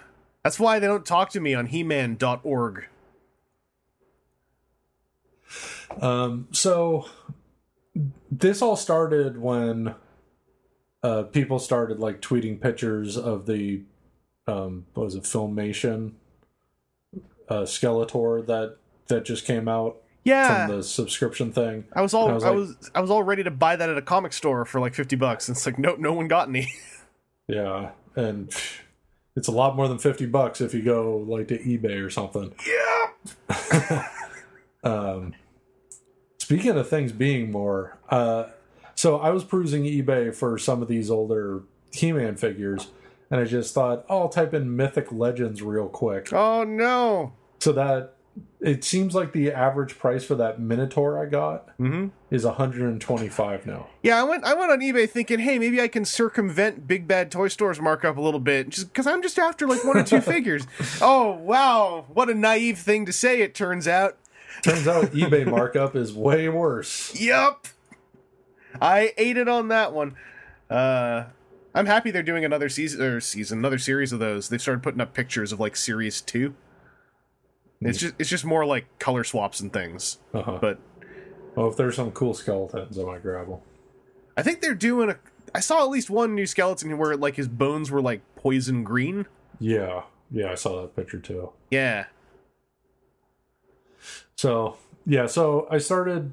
[0.45, 2.87] That's why they don't talk to me on He-Man.org.
[6.03, 7.09] Um, so
[8.31, 9.95] this all started when
[11.03, 13.83] uh, people started like tweeting pictures of the
[14.47, 16.13] um, what was it, Filmation
[17.49, 18.77] uh, Skeletor that
[19.09, 21.85] that just came out Yeah, from the subscription thing.
[21.93, 23.89] I was all I I was was, like- I was all ready to buy that
[23.89, 25.49] at a comic store for like fifty bucks.
[25.49, 26.73] And it's like nope, no one got any.
[27.47, 28.51] Yeah, and
[29.37, 32.55] it's a lot more than fifty bucks if you go like to eBay or something.
[33.51, 34.09] yeah.
[34.83, 35.35] Um,
[36.45, 38.45] speaking of things being more, uh,
[38.95, 41.63] so I was perusing eBay for some of these older
[41.93, 42.89] He-Man figures,
[43.31, 46.33] and I just thought, oh, I'll type in Mythic Legions real quick.
[46.33, 47.33] Oh no.
[47.61, 48.13] So that
[48.61, 52.09] it seems like the average price for that Minotaur I got Mm-hmm.
[52.31, 53.87] is 125 now.
[54.03, 57.31] Yeah, I went I went on eBay thinking, hey, maybe I can circumvent Big Bad
[57.31, 60.21] Toy Store's markup a little bit, just because I'm just after like one or two
[60.35, 60.67] figures.
[61.01, 63.41] Oh wow, what a naive thing to say!
[63.41, 64.19] It turns out.
[64.65, 67.15] Turns out eBay markup is way worse.
[67.21, 67.69] Yup.
[68.81, 70.17] I ate it on that one.
[70.71, 71.25] Uh
[71.75, 74.49] I'm happy they're doing another season or season, another series of those.
[74.49, 76.55] They've started putting up pictures of like series two.
[77.81, 80.19] It's just it's just more like color swaps and things.
[80.33, 80.59] Uh-huh.
[80.61, 80.79] But
[81.55, 83.59] Well, if there's some cool skeletons, I might grab them.
[84.37, 85.19] I think they're doing a
[85.55, 89.27] I saw at least one new skeleton where like his bones were like poison green.
[89.61, 91.53] Yeah, yeah, I saw that picture too.
[91.71, 92.07] Yeah.
[94.37, 96.33] So yeah, so I started.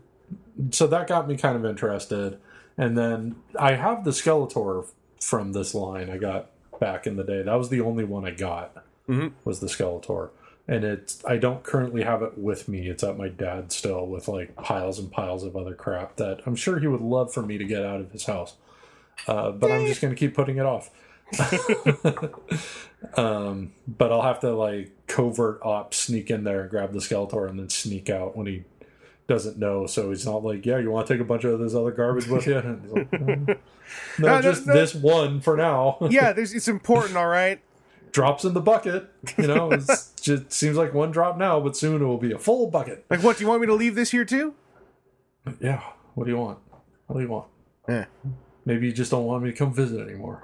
[0.72, 2.38] So that got me kind of interested,
[2.78, 4.86] and then I have the Skeletor
[5.19, 6.49] from this line I got
[6.80, 7.41] back in the day.
[7.44, 8.84] That was the only one I got.
[9.07, 9.32] Mhm.
[9.45, 10.30] Was the Skeletor,
[10.68, 12.88] and it's I don't currently have it with me.
[12.88, 16.56] It's at my dad's still with like piles and piles of other crap that I'm
[16.56, 18.56] sure he would love for me to get out of his house.
[19.28, 20.90] Uh, but I'm just going to keep putting it off.
[23.18, 27.49] Um, but I'll have to like covert op sneak in there and grab the Skeletor
[27.49, 28.64] and then sneak out when he
[29.28, 29.86] doesn't know.
[29.88, 32.28] So he's not like, yeah, you want to take a bunch of this other garbage
[32.28, 32.56] with you?
[32.56, 33.56] Like, "Mm, no,
[34.20, 35.98] No, no, just no." this one for now.
[36.10, 37.62] Yeah, there's it's important, all right.
[38.12, 39.10] Drops in the bucket.
[39.38, 39.84] You know, It
[40.22, 43.06] just seems like one drop now, but soon it will be a full bucket.
[43.10, 44.53] Like what, do you want me to leave this here too?
[45.60, 45.82] Yeah.
[46.14, 46.60] What do you want?
[47.08, 47.48] What do you want?
[47.88, 48.06] Yeah.
[48.66, 50.44] Maybe you just don't want me to come visit anymore.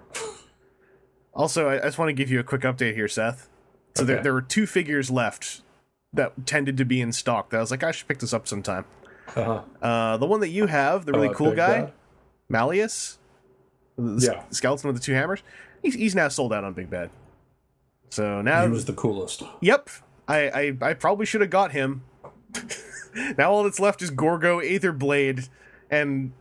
[1.37, 3.47] Also, I, I just want to give you a quick update here, Seth.
[3.95, 4.23] So there, Okay.
[4.23, 5.61] there were two figures left
[6.13, 7.49] that tended to be in stock.
[7.51, 8.85] That I was like, I should pick this up sometime.
[9.35, 9.61] Uh-huh.
[9.81, 11.93] Uh, the one that you have, the really Uh, cool guy, Bad?
[12.49, 13.17] Malleus,
[13.97, 14.43] the Yeah.
[14.51, 15.43] skeleton with the two hammers.
[15.83, 17.09] He's, he's now sold out on Big Bad.
[18.09, 19.43] So now, He was the coolest.
[19.61, 19.89] yep,
[20.27, 20.49] I,
[20.81, 22.03] I I probably should have got him.
[23.37, 25.49] now all that's left is Gorgo Aetherblade,
[25.91, 26.31] and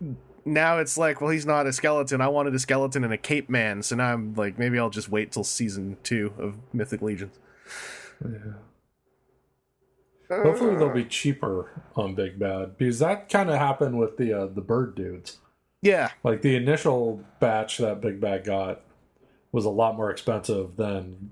[0.47, 2.20] now it's like, well, he's not a skeleton.
[2.20, 5.09] I wanted a skeleton and a cape man, so now I'm like, maybe I'll just
[5.09, 7.39] wait till season two of Mythic Legions.
[10.31, 14.47] Hopefully they'll be cheaper on Big Bad because that kind of happened with the uh,
[14.47, 15.39] the bird dudes.
[15.82, 18.81] Yeah, Like the initial batch that Big Bad got
[19.52, 21.31] was a lot more expensive than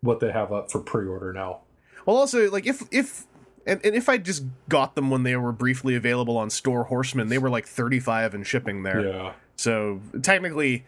[0.00, 1.60] what they have up for pre-order now.
[2.04, 3.26] Well, also like if if
[3.66, 7.28] and, and if I just got them when they were briefly available on Store Horsemen,
[7.28, 9.06] they were like thirty five and shipping there.
[9.06, 10.86] Yeah, So technically,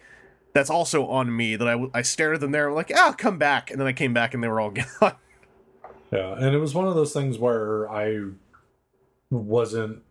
[0.55, 2.69] that's also on me that I, I stared at them there.
[2.69, 5.15] I'm like, ah, come back, and then I came back and they were all gone.
[6.13, 8.25] yeah, and it was one of those things where I
[9.31, 10.03] wasn't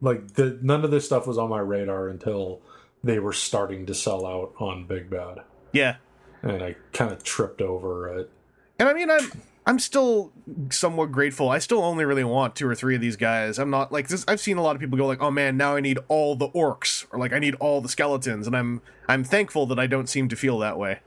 [0.00, 2.60] like the none of this stuff was on my radar until
[3.02, 5.40] they were starting to sell out on Big Bad,
[5.72, 5.96] yeah,
[6.42, 8.30] and I kind of tripped over it.
[8.78, 9.30] and I mean I'm
[9.70, 10.32] I'm still
[10.70, 11.48] somewhat grateful.
[11.48, 13.56] I still only really want two or three of these guys.
[13.56, 14.24] I'm not like this.
[14.26, 16.48] I've seen a lot of people go like, oh man, now I need all the
[16.48, 20.08] orcs or like I need all the skeletons, and I'm I'm thankful that I don't
[20.08, 20.98] seem to feel that way.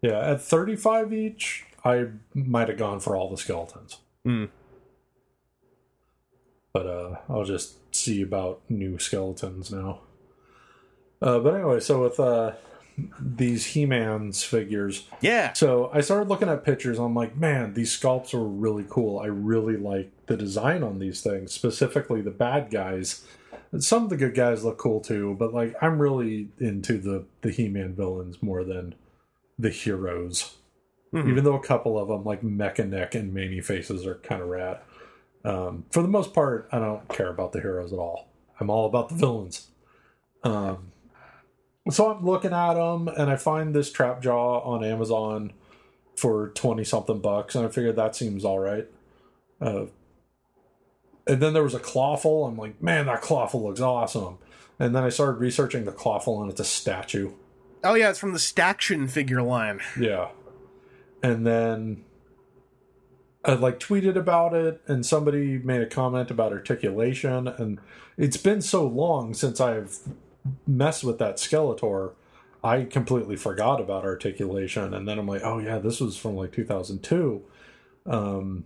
[0.00, 3.98] Yeah, at 35 each, I might have gone for all the skeletons.
[4.24, 4.46] Hmm.
[6.72, 10.00] but uh, I'll just see about new skeletons now.
[11.20, 12.52] Uh, but anyway, so with uh,
[13.20, 15.52] these He-Man's figures, Yeah.
[15.52, 16.98] so I started looking at pictures.
[16.98, 19.18] I'm like, man, these sculpts are really cool.
[19.20, 23.24] I really like the design on these things, specifically the bad guys.
[23.78, 27.50] Some of the good guys look cool too, but like I'm really into the the
[27.50, 28.94] He-Man villains more than
[29.58, 30.56] the heroes.
[31.12, 31.28] Mhm.
[31.30, 34.78] Even though a couple of them, like Mekaneck and Man-E-Faces, are kind of rad.
[35.44, 38.28] Um, for the most part, I don't care about the heroes at all.
[38.60, 39.68] I'm all about the villains.
[40.44, 40.92] Um,
[41.90, 45.52] so I'm looking at them, and I find this trap jaw on Amazon
[46.16, 48.86] for twenty something bucks, and I figured that seems all right.
[49.60, 49.86] Uh,
[51.26, 52.46] and then there was a clawful.
[52.46, 54.38] I'm like, man, that clawful looks awesome.
[54.78, 57.32] And then I started researching the clawful, and it's a statue.
[57.84, 59.80] Oh yeah, it's from the Staction figure line.
[59.98, 60.28] Yeah.
[61.22, 62.04] And then
[63.44, 67.78] I like tweeted about it and somebody made a comment about articulation and
[68.16, 69.98] it's been so long since I've
[70.66, 72.12] messed with that Skeletor.
[72.62, 76.52] I completely forgot about articulation and then I'm like, "Oh yeah, this was from like
[76.52, 77.42] 2002."
[78.06, 78.64] Um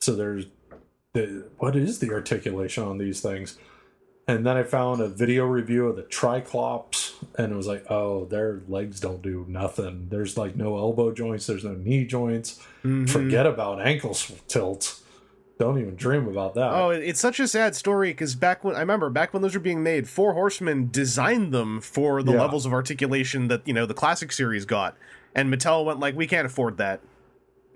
[0.00, 0.46] so there's
[1.14, 3.58] the what is the articulation on these things?
[4.26, 8.24] And then I found a video review of the Triclops, and it was like, oh,
[8.24, 10.06] their legs don't do nothing.
[10.08, 12.58] There's like no elbow joints, there's no knee joints.
[12.82, 13.08] Mhm.
[13.08, 14.14] Forget about ankle
[14.48, 15.02] tilts.
[15.64, 16.70] Don't even dream about that.
[16.74, 19.60] Oh, it's such a sad story because back when I remember back when those were
[19.60, 22.40] being made, Four Horsemen designed them for the Yeah.
[22.42, 24.94] levels of articulation that you know the classic series got,
[25.34, 27.00] and Mattel went like, "We can't afford that,"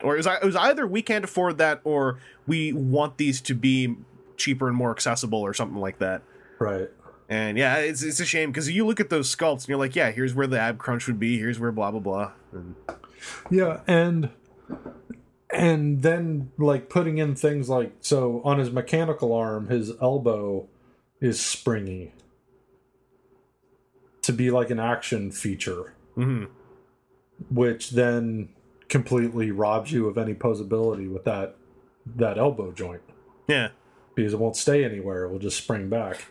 [0.03, 3.55] or it was it was either we can't afford that or we want these to
[3.55, 3.97] be
[4.37, 6.21] cheaper and more accessible or something like that.
[6.59, 6.91] Right.
[7.31, 9.97] And yeah, it's it's a shame because you look at those sculpts and you're like,
[9.97, 12.33] yeah, here's where the ab crunch would be, here's where blah blah blah.
[12.53, 12.75] And,
[13.51, 14.29] Yeah, and
[15.53, 20.67] and then like putting in things like so on his mechanical arm, his elbow
[21.21, 22.13] is springy.
[24.23, 25.95] To be like an action feature.
[26.17, 26.49] Mhm.
[27.51, 28.49] which then
[28.89, 31.55] completely robs you of any posability with that
[32.05, 33.03] that elbow joint.
[33.47, 33.69] Yeah,
[34.17, 35.25] because it won't stay anywhere.
[35.25, 36.27] It will just spring back.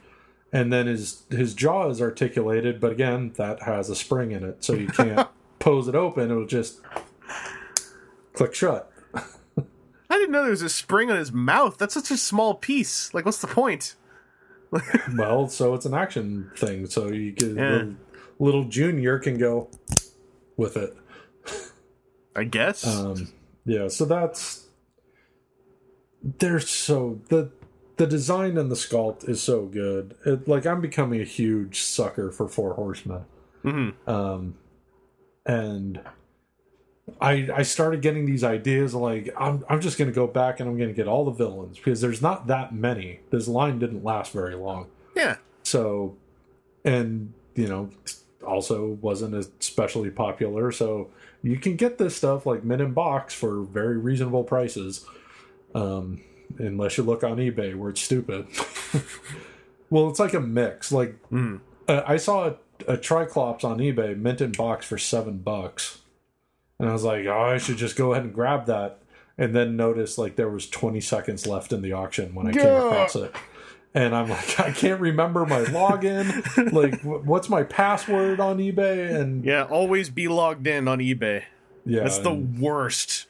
[0.52, 4.64] And then his his jaw is articulated but again that has a spring in it.
[4.66, 5.28] So you can't
[5.60, 6.30] pose it open.
[6.30, 6.82] It'll just
[8.34, 8.92] click shut
[10.10, 11.78] I didn't know there was a spring on his mouth.
[11.78, 13.14] That's such a small piece.
[13.14, 13.96] Like, what's the point?
[15.18, 17.70] well so it's an action thing so you get Yeah.
[17.72, 17.96] little,
[18.38, 19.70] little junior can go
[20.58, 20.94] with it
[22.36, 22.86] I guess.
[22.86, 23.30] um
[23.66, 24.68] yeah so that's
[26.22, 27.50] they're so the
[27.96, 32.30] the design and the sculpt is so good it, like i'm becoming a huge sucker
[32.30, 33.24] for four horsemen
[33.64, 33.94] Mhm.
[34.06, 34.56] um
[35.46, 36.02] and
[37.22, 40.70] i i started getting these ideas like i'm, I'm just going to go back and
[40.70, 43.20] i'm going to get all the villains because there's not that many.
[43.30, 44.88] This line didn't last very long.
[45.16, 45.38] Yeah.
[45.64, 46.16] so
[46.84, 47.90] and you know
[48.46, 50.72] also wasn't especially popular.
[50.72, 51.10] So
[51.44, 55.06] you can get this stuff like mint in box for very reasonable prices
[55.76, 56.22] um
[56.60, 58.48] unless you look on ebay where it's stupid.
[59.90, 60.92] Well it's like a mix.
[60.92, 61.62] Like Mm.
[61.88, 62.56] uh, i saw a,
[62.94, 66.00] a triclops on ebay mint in box for seven bucks
[66.80, 69.00] and i was like oh i should just go ahead and grab that.
[69.40, 72.66] And then notice like there was 20 seconds left in the auction when i came
[72.66, 73.36] across it.
[73.94, 76.28] And i'm like i can't remember my login.
[76.74, 79.14] Like what's my password on ebay?
[79.16, 81.44] And Yeah, always be logged in on eBay.
[81.86, 83.28] yeah That's the and- worst.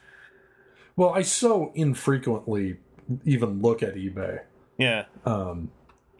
[0.96, 2.78] well i so infrequently
[3.24, 4.40] even look at ebay.
[4.78, 5.04] Yeah.
[5.26, 5.70] um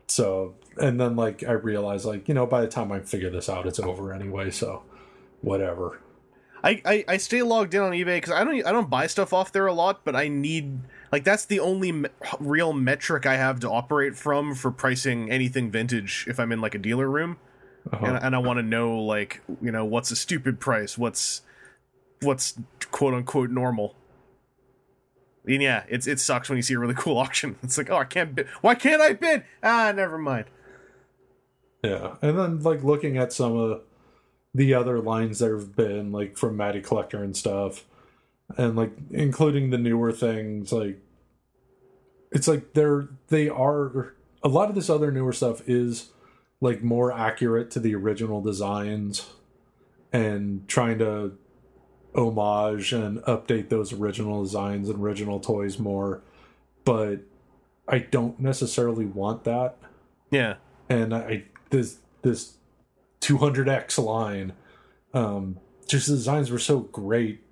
[0.06, 3.48] so and then like i realized like you know by the time i figure this
[3.48, 4.82] out it's over anyway so
[5.42, 6.00] whatever
[6.64, 9.32] I, I, I stay logged in on eBay because I don't I don't buy stuff
[9.32, 10.80] off there a lot, but I need
[11.12, 12.08] like that's the only me-
[12.40, 16.74] real metric I have to operate from for pricing anything vintage if I'm in like
[16.74, 17.36] a dealer room,
[17.92, 18.04] Uh-huh.
[18.06, 21.42] and, and I want to know like you know what's a stupid price, what's
[22.22, 22.58] what's
[22.90, 23.94] quote unquote normal.
[25.46, 27.56] And yeah, it's it sucks when you see a really cool auction.
[27.62, 28.48] It's like oh I can't bid.
[28.62, 29.44] Why can't I bid?
[29.62, 30.46] Ah, never mind.
[31.84, 33.82] Yeah, and then like looking at some of
[34.58, 37.84] the other lines there have been like from Matty Collector and stuff,
[38.56, 40.98] and like including the newer things, like
[42.32, 46.10] it's like they're they are a lot of this other newer stuff is
[46.60, 49.30] like more accurate to the original designs
[50.12, 51.38] and trying to
[52.16, 56.20] homage and update those original designs and original toys more,
[56.84, 57.20] but
[57.86, 59.76] I don't necessarily want that.
[60.32, 60.56] Yeah,
[60.88, 62.57] and I this this
[63.20, 64.52] 200x line,
[65.14, 67.42] um, just the designs were so great.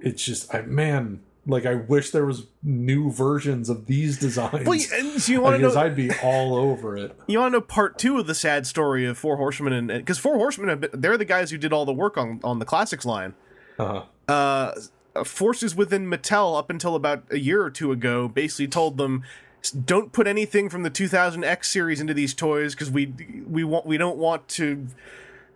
[0.00, 4.66] It's just I man, Like I wish there was new versions of these designs.
[4.66, 7.16] Well, and so you want to because know I'd be all over it.
[7.26, 10.18] you want to know part two of the sad story of Four Horsemen, and because
[10.18, 12.64] Four Horsemen, have been, they're the guys who did all the work on on the
[12.64, 13.34] classics line.
[13.78, 14.02] Uh-huh.
[14.30, 14.74] uh,
[15.24, 19.22] forces within Mattel up until about a year or two ago basically told them
[19.62, 23.12] don't put anything from the 2000X series into these toys because we
[23.48, 24.86] we want we don't want to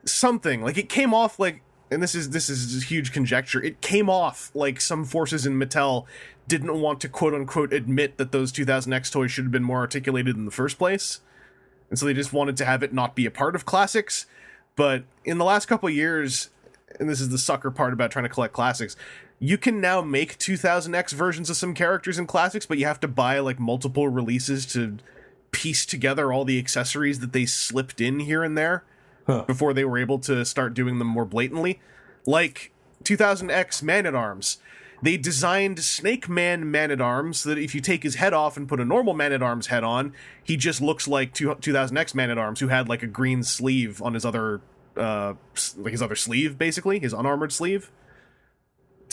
[0.05, 0.63] something.
[0.63, 3.63] Like it came off like and this is this is huge conjecture.
[3.63, 6.07] It came off like some forces in Mattel
[6.47, 10.37] didn't want to quote unquote admit that those 2000X toys should have been more articulated
[10.37, 11.21] in the first place.
[11.91, 14.27] And so they just wanted to have it not be a part of classics.
[14.77, 16.51] But in the last couple years
[17.01, 18.97] and this is the sucker part about trying to collect classics
[19.47, 23.09] you can now make 2000x versions of some characters in classics but you have to
[23.09, 24.97] buy like multiple releases to
[25.51, 28.85] piece together all the accessories that they slipped in here and there
[29.27, 29.45] Huh.
[29.47, 31.81] before they were able to start doing them more blatantly.
[32.27, 32.73] Like
[33.05, 34.59] 2000x man at arms.
[35.03, 38.57] They designed snake man man at arms so that if you take his head off
[38.59, 40.13] and put a normal man at arms head on
[40.43, 44.15] he just looks like 2000x man at arms who had like a green sleeve on
[44.15, 44.61] his other
[44.97, 45.35] uh
[45.79, 47.91] like his other sleeve basically his unarmored sleeve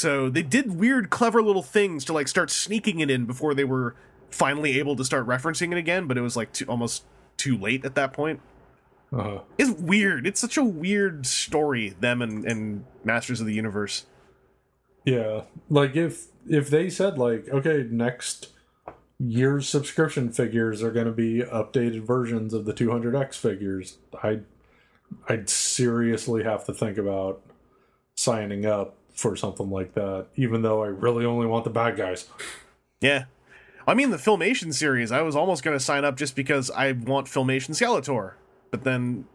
[0.02, 3.64] so they did weird clever little things to like start sneaking it in before they
[3.64, 3.96] were
[4.30, 7.04] finally able to start referencing it again but it was like too, almost
[7.42, 8.40] too late at that point.
[9.14, 9.42] Uh-huh.
[9.58, 10.26] it's weird.
[10.26, 14.06] It's such a weird story them and, and masters of the universe.
[15.04, 18.50] Yeah, like if if they said like, okay, next
[19.20, 24.42] year's subscription figures are going to be updated versions of the 200x figures, I
[25.28, 27.42] I'd seriously have to think about
[28.16, 32.28] signing up for something like that, even though I really only want the bad guys.
[33.00, 33.26] Yeah.
[33.88, 36.92] I mean, the Filmation series, I was almost going to sign up just because I
[36.92, 38.34] want Filmation Skeletor.
[38.70, 39.26] But then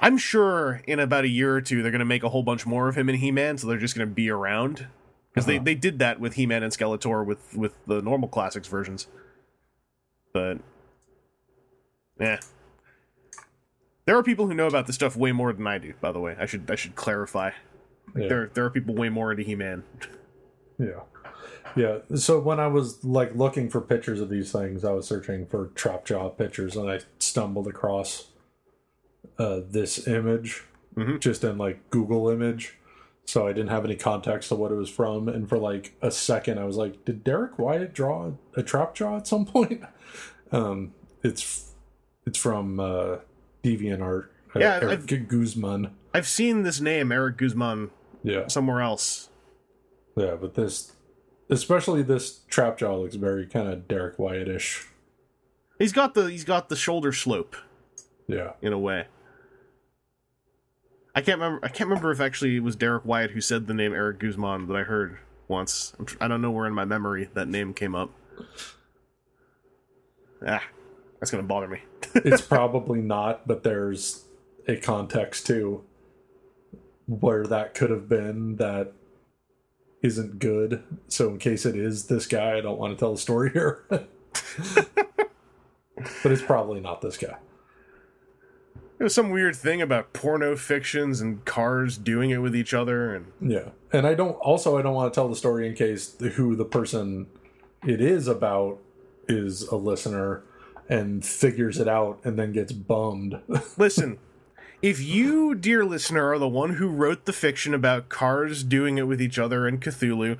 [0.00, 2.66] I'm sure in about a year or two, they're going to make a whole bunch
[2.66, 4.88] more of him in He Man, so they're just going to be around.
[5.32, 5.64] Because they, Uh-huh.
[5.64, 9.06] they did that with He Man and Skeletor with, with the normal classics versions.
[10.32, 10.58] But,
[12.20, 12.40] yeah.
[14.04, 16.20] There are people who know about this stuff way more than I do, by the
[16.20, 16.36] way.
[16.38, 17.50] I should I should clarify.
[18.14, 18.28] Yeah.
[18.28, 19.82] There there are people way more into He Man.
[20.78, 21.00] Yeah.
[21.74, 21.98] Yeah.
[22.14, 25.68] So when I was like looking for pictures of these things, I was searching for
[25.74, 28.28] trap jaw pictures and I stumbled across
[29.38, 30.64] uh, this image
[30.96, 31.20] Mhm.
[31.20, 32.78] just in like Google image.
[33.26, 35.28] So I didn't have any context of what it was from.
[35.28, 39.16] And for like a second, I was like, did Derrick Wyatt draw a trap jaw
[39.16, 39.82] at some point?
[40.52, 41.72] Um, it's
[42.24, 43.16] it's from uh,
[43.62, 44.28] DeviantArt.
[44.54, 45.90] Yeah, Eric Guzman.
[46.16, 47.90] I've seen this name, Eric Guzman,
[48.22, 48.46] Yeah.
[48.48, 49.28] somewhere else.
[50.16, 50.92] Yeah, but this,
[51.50, 54.86] especially this trap jaw, looks very kind of Derrick Wyatt-ish.
[55.78, 57.54] He's got the he's got the shoulder slope
[58.26, 59.08] Yeah, in a way.
[61.14, 61.62] I can't remember.
[61.62, 64.68] I can't remember if actually it was Derrick Wyatt who said the name Eric Guzman
[64.68, 65.18] that I heard
[65.48, 65.92] once.
[65.98, 68.08] I'm, tr- I don't know where in my memory that name came up.
[70.46, 70.62] Ah,
[71.20, 71.80] that's gonna bother me.
[72.14, 74.24] it's probably not, but there's
[74.66, 75.84] a context too
[77.06, 78.92] where that could have been that
[80.02, 80.82] isn't good.
[81.08, 83.84] So in case it is this guy, I don't want to tell the story here.
[83.88, 84.08] but
[86.24, 87.36] it's probably not this guy.
[88.98, 93.14] It was some weird thing about porno fictions and cars doing it with each other,
[93.14, 94.36] and Yeah, and I don't.
[94.36, 97.26] Also, I don't want to tell the story in case the, who the person
[97.86, 98.78] it is about
[99.28, 100.44] is a listener
[100.88, 103.40] and figures it out and then gets bummed.
[103.76, 104.18] Listen,
[104.86, 109.08] if you, dear listener, are the one who wrote the fiction about cars doing it
[109.08, 110.38] with each other and Cthulhu,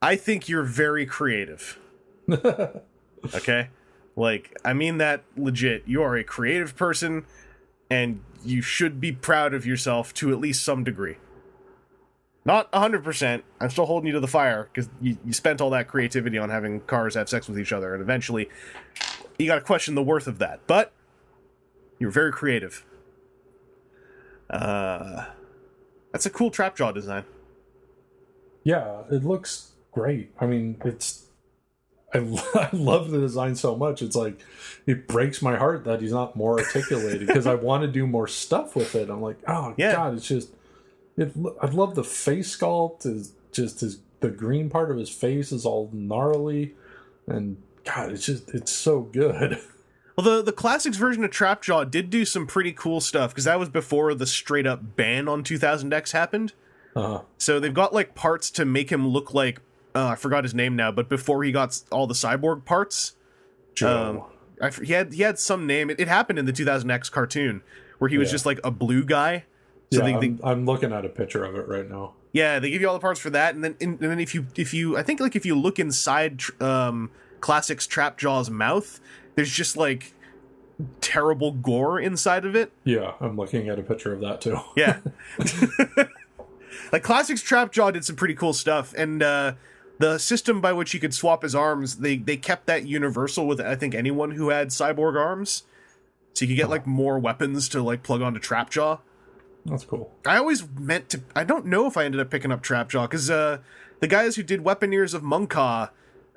[0.00, 1.78] I think you're very creative.
[2.32, 3.68] okay?
[4.16, 5.82] Like, I mean that legit.
[5.84, 7.26] You are a creative person,
[7.90, 11.18] and you should be proud of yourself to at least some degree.
[12.46, 13.42] Not 100%.
[13.60, 16.48] I'm still holding you to the fire because you, you spent all that creativity on
[16.48, 18.48] having cars have sex with each other, and eventually
[19.38, 20.66] you got to question the worth of that.
[20.66, 20.94] But
[21.98, 22.86] you're very creative.
[24.50, 25.26] Uh,
[26.12, 27.24] that's a cool trap jaw design.
[28.64, 30.30] yeah, it looks great.
[30.40, 31.24] I mean, it's.
[32.14, 32.18] I,
[32.54, 34.00] I love the design so much.
[34.02, 34.40] It's like
[34.86, 38.26] it breaks my heart that he's not more articulated because I want to do more
[38.28, 39.10] stuff with it.
[39.10, 39.92] I'm like, oh Yeah.
[39.92, 40.50] god, it's just.
[41.16, 41.32] It.
[41.60, 43.04] I love the face sculpt.
[43.04, 46.74] Is just his the green part of his face is all gnarly,
[47.26, 49.58] and God, it's just it's so good.
[50.18, 53.56] Well, the the classics version of Trapjaw did do some pretty cool stuff because that
[53.60, 56.54] was before the straight up ban on 2000X happened.
[56.96, 59.60] Uh, So they've got like parts to make him look like
[59.94, 63.14] uh, I forgot his name now, but before he got all the cyborg parts,
[63.76, 64.26] Joe.
[64.60, 65.88] um, I, he had he had some name.
[65.88, 67.62] It, it happened in the 2000X cartoon
[67.98, 68.32] where he was Yeah.
[68.32, 69.44] just like a blue guy.
[69.92, 72.14] So yeah, they, they I'm, I'm looking at a picture of it right now.
[72.32, 74.46] Yeah, they give you all the parts for that, and then and then if you
[74.56, 79.00] if you I think like if you look inside um, Classic's Trapjaw's mouth,
[79.38, 80.12] there's just like
[81.00, 82.72] terrible gore inside of it.
[82.82, 84.58] Yeah, I'm looking at a picture of that too.
[84.74, 84.98] Yeah.
[86.92, 89.52] like Classic's Trapjaw did some pretty cool stuff, and uh,
[89.98, 93.60] the system by which you could swap his arms, they they kept that universal with
[93.60, 95.62] I think anyone who had cyborg arms,
[96.34, 98.98] so you could get like more weapons to like plug onto Trapjaw.
[99.66, 100.12] That's cool.
[100.26, 101.20] I always meant to.
[101.36, 103.58] I don't know if I ended up picking up Trapjaw because uh,
[104.00, 105.90] the guys who did Weaponeers of Monkaa,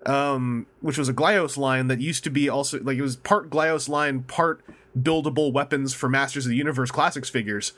[0.05, 3.49] um, which was a Glyos line that used to be also like it was part
[3.49, 4.61] Glyos line, part
[4.97, 7.73] buildable weapons for Masters of the Universe Classics figures.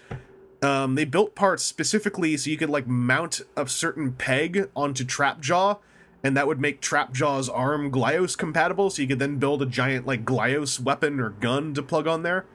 [0.62, 5.80] Um, they built parts specifically so you could like mount a certain peg onto Trapjaw,
[6.24, 8.90] and that would make Trapjaw's arm Glyos compatible.
[8.90, 12.24] So you could then build a giant like Glyos weapon or gun to plug on
[12.24, 12.45] there.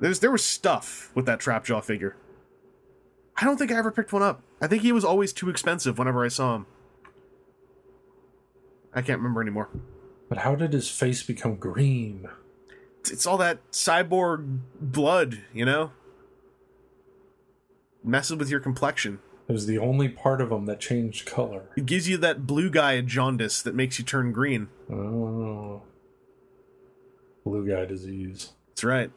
[0.00, 2.16] There's there was stuff with that Trapjaw figure.
[3.36, 4.42] I don't think I ever picked one up.
[4.62, 6.66] I think he was always too expensive whenever I saw him.
[8.96, 9.68] I can't remember anymore.
[10.28, 12.28] But how did his face become green?
[13.00, 15.92] It's, it's all that cyborg blood, you know?
[18.02, 19.20] Messes with your complexion.
[19.48, 21.70] It was the only part of him that changed color.
[21.76, 24.68] It gives you that blue guy jaundice that makes you turn green.
[24.90, 25.82] Oh.
[27.44, 28.52] Blue guy disease.
[28.68, 29.12] That's right.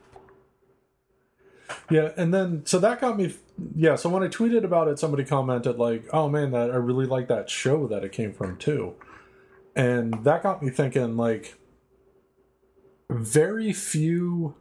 [1.89, 3.33] Yeah, and then so that got me.
[3.75, 7.05] Yeah, so when I tweeted about it, somebody commented like, "Oh man, that I really
[7.05, 8.95] like that show that it came from too,"
[9.79, 11.55] and that got me thinking like,
[13.09, 14.55] very few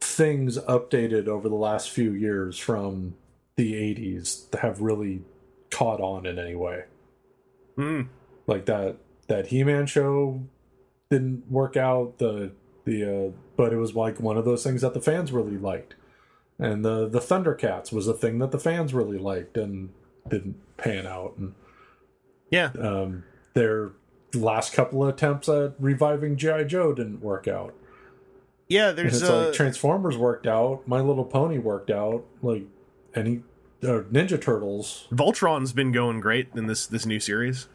[0.00, 3.14] things updated over the last few years from
[3.56, 5.22] the '80s have really
[5.70, 6.84] caught on in any way.
[7.76, 8.02] Hmm.
[8.46, 8.96] Like that
[9.28, 10.42] that He-Man show
[11.08, 12.18] didn't work out.
[12.18, 12.50] The
[12.84, 15.94] the uh, but it was like one of those things that the fans really liked,
[16.58, 19.90] and the the Thundercats was a thing that the fans really liked and
[20.28, 21.34] didn't pan out.
[21.38, 21.54] And
[22.50, 22.72] Yeah.
[22.78, 23.24] um,
[23.54, 23.92] their
[24.34, 27.74] last couple of attempts at reviving GI Joe didn't work out.
[28.68, 32.62] Yeah, there's uh, like Transformers worked out, My Little Pony worked out, like
[33.14, 33.42] any
[33.82, 35.08] uh, Ninja Turtles.
[35.10, 37.66] Voltron's been going great in this this new series.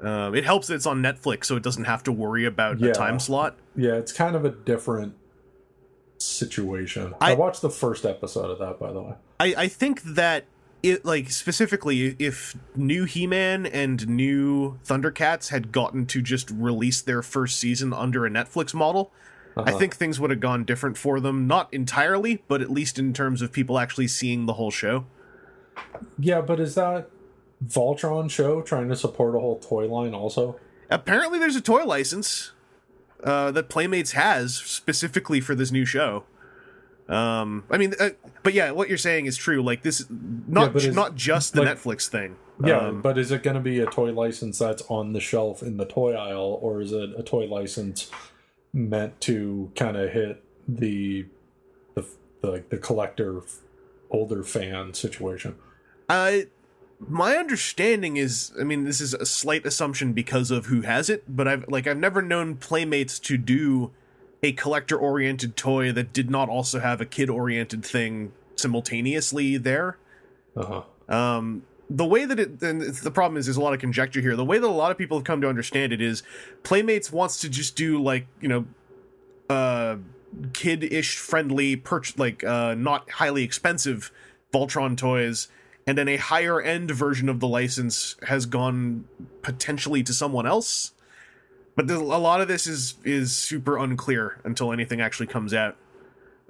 [0.00, 2.90] Um, it helps that it's on Netflix, so it doesn't have to worry about Yeah.
[2.90, 3.56] a time slot.
[3.74, 5.14] Yeah, it's kind of a different
[6.18, 7.14] situation.
[7.20, 9.14] I, I- watched the first episode of that, by the way.
[9.40, 10.44] I, I think that
[10.84, 17.22] it like specifically if new He-Man and new Thundercats had gotten to just release their
[17.22, 19.10] first season under a Netflix model,
[19.56, 19.78] I Uh-huh.
[19.78, 21.46] think things would have gone different for them.
[21.46, 25.06] Not entirely, but at least in terms of people actually seeing the whole show.
[26.18, 27.08] Yeah, but is that
[27.64, 30.58] Voltron show trying to support a whole toy line also?
[30.90, 32.52] Apparently, there's a toy license
[33.22, 36.24] uh, that Playmates has specifically for this new show.
[37.08, 38.10] Um, I mean, uh,
[38.42, 39.62] but yeah, what you're saying is true.
[39.62, 42.36] Like this, not is- not just the like- Netflix thing.
[42.64, 45.60] Yeah, Um, but is it going to be a toy license that's on the shelf
[45.60, 48.10] in the toy aisle, or is it a toy license
[48.72, 51.26] meant to kind of hit the
[51.96, 52.04] the
[52.42, 53.42] the, like the collector
[54.10, 55.56] older fan situation?
[56.08, 56.32] Uh,
[57.08, 61.24] my understanding is, I mean, this is a slight assumption because of who has it,
[61.28, 63.90] but I've like I've never known Playmates to do
[64.44, 69.96] a collector-oriented toy that did not also have a kid-oriented thing simultaneously there.
[70.54, 71.14] Uh huh.
[71.16, 74.36] Um, the way that it, and the problem is, there's a lot of conjecture here.
[74.36, 76.22] The way that a lot of people have come to understand it is,
[76.62, 78.66] Playmates wants to just do like you know,
[79.48, 79.96] uh,
[80.52, 84.12] kid-ish friendly, perch like uh, not highly expensive
[84.52, 85.48] Voltron toys,
[85.86, 89.06] and then a higher end version of the license has gone
[89.40, 90.92] potentially to someone else.
[91.76, 95.76] But a lot of this is is super unclear until anything actually comes out.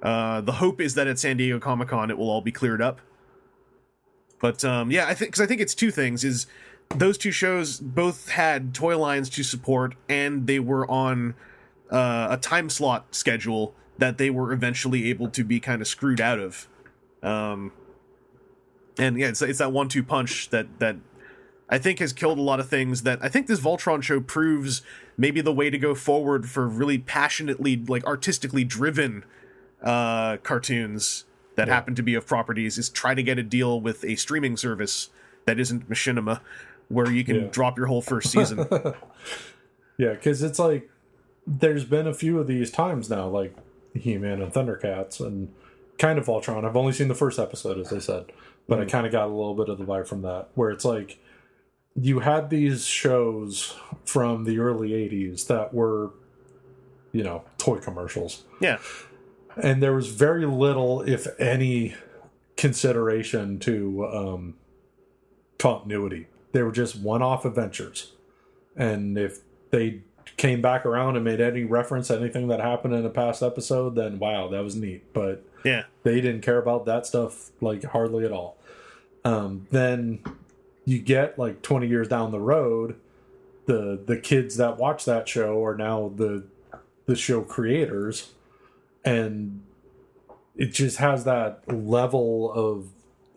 [0.01, 2.81] Uh, the hope is that at San Diego Comic Con it will all be cleared
[2.81, 2.99] up.
[4.39, 6.45] But um, yeah, I think because I think it's two things: is
[6.89, 11.33] those two shows both had toy lines to support, and they were on
[11.91, 16.21] uh, a time slot schedule that they were eventually able to be kind of screwed
[16.21, 16.67] out of.
[17.23, 17.71] Um,
[18.99, 20.97] and yeah, it's it's that one-two punch that that
[21.69, 23.03] I think has killed a lot of things.
[23.03, 24.81] That I think this Voltron show proves
[25.17, 29.23] maybe the way to go forward for really passionately, like artistically driven
[29.83, 31.25] uh, cartoons
[31.55, 34.57] that happen to be of properties is try to get a deal with a streaming
[34.57, 35.09] service
[35.45, 36.41] that isn't Machinima,
[36.89, 37.47] where you can Yeah.
[37.47, 38.65] drop your whole first season.
[39.97, 40.89] Yeah, because it's like
[41.47, 43.55] there's been a few of these times now, like
[43.93, 45.53] He-Man and Thundercats, and
[45.97, 46.65] kind of Voltron.
[46.65, 48.25] I've only seen the first episode, as I said,
[48.67, 50.83] but I kind of got a little bit of the vibe from that, where it's
[50.83, 51.17] like
[51.95, 56.11] you had these shows from the early '80s that were,
[57.11, 58.79] you know, toy commercials, yeah,
[59.55, 61.95] and there was very little, if any,
[62.57, 64.55] consideration to um,
[65.57, 66.27] continuity.
[66.51, 68.13] They were just one-off adventures,
[68.75, 69.39] and if
[69.71, 70.01] they
[70.37, 73.95] came back around and made any reference to anything that happened in a past episode,
[73.95, 75.13] then wow, that was neat.
[75.13, 75.83] But Yeah.
[76.03, 78.57] they didn't care about that stuff like hardly at all.
[79.23, 80.19] Um, then
[80.85, 82.95] you get like 20 years down the road,
[83.65, 86.45] the the kids that watch that show are now the
[87.05, 88.31] the show creators,
[89.03, 89.63] and
[90.55, 92.89] it just has that level of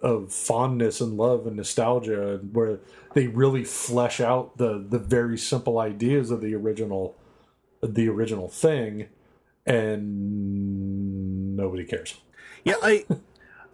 [0.03, 2.79] of fondness and love and nostalgia where
[3.15, 7.17] they really flesh out the the very simple ideas of the original
[7.83, 9.09] the original thing
[9.67, 12.21] and nobody cares
[12.65, 13.05] Yeah, I.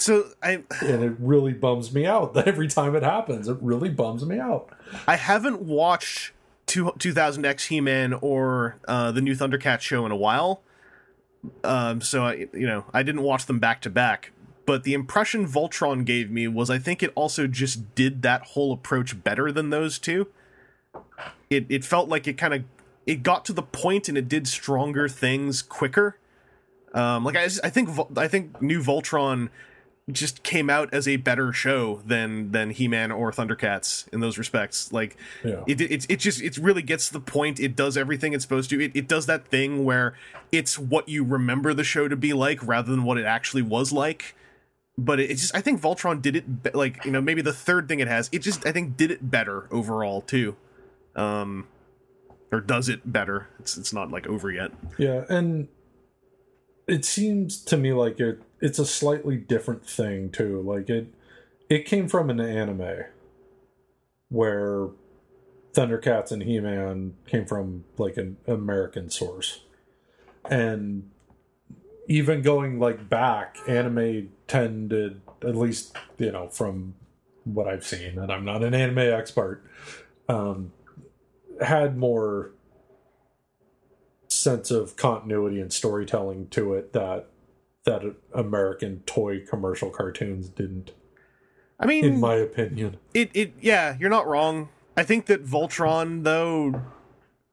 [0.04, 3.88] So I and it really bums me out that every time it happens it really
[3.88, 4.68] bums me out
[5.08, 6.32] I haven't watched
[6.66, 10.60] two, 2000X He Man or uh, the new Thundercat show in a while.
[11.62, 14.32] Um, so I, you know, I didn't watch them back to back.
[14.66, 18.74] But the impression Voltron gave me was I think it also just did that whole
[18.74, 20.28] approach better than those two.
[21.48, 22.64] It it felt like it kind of
[23.06, 26.18] it got to the point and it did stronger things quicker.
[26.92, 29.48] Um, like I, I think I think New Voltron
[30.12, 34.92] just came out as a better show than than He-Man or Thundercats in those respects.
[34.92, 35.62] Like Yeah.
[35.66, 37.58] it it it just it really gets to the point.
[37.58, 38.80] It does everything it's supposed to.
[38.82, 40.14] It it does that thing where
[40.52, 43.92] it's what you remember the show to be like rather than what it actually was
[43.92, 44.34] like.
[44.98, 47.54] But it, it's just I think Voltron did it be- like you know maybe the
[47.54, 48.28] third thing it has.
[48.30, 50.54] It just I think did it better overall too.
[51.16, 51.66] Um
[52.52, 53.48] or does it better.
[53.58, 54.70] It's it's not like over yet.
[54.98, 55.68] Yeah, and
[56.86, 60.60] it seems to me like it it's a slightly different thing too.
[60.62, 61.08] Like it
[61.68, 63.04] it came from an anime
[64.28, 64.88] where
[65.74, 69.60] Thundercats and He-Man came from like an American source.
[70.48, 71.10] And
[72.08, 76.94] even going like back, anime tended at least, you know, from
[77.44, 79.62] what I've seen, and I'm not an anime expert,
[80.28, 80.72] um,
[81.60, 82.53] had more
[84.28, 87.26] sense of continuity and storytelling to it that
[87.84, 88.02] that
[88.34, 90.92] American toy commercial cartoons didn't,
[91.78, 92.96] I mean, in my opinion.
[93.12, 94.68] it it yeah, you're not wrong.
[94.96, 96.80] I think that Voltron though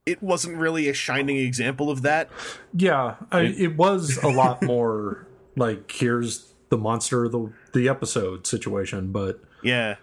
[0.06, 2.30] it wasn't really a shining example of that.
[2.74, 8.48] Yeah, I, it was a lot more like here's the monster of the the episode
[8.48, 9.96] situation, but Yeah.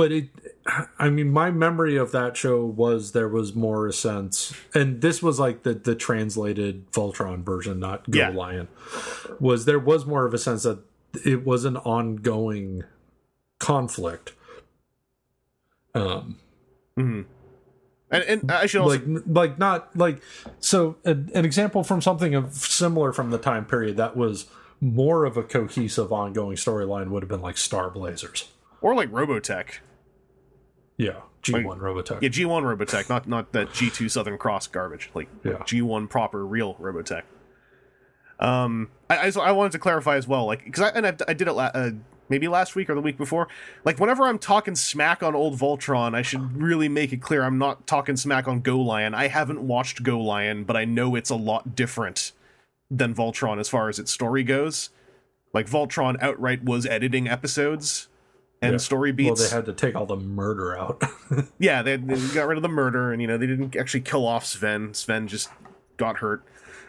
[0.00, 0.28] But it
[0.98, 4.54] i mean my memory of that show was there was more a sense.
[4.74, 8.30] And this was like the the translated voltron version not go Yeah.
[8.30, 8.68] lion
[9.38, 10.78] was there was more of a sense that
[11.24, 12.84] it was an ongoing
[13.58, 14.32] conflict.
[15.94, 16.38] Um
[16.96, 20.22] And and I should also like like not like
[20.60, 24.46] so an, an example from something of similar from the time period that was
[24.80, 28.48] more of a cohesive ongoing storyline would have been like star blazers.
[28.80, 29.80] Or like Robotech.
[31.04, 35.10] Yeah g1 robotech Yeah, G1 Robotech, not not that G2 Southern Cross garbage.
[35.14, 35.52] Like Yeah.
[35.70, 37.22] G1 proper real Robotech.
[38.38, 41.16] Um, I I, so I wanted to clarify as well, like because I and I,
[41.28, 41.90] I did it la- uh,
[42.28, 43.48] maybe last week or the week before.
[43.84, 47.56] Like whenever I'm talking smack on old Voltron, I should really make it clear I'm
[47.58, 49.14] not talking smack on Go Lion.
[49.14, 52.32] I haven't watched Go Lion, but I know it's a lot different
[52.90, 54.90] than Voltron as far as its story goes.
[55.54, 58.08] Like Voltron outright was editing episodes
[58.62, 58.78] and Yeah.
[58.78, 59.40] story beats.
[59.40, 61.02] Well, they had to take all the murder out.
[61.60, 64.26] Yeah, they, they got rid of the murder, and you know they didn't actually kill
[64.26, 64.94] off Sven.
[64.94, 65.48] Sven just
[65.96, 66.42] got hurt.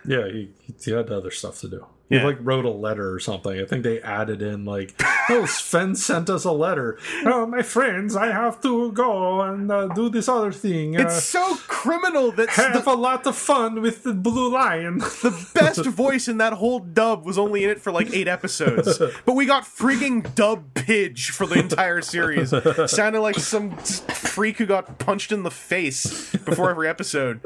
[0.03, 0.49] yeah, he,
[0.83, 1.85] he had other stuff to do.
[2.11, 2.25] He Yeah.
[2.25, 3.59] like wrote a letter or something.
[3.59, 4.93] I think they added in like,
[5.29, 6.99] "Oh, Sven sent us a letter.
[7.25, 10.97] Oh, my friends, I have to go and uh, do this other thing.
[10.97, 14.97] Uh, It's so criminal that have the, a lot of fun with the blue lion."
[15.23, 18.97] the best voice in that whole dub was only in it for like eight episodes,
[19.25, 22.49] but we got freaking dub Pidge for the entire series.
[22.91, 27.39] Sounded like some freak who got punched in the face before every episode.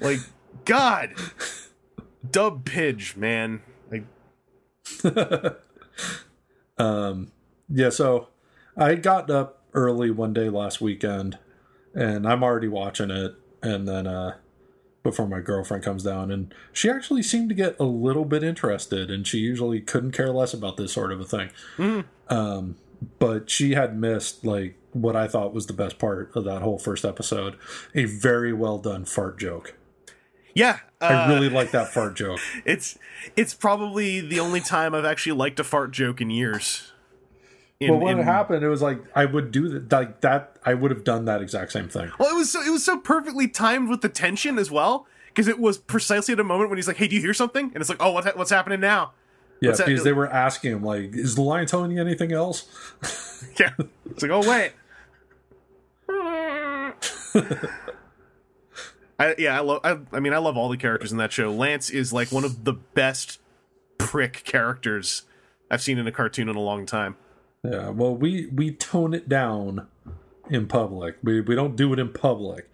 [0.00, 0.20] Like,
[0.64, 1.10] God,
[2.30, 3.62] dub Pidge, man.
[5.04, 5.56] Like,
[7.68, 8.28] yeah, so
[8.76, 11.38] I got up early one day last weekend,
[11.94, 14.36] and I'm already watching it, and then uh
[15.02, 19.10] before my girlfriend comes down and she actually seemed to get a little bit interested
[19.10, 21.50] and she usually couldn't care less about this sort of a thing.
[22.28, 22.76] Um
[23.18, 26.78] but she had missed like what i thought was the best part of that whole
[26.78, 27.56] first episode
[27.94, 29.74] a very well done fart joke
[30.54, 32.98] yeah, uh, i really like that fart joke It's
[33.36, 36.92] it's probably the only time I've actually liked a fart joke in years.
[37.80, 40.56] In- but when in- it happened it was like i would do that like that
[40.64, 42.98] i would have done that exact same thing Well, it was so it was so
[42.98, 46.78] perfectly timed with the tension as well, because it was precisely at a moment when
[46.78, 49.12] he's like, "Hey, do you hear something?" And it's like, "Oh, what, what's happening now?"
[49.60, 52.32] Yeah, What's that- because they were asking him like, "Is the lion telling you anything
[52.32, 52.66] else?"
[53.58, 53.70] Yeah.
[54.10, 54.72] It's like, oh wait.
[59.22, 61.52] I yeah, I love I, I mean I love all the characters in that show.
[61.52, 63.40] Lance is like one of the best
[63.98, 65.22] prick characters
[65.70, 67.16] I've seen in a cartoon in a long time.
[67.62, 69.86] Yeah, well, we we tone it down
[70.50, 71.16] in public.
[71.22, 72.68] We we don't do it in public,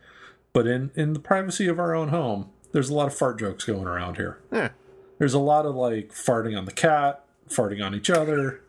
[0.55, 3.65] but in in the privacy of our own home, there's a lot of fart jokes
[3.65, 4.41] going around here.
[4.51, 4.71] Yeah.
[5.19, 8.63] There's a lot of like farting on the cat, farting on each other,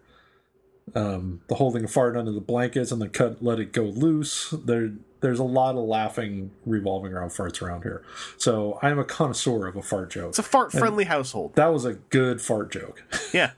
[0.96, 4.50] um, the holding a fart under the blankets and then cut let it go loose.
[4.52, 4.92] There
[5.22, 8.04] there's a lot of laughing revolving around farts around here.
[8.38, 10.30] So I'm a connoisseur of a fart joke.
[10.30, 11.56] It's a fart friendly household.
[11.56, 13.04] That was a good fart joke.
[13.34, 13.52] Yeah.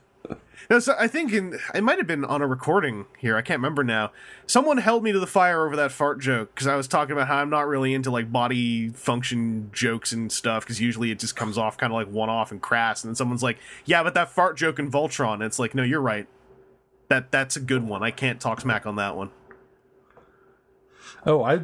[0.70, 3.36] No, so I think in, it might have been on a recording here.
[3.36, 4.12] I can't remember now.
[4.46, 7.26] Someone held me to the fire over that fart joke because I was talking about
[7.28, 11.36] how I'm not really into like body function jokes and stuff because usually it just
[11.36, 13.02] comes off kind of like one off and crass.
[13.02, 15.82] And then someone's like, "Yeah, but that fart joke in Voltron." And it's like, no,
[15.82, 16.26] you're right.
[17.08, 18.02] That that's a good one.
[18.02, 19.30] I can't talk smack on that one.
[21.26, 21.60] Oh, I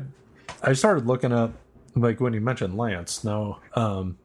[0.62, 1.52] I started looking up
[1.96, 3.24] like when you mentioned Lance.
[3.24, 4.18] No, um,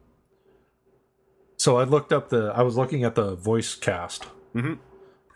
[1.56, 2.52] so I looked up the.
[2.54, 4.78] I was looking at the voice cast, Mhm.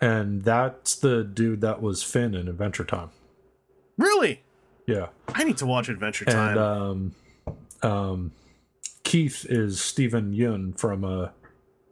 [0.00, 3.10] and that's the dude that was Finn in Adventure Time.
[3.96, 4.42] Really,
[4.86, 6.56] Yeah, I need to watch Adventure Time.
[6.56, 7.14] and um,
[7.82, 8.32] um,
[9.02, 11.28] Keith is Steven Yeun from uh,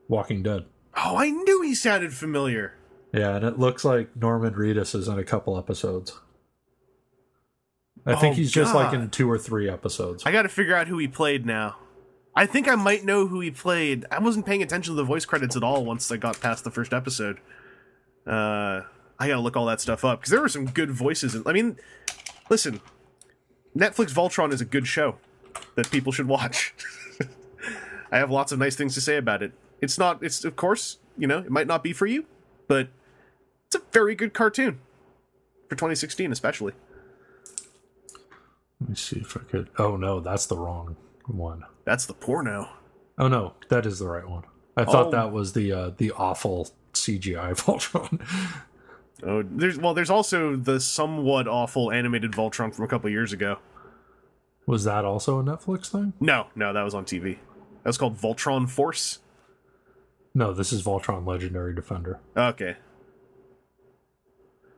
[0.08, 0.66] Walking Dead.
[0.96, 2.74] oh, I knew he sounded familiar.
[3.12, 6.18] Yeah, and it looks like Norman Reedus is in a couple episodes.
[8.06, 10.22] I think Oh, he's just like in two or three episodes.
[10.24, 11.76] I got to figure out who he played now.
[12.34, 14.04] I think I might know who he played.
[14.10, 16.70] I wasn't paying attention to the voice credits at all once I got past the
[16.70, 17.38] first episode.
[18.26, 18.82] Uh,
[19.18, 21.34] I gotta look all that stuff up because there were some good voices.
[21.34, 21.76] In, I mean,
[22.50, 22.80] listen,
[23.76, 25.16] Netflix Voltron is a good show
[25.74, 26.74] that people should watch.
[28.12, 29.52] I have lots of nice things to say about it.
[29.80, 30.22] It's not.
[30.22, 32.26] It's of course, you know, it might not be for you,
[32.68, 32.88] but
[33.66, 34.78] it's a very good cartoon
[35.68, 36.74] for 2016, especially.
[38.80, 39.70] Let me see if I could.
[39.78, 40.96] Oh no, that's the wrong
[41.26, 41.64] one.
[41.84, 42.68] That's the porno.
[43.18, 44.44] Oh no, that is the right one.
[44.76, 45.10] I thought Oh.
[45.12, 48.20] that was the uh, the awful CGI Voltron.
[49.22, 53.58] Oh, there's well, there's also the somewhat awful animated Voltron from a couple years ago.
[54.66, 56.12] was that also a Netflix thing?
[56.20, 57.38] No, no, that was on TV.
[57.82, 59.20] That was called Voltron Force.
[60.34, 62.20] No, this is Voltron Legendary Defender.
[62.36, 62.76] Okay,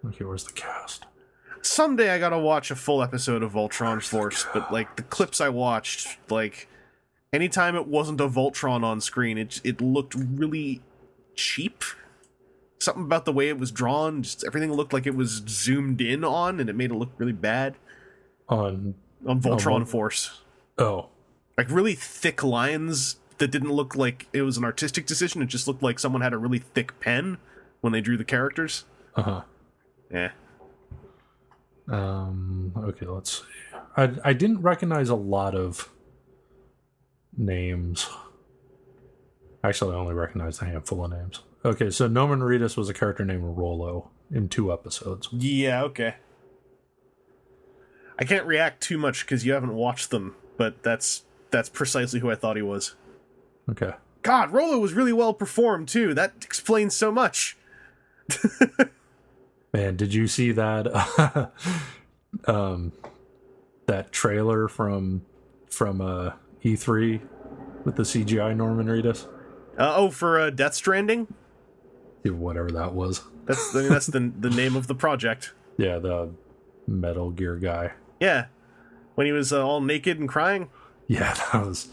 [0.07, 1.07] Okay, where's the cast?
[1.63, 5.49] Someday I gotta watch a full episode of Voltron Force, but like the clips I
[5.49, 6.69] watched, like
[7.33, 10.81] anytime it wasn't a Voltron on screen, it it looked really
[11.35, 11.85] cheap.
[12.81, 16.25] Something about the way it was drawn, just everything looked like it was zoomed in
[16.25, 17.75] on, and it made it look really bad
[18.49, 18.95] On
[19.27, 19.89] on Voltron what?
[19.89, 20.43] Force.
[20.79, 21.09] oh,
[21.57, 25.43] like really thick lines that didn't look like it was an artistic decision.
[25.43, 27.39] It just looked like someone had a really thick pen
[27.81, 28.85] when they drew the characters.
[29.17, 29.41] uh huh.
[30.13, 30.31] Yeah.
[31.91, 32.73] Um.
[32.77, 33.45] Okay, let's see.
[33.97, 35.91] I I didn't recognize a lot of
[37.37, 38.09] names.
[39.65, 41.41] Actually, I only recognized a handful of names.
[41.65, 45.29] Okay, so Norman Reedus was a character named Rolo in two episodes.
[45.33, 46.15] Yeah, okay.
[48.19, 52.31] I can't react too much because you haven't watched them, but that's that's precisely who
[52.31, 52.95] I thought he was.
[53.71, 53.93] Okay.
[54.23, 56.15] God, Rolo was really well performed too.
[56.15, 57.57] That explains so much.
[59.73, 61.51] Man, did you see that
[62.47, 62.93] um
[63.87, 65.23] that trailer from
[65.69, 66.33] from uh
[66.65, 67.21] E3
[67.85, 69.27] with the CGI Norman Reedus?
[69.79, 71.33] Uh, oh, for uh, Death Stranding.
[72.25, 73.23] Yeah, Whatever that was.
[73.47, 75.55] That's I mean, that's the the name of the project.
[75.79, 76.31] Yeah, the
[76.87, 77.93] Metal Gear guy.
[78.21, 78.47] Yeah,
[79.15, 80.69] when he was uh, all naked and crying.
[81.07, 81.89] Yeah, that was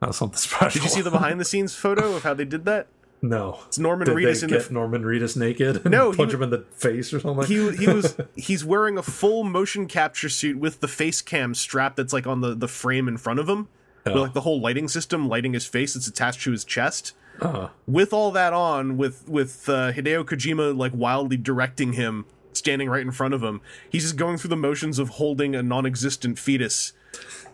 [0.00, 0.80] that was something special.
[0.80, 2.86] Did you see the behind the scenes photo of how they did that?
[3.22, 3.60] No.
[3.66, 6.42] It's Norman Did Reedus they in the Norman Reedus naked and No, punch w- him
[6.42, 7.46] in the face or something?
[7.46, 11.96] he he was he's wearing a full motion capture suit with the face cam strap
[11.96, 13.68] that's like on the the frame in front of him.
[14.04, 14.22] With Oh.
[14.22, 17.12] like the whole lighting system lighting his face that's attached to his chest.
[17.40, 22.88] Uh, With all that on, with with uh, Hideo Kojima like wildly directing him, standing
[22.88, 23.60] right in front of him,
[23.90, 26.92] he's just going through the motions of holding a non-existent fetus,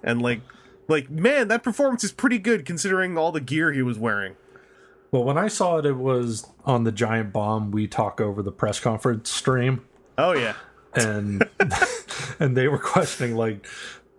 [0.03, 0.41] and like
[0.89, 4.37] like man, that performance is pretty good considering all the gear he was wearing.
[5.13, 8.51] Well, when I saw it, it was on the Giant Bomb We Talk Over the
[8.51, 9.85] press conference stream.
[10.19, 10.55] Oh yeah,
[10.95, 11.49] and
[12.39, 13.67] and they were questioning like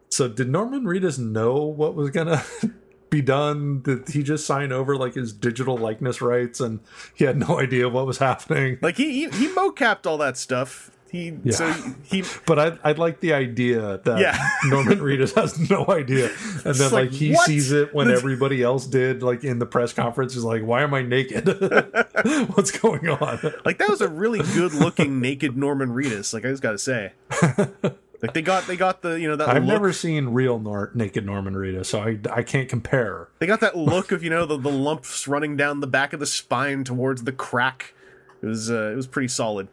[0.09, 2.43] so did norman reedus know what was gonna
[3.09, 6.79] be done did he just sign over like his digital likeness rights and
[7.13, 10.89] he had no idea what was happening like he he, he mocapped all that stuff.
[11.13, 11.53] He Yeah.
[11.53, 11.71] so
[12.01, 14.35] he But I I like the idea that Yeah.
[14.65, 16.31] Norman Reedus has no idea,
[16.65, 17.45] and then like, like, he what?
[17.45, 19.21] sees it when everybody else did.
[19.21, 21.45] Like in the press conference, is like, "Why am I naked?
[22.55, 26.33] What's going on?" like that was a really good looking naked Norman Reedus.
[26.33, 27.13] Like I just got to say,
[28.23, 30.89] like they got they got the you know that I've look, never seen real Nor-
[30.95, 33.27] naked Norman Reedus, so I I can't compare.
[33.37, 36.19] they got that look of you know the the lumps running down the back of
[36.19, 37.93] the spine towards the crack.
[38.41, 39.67] It was uh, it was pretty solid.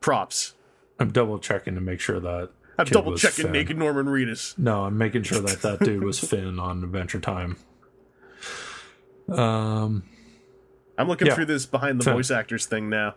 [0.00, 0.54] Props.
[0.98, 3.52] I'm double checking to make sure that I'm double checking Finn.
[3.52, 4.56] naked Norman Reedus.
[4.58, 7.56] No, I'm making sure that that dude was Finn on Adventure Time.
[9.28, 10.02] Um,
[10.98, 11.34] I'm looking Yeah.
[11.34, 12.14] through this behind the Finn.
[12.14, 13.14] voice actors thing now.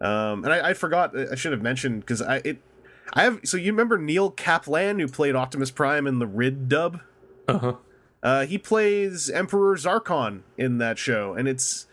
[0.00, 1.16] Um, and I, I forgot.
[1.16, 2.58] I should have mentioned because I it.
[3.14, 7.00] I have so you remember Neil Kaplan who played Optimus Prime in the Rid dub.
[7.48, 7.74] uh-huh.
[8.22, 11.86] Uh, he plays Emperor Zarkon in that show, and it's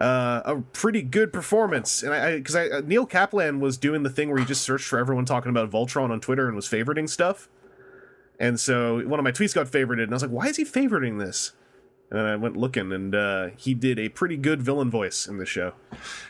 [0.00, 2.02] uh, a pretty good performance.
[2.02, 4.86] And I because I, uh, Neil Kaplan was doing the thing where he just searched
[4.86, 7.48] for everyone talking about Voltron on Twitter and was favoriting stuff.
[8.38, 10.64] And so one of my tweets got favorited, and I was like, "Why is he
[10.64, 11.52] favoriting this?"
[12.10, 15.38] And then I went looking, and uh, he did a pretty good villain voice in
[15.38, 15.72] the show.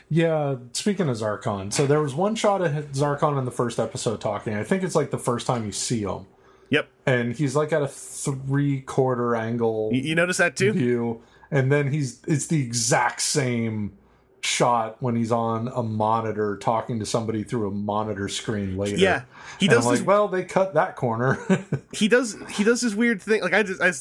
[0.09, 4.21] Yeah, speaking of Zarkon, so there was one shot of Zarkon in the first episode
[4.21, 4.53] talking.
[4.53, 6.27] I think it's like the first time you see him,
[6.69, 10.71] Yep, and he's like at a three quarter angle you, you notice that too?
[10.71, 11.21] view,
[11.51, 13.97] and then he's it's the exact same
[14.41, 18.97] shot when he's on a monitor talking to somebody through a monitor screen later.
[18.97, 19.23] Yeah,
[19.59, 19.85] he does.
[19.85, 21.39] like, this, well, they cut that corner.
[21.91, 22.37] he does.
[22.51, 23.41] He does this weird thing.
[23.41, 23.91] Like I just, I,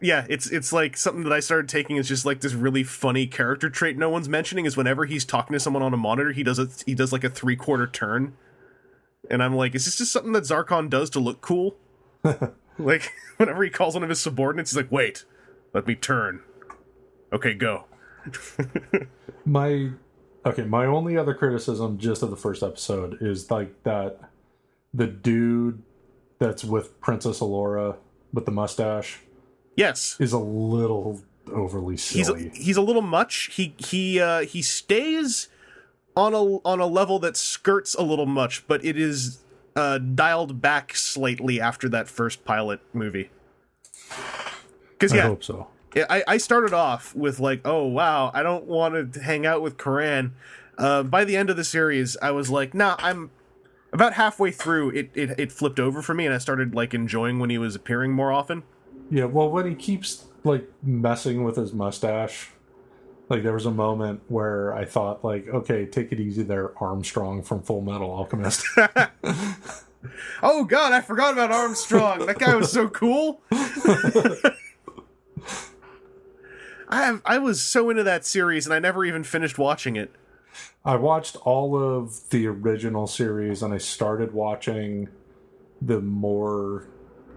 [0.00, 3.26] yeah, it's it's like something that I started taking is just like this really funny
[3.26, 6.42] character trait no one's mentioning is whenever he's talking to someone on a monitor, he
[6.42, 8.34] does a he does like a three quarter turn,
[9.30, 11.76] and I'm like, is this just something that Zarkon does to look cool?
[12.78, 15.24] like whenever he calls one of his subordinates, he's like, wait,
[15.72, 16.42] let me turn.
[17.34, 17.84] Okay, go.
[19.44, 19.90] my
[20.46, 24.18] okay my only other criticism just of the first episode is like that
[24.94, 25.82] the dude
[26.38, 27.96] that's with princess Allura
[28.32, 29.20] with the mustache
[29.76, 31.20] Yes, is a little
[31.52, 33.50] overly he's silly a, he's a little much.
[33.52, 35.48] He he uh, he stays
[36.16, 39.40] on a on a level that skirts a little much, but it is
[39.74, 43.30] uh, dialed back slightly after that first pilot movie.
[44.92, 45.64] Because yeah, i hope so Yeah,
[45.96, 49.76] I, I started off with like, oh wow, I don't want to hang out with
[49.76, 50.34] Coran.
[50.76, 53.30] Uh, by the end of the series, I was like, nah, I'm
[53.92, 54.90] about halfway through.
[54.90, 57.74] It, it it flipped over for me, and I started like enjoying when he was
[57.76, 58.62] appearing more often.
[59.10, 62.50] yeah well when he keeps like messing with his mustache
[63.28, 67.42] like there was a moment where i thought like okay take it easy there armstrong
[67.42, 68.64] from full metal alchemist
[70.42, 72.26] Oh god, I forgot about Armstrong.
[72.26, 73.40] that guy was so cool.
[76.94, 80.12] I have, I was so into that series, and I never even finished watching it.
[80.84, 85.08] I watched all of the original series and I started watching
[85.82, 86.86] the more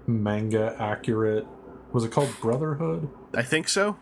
[0.06, 1.48] manga accurate
[1.92, 3.10] was it called Brotherhood?
[3.34, 3.98] I think so.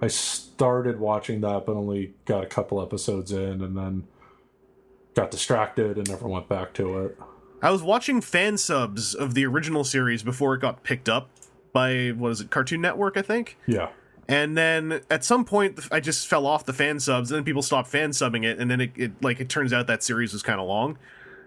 [0.00, 4.06] I started watching that but only got a couple episodes in and then
[5.14, 7.18] got distracted and never went back to it.
[7.62, 11.30] I was watching fan subs of the original series before it got picked up
[11.72, 13.56] by what is it, Cartoon Network, I think.
[13.66, 13.88] Yeah.
[14.28, 17.62] And then at some point, I just fell off the fan subs, and then people
[17.62, 20.42] stopped fan subbing it, and then it, it like it turns out that series was
[20.42, 20.96] kind of long,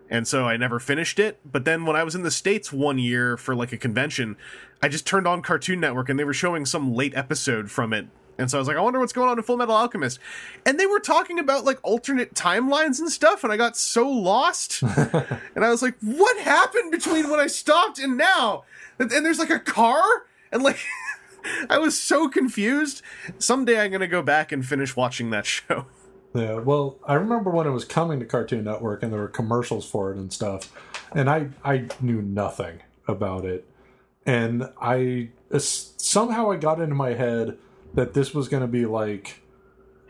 [0.10, 1.39] and so I never finished it.
[1.49, 4.35] But then when I was in the states one year for like a convention,
[4.84, 8.07] I just turned on Cartoon Network, and they were showing some late episode from it.
[8.38, 10.19] And so I was like, I wonder what's going on in Full Metal Alchemist.
[10.65, 14.81] And they were talking about like alternate timelines and stuff, and I got so lost.
[15.56, 18.65] and I was like, what happened between when I stopped and now?
[18.99, 20.03] And, and there's like a car?
[20.52, 20.77] And like,
[21.69, 23.01] I was so confused.
[23.39, 25.85] Someday I'm going to go back and finish watching that show.
[26.34, 29.89] Yeah, well, I remember when it was coming to Cartoon Network and there were commercials
[29.89, 30.69] for it and stuff,
[31.13, 33.65] and I I knew nothing about it,
[34.26, 37.57] and I somehow I got into my head
[37.93, 39.43] that this was going to be like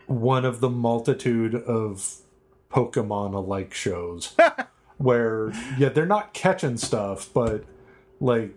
[0.06, 2.16] one of the multitude of
[2.72, 4.36] Pokemon alike shows
[4.98, 7.62] where yeah they're not catching stuff, but
[8.18, 8.52] like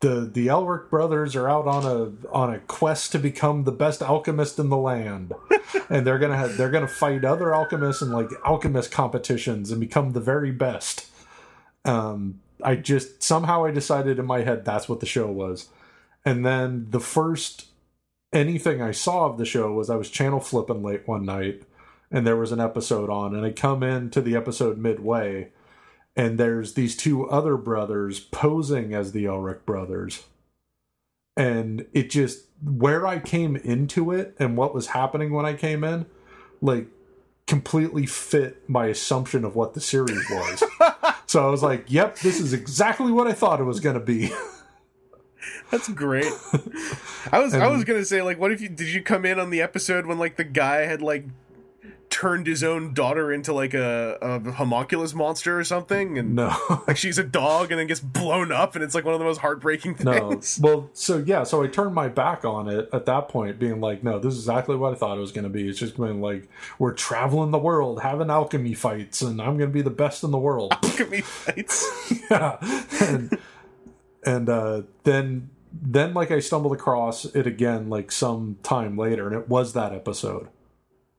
[0.00, 4.02] the the Elric brothers are out on a on a quest to become the best
[4.02, 5.32] alchemist in the land,
[5.90, 10.12] and they're gonna have, they're gonna fight other alchemists in like alchemist competitions and become
[10.12, 11.06] the very best.
[11.84, 15.68] Um, I just somehow I decided in my head that's what the show was,
[16.24, 17.66] and then the first
[18.32, 21.62] anything I saw of the show was I was channel flipping late one night,
[22.10, 25.52] and there was an episode on, and I come into the episode midway
[26.16, 30.24] and there's these two other brothers posing as the Elric brothers.
[31.36, 35.84] And it just where I came into it and what was happening when I came
[35.84, 36.06] in,
[36.62, 36.86] like
[37.46, 40.64] completely fit my assumption of what the series was.
[41.26, 44.04] so I was like, "Yep, this is exactly what I thought it was going to
[44.04, 44.32] be."
[45.70, 46.24] That's great.
[47.32, 49.50] I was I was gonna say like, what if you did you come in on
[49.50, 51.24] the episode when like the guy had like
[52.16, 56.56] turned his own daughter into like a, a homunculus monster or something, and no.
[56.88, 59.26] like she's a dog and then gets blown up, and it's like one of the
[59.26, 60.58] most heartbreaking things.
[60.58, 60.66] No.
[60.76, 64.02] Well, so yeah, so I turned my back on it at that point, being like,
[64.02, 65.68] no, this is exactly what I thought it was going to be.
[65.68, 66.48] It's just going like,
[66.78, 70.30] we're traveling the world, having alchemy fights, and I'm going to be the best in
[70.30, 70.74] the world.
[71.10, 72.10] Me fights.
[72.30, 72.56] yeah.
[73.00, 73.38] And,
[74.24, 79.36] and uh, then, then like I stumbled across it again, like some time later, and
[79.36, 80.48] it was that episode.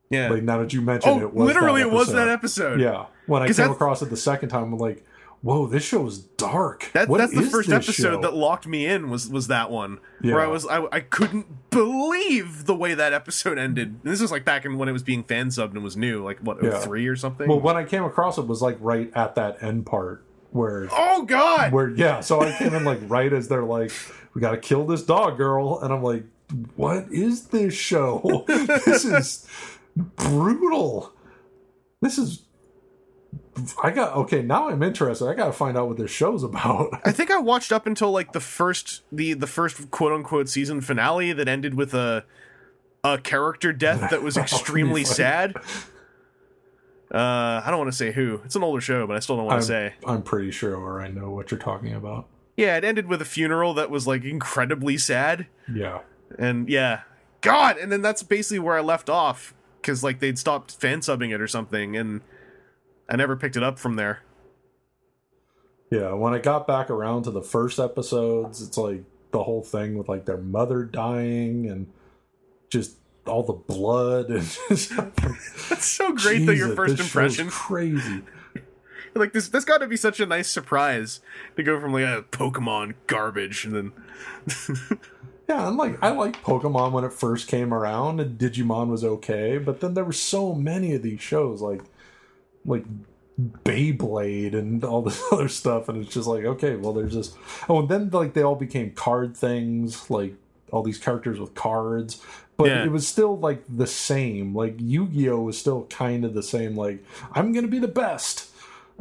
[0.09, 0.29] Yeah.
[0.29, 2.79] Like now that you mentioned oh, it, was literally, it was that episode.
[2.79, 3.07] Yeah.
[3.25, 5.05] When I came across it the second time, I'm like,
[5.41, 6.89] whoa, this show is dark.
[6.93, 8.21] That, that's the first episode show?
[8.21, 10.33] that locked me in was was that one Yeah.
[10.33, 13.99] where I was I, I couldn't believe the way that episode ended.
[14.03, 16.23] And this was like back in when it was being fan subbed and was new,
[16.23, 16.71] like what Yeah.
[16.73, 17.47] Oh three or something.
[17.47, 21.23] Well, when I came across it was like right at that end part where oh
[21.23, 21.71] God!
[21.71, 23.91] where yeah, so I came in like right as they're like,
[24.33, 26.23] We gotta kill this dog girl and I'm like,
[26.75, 28.45] What is this show?
[28.47, 29.47] this is
[29.97, 31.13] brutal.
[32.01, 32.43] This is
[33.83, 35.27] I got okay, now I'm interested.
[35.27, 36.99] I gotta find out what this show's about.
[37.03, 40.81] I think I watched up until like the first the the first quote unquote season
[40.81, 42.23] finale that ended with a
[43.03, 45.55] a character death that was extremely sad.
[47.13, 48.41] Uh, I don't want to say who.
[48.43, 49.93] It's an older show, but I still don't want to say.
[50.05, 52.27] I'm pretty sure or I know what you're talking about.
[52.57, 55.47] Yeah, it ended with a funeral that was like incredibly sad.
[55.73, 55.99] Yeah.
[56.37, 57.01] And yeah,
[57.41, 61.33] God, and then that's basically where I left off because like they'd stopped fan subbing
[61.33, 62.21] it or something, and
[63.09, 64.21] I never picked it up from there.
[65.91, 69.97] Yeah, when I got back around to the first episodes, it's like the whole thing
[69.97, 71.87] with like their mother dying and
[72.69, 78.23] just all the blood and That's so great that your first impression, crazy.
[79.15, 81.21] like this, that's got to be such a nice surprise
[81.55, 83.91] to go from like a Pokemon garbage and then
[85.47, 89.57] Yeah, and like I like Pokemon when it first came around, and Digimon was okay,
[89.57, 91.81] but then there were so many of these shows like
[92.65, 92.83] like
[93.63, 97.35] Beyblade and all this other stuff, and it's just like okay, well, there's this.
[97.69, 100.33] Oh, and then like they all became card things, like
[100.71, 102.21] all these characters with cards,
[102.57, 102.83] but Yeah.
[102.83, 104.53] it was still like the same.
[104.53, 106.75] Like Yu-Gi-Oh was still kind of the same.
[106.75, 108.49] Like I'm gonna be the best.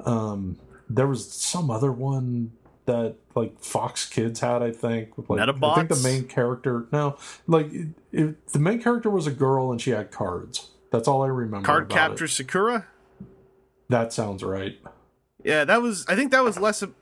[0.04, 0.58] Um,
[0.88, 2.52] there was some other one
[2.86, 5.10] that like Fox Kids had, I think.
[5.28, 6.86] Like I think the main character.
[6.92, 10.70] No, like it, it, the main character was a girl and she had cards.
[10.90, 11.66] That's all I remember.
[11.66, 12.28] Cardcaptor It.
[12.28, 12.86] Sakura.
[13.88, 14.78] That sounds right.
[15.44, 16.06] Yeah, that was.
[16.08, 16.82] I think that was less.
[16.82, 16.94] Of,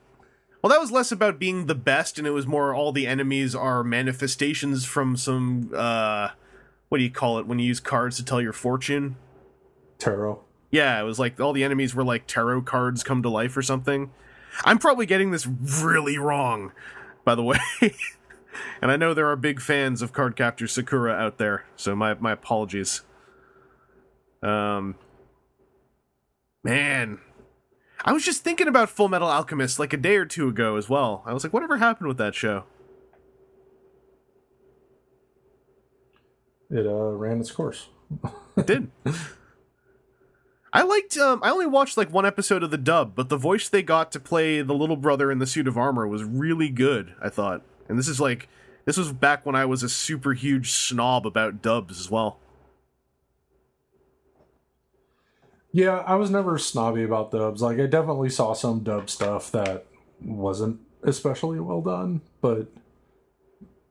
[0.63, 3.55] well, that was less about being the best, and it was more all the enemies
[3.55, 5.71] are manifestations from some.
[5.75, 6.31] uh
[6.89, 9.17] What do you call it when you use cards to tell your fortune?
[9.99, 10.41] Tarot.
[10.71, 13.63] Yeah, it was like all the enemies were like tarot cards come to life or
[13.63, 14.11] something.
[14.65, 16.73] I'm probably getting this really wrong,
[17.25, 17.59] by the way.
[18.83, 22.33] and I know there are big fans of Cardcaptor Sakura out there, so my my
[22.33, 23.03] apologies.
[24.43, 24.97] Um
[26.65, 27.21] Man.
[28.05, 30.89] I was just thinking about Full Metal Alchemist like a day or two ago as
[30.89, 31.23] well.
[31.27, 32.65] I was like, whatever happened with that show?
[36.71, 37.89] It uh, ran its course.
[38.57, 38.91] It did.
[40.75, 41.17] I liked.
[41.17, 44.11] Um, I only watched like one episode of the dub, but the voice they got
[44.11, 47.15] to play the little brother in the suit of armor was really good.
[47.23, 48.49] I thought, and this is like,
[48.85, 52.41] this was back when I was a super huge snob about dubs as well.
[55.71, 57.63] Yeah, I was never snobby about dubs.
[57.63, 59.87] Like I definitely saw some dub stuff that
[60.21, 62.67] wasn't especially well done, but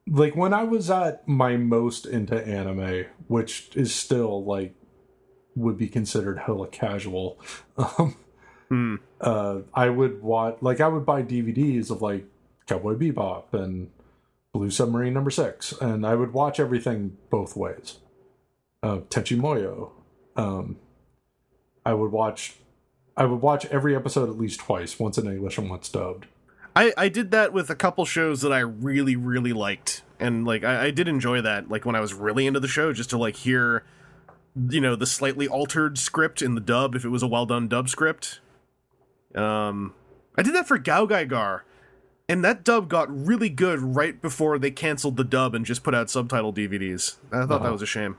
[0.06, 4.76] like when I was at my most into anime, which is still like
[5.56, 7.40] would be considered hella casual,
[7.78, 8.16] um,
[8.70, 8.96] Hmm.
[9.22, 12.26] uh, I would watch like I would buy DVDs of like
[12.66, 13.92] Cowboy Bebop and
[14.54, 18.00] Blue Submarine Number Six, and I would watch everything both ways.
[18.82, 19.92] Uh, Moyo.
[20.36, 20.78] Um,
[21.86, 22.56] I would watch.
[23.16, 26.26] I would watch every episode at least twice, once in English and once dubbed.
[26.76, 30.64] I I did that with a couple shows that I really really liked, and like
[30.64, 31.70] I, I did enjoy that.
[31.70, 33.84] Like when I was really into the show, just to like hear,
[34.70, 37.68] you know, the slightly altered script in the dub if it was a well done
[37.68, 38.40] dub script.
[39.36, 39.94] Um,
[40.38, 41.66] I did that for Gao Gar,
[42.30, 45.96] and that dub got really good right before they canceled the dub and just put
[45.96, 47.16] out subtitle DVDs.
[47.32, 47.64] I thought Uh-huh.
[47.66, 48.18] that was a shame.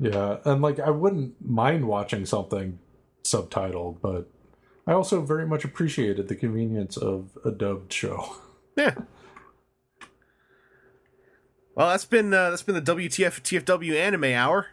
[0.00, 2.78] Yeah, and like I wouldn't mind watching something
[3.22, 4.28] subtitled, but
[4.86, 8.36] I also very much appreciated the convenience of a dubbed show.
[8.76, 8.94] Yeah.
[11.76, 14.66] Well, that's been uh, that's been the WTF TFW anime hour.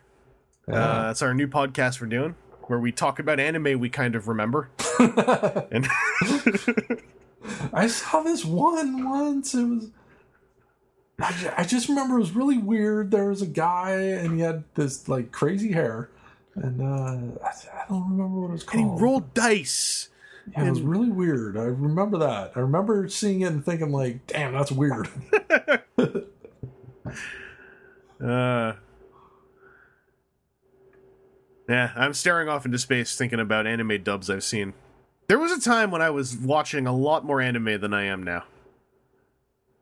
[0.68, 4.28] Uh, that's our new podcast we're doing, where we talk about anime we kind of
[4.28, 4.70] remember.
[5.00, 5.88] and
[7.74, 9.54] I saw this one once.
[9.54, 9.90] It was.
[11.20, 13.12] I, I just remember it was really weird.
[13.12, 16.10] There was a guy and he had this like crazy hair,
[16.56, 18.84] and uh, I, I don't remember what it was called.
[18.84, 20.10] and he rolled dice.
[20.54, 21.56] Yeah, it was really weird.
[21.56, 22.54] I remember that.
[22.56, 25.08] I remember seeing it and thinking like, "Damn, that's weird."
[28.24, 28.74] Uh,
[31.72, 34.73] yeah, I'm staring off into space thinking about anime dubs I've seen.
[35.27, 38.22] There was a time when I was watching a lot more anime than I am
[38.23, 38.43] now.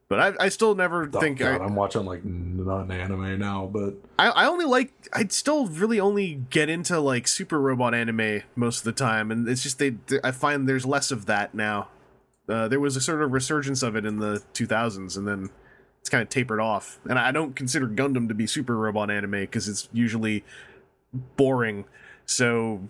[0.08, 3.38] But I, I still never Oh, think God, I, I'm watching like not an anime
[3.40, 7.94] now, but I I only like I'd still really only get into like super robot
[7.94, 11.54] anime most of the time, and it's just they I find there's less of that
[11.54, 11.90] now.
[12.48, 15.52] Uh, there was a sort of resurgence of it in the 2000s, and then
[16.02, 17.00] it's kind of tapered off.
[17.08, 20.44] And I don't consider Gundam to be super robot anime because it's usually
[21.14, 21.86] boring.
[22.26, 22.82] So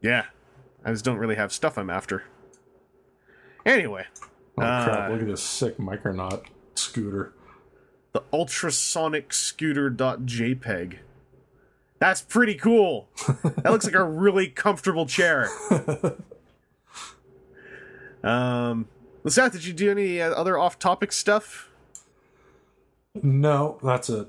[0.00, 0.26] yeah,
[0.84, 2.24] I just don't really have stuff I'm after.
[3.64, 4.06] Anyway,
[4.58, 5.10] oh crap!
[5.10, 6.44] Uh, Look at this sick Micronaut
[6.74, 7.32] scooter.
[8.12, 10.98] the ultrasonic scooter.jpg.
[12.00, 13.08] That's pretty cool.
[13.44, 15.48] That looks like a really comfortable chair.
[18.24, 18.88] Um,
[19.26, 21.68] Seth, did you do any uh, other off-topic stuff?
[23.22, 24.28] No, that's it.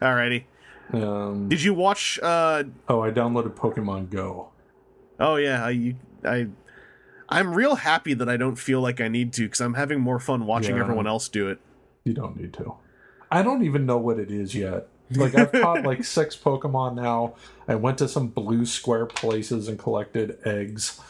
[0.00, 0.44] Alrighty.
[0.92, 2.18] Um, Did you watch?
[2.22, 4.50] Uh, oh, I downloaded Pokemon Go.
[5.18, 5.94] oh yeah, I, you,
[6.24, 6.48] I,
[7.28, 10.18] I'm real happy that I don't feel like I need to because I'm having more
[10.20, 10.82] fun watching Yeah.
[10.82, 11.58] everyone else do it.
[12.04, 12.74] You don't need to.
[13.30, 14.88] I don't even know what it is yet.
[15.10, 17.34] Like I've caught like six Pokemon now.
[17.66, 21.00] I went to some blue square places and collected eggs.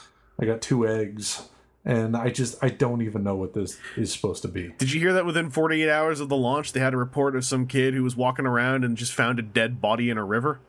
[0.40, 1.48] I got two eggs,
[1.84, 4.72] and I just I don't even know what this is supposed to be.
[4.78, 7.44] Did you hear that within 48 hours of the launch, they had a report of
[7.44, 10.60] some kid who was walking around and just found a dead body in a river?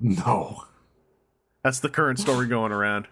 [0.00, 0.64] No,
[1.62, 3.06] That's the current story going around.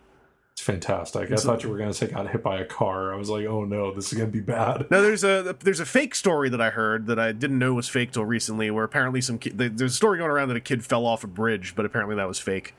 [0.53, 1.31] it's fantastic.
[1.33, 3.13] I thought you were gonna say got hit by a car.
[3.13, 4.91] I was like, oh no, this is gonna be bad.
[4.91, 7.89] No, there's a there's a fake story that I heard that I didn't know was
[7.89, 8.71] fake till recently.
[8.71, 11.27] Where apparently some kid, there's a story going around that a kid fell off a
[11.27, 12.75] bridge, but apparently that was fake.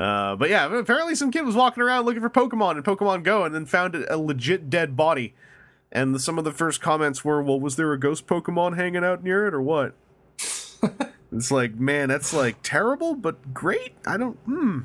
[0.00, 3.44] Uh, but yeah, apparently some kid was walking around looking for Pokemon in Pokemon Go,
[3.44, 5.34] and then found a, a legit dead body.
[5.92, 9.04] And the, some of the first comments were, "Well, was there a ghost Pokemon hanging
[9.04, 9.92] out near it, or what?"
[11.30, 13.92] it's like, man, that's like terrible, but great.
[14.06, 14.36] I don't.
[14.46, 14.80] Hmm.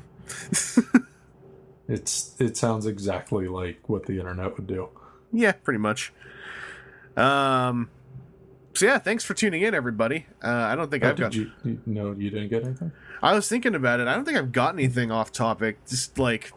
[1.88, 4.88] It's it sounds exactly like what the internet would do.
[5.32, 6.12] Yeah, pretty much.
[7.16, 7.88] Um.
[8.76, 10.26] So yeah, thanks for tuning in, everybody.
[10.44, 11.34] Uh, I don't think Oh, I've got.
[11.34, 11.80] you, you?
[11.86, 12.92] No, you didn't get anything.
[13.22, 14.06] I was thinking about it.
[14.06, 15.84] I don't think I've got anything off topic.
[15.86, 16.52] Just like.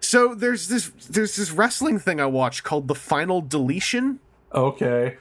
[0.00, 4.20] So there's this there's this wrestling thing I watched called the Final Deletion.
[4.54, 5.16] Okay.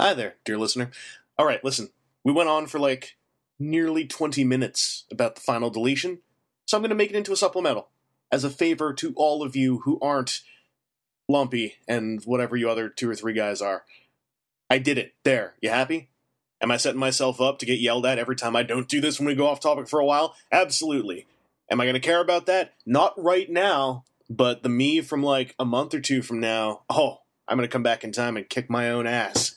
[0.00, 0.90] Hi there, dear listener.
[1.38, 1.90] All right, listen.
[2.24, 3.16] We went on for like
[3.60, 6.18] nearly 20 minutes about the final deletion,
[6.66, 7.88] so I'm going to make it into a supplemental
[8.32, 10.40] as a favor to all of you who aren't
[11.28, 13.84] Lumpy and whatever you other two or three guys are.
[14.72, 15.12] I did it.
[15.22, 15.52] There.
[15.60, 16.08] You happy?
[16.62, 19.18] Am I setting myself up to get yelled at every time I don't do this
[19.18, 20.34] when we go off topic for a while?
[20.50, 21.26] Absolutely.
[21.70, 22.72] Am I going to care about that?
[22.86, 27.18] Not right now, but the me from like a month or two from now, oh,
[27.46, 29.56] I'm going to come back in time and kick my own ass.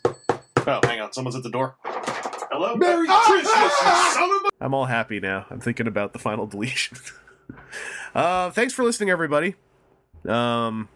[0.68, 1.14] Oh, hang on.
[1.14, 1.78] Someone's at the door.
[1.86, 2.76] Hello?
[2.76, 4.50] Merry Christmas, you son of a...
[4.66, 5.46] I'm all happy now.
[5.50, 6.98] I'm thinking about the Final Deletion.
[8.14, 9.56] uh, thanks for listening, everybody.
[10.28, 10.90] Um,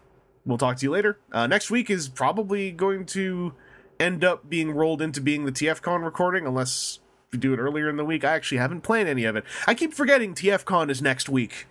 [0.44, 1.18] we'll talk to you later.
[1.32, 3.54] Uh, next week is probably going to
[4.00, 6.98] end up being rolled into being the TFCon recording, unless
[7.32, 8.24] we do it earlier in the week.
[8.24, 9.44] I actually haven't planned any of it.
[9.66, 11.66] I keep forgetting TFCon is next week,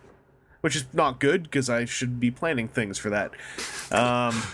[0.61, 3.31] which is not good because I should be planning things for that.
[3.91, 4.41] Um,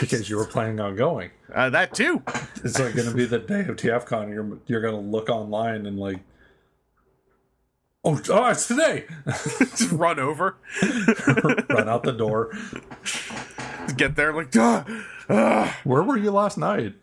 [0.00, 1.30] Because you were planning on going.
[1.54, 2.22] uh, that too.
[2.64, 4.30] It's like going to be the day of TFCon.
[4.32, 6.20] You're you're going to look online and like,
[8.02, 9.04] oh, oh it's today.
[9.26, 10.56] Just run over,
[11.68, 12.56] Run out the door.
[13.98, 14.84] get there, like, "Duh,
[15.28, 16.94] ah, Where were you last night?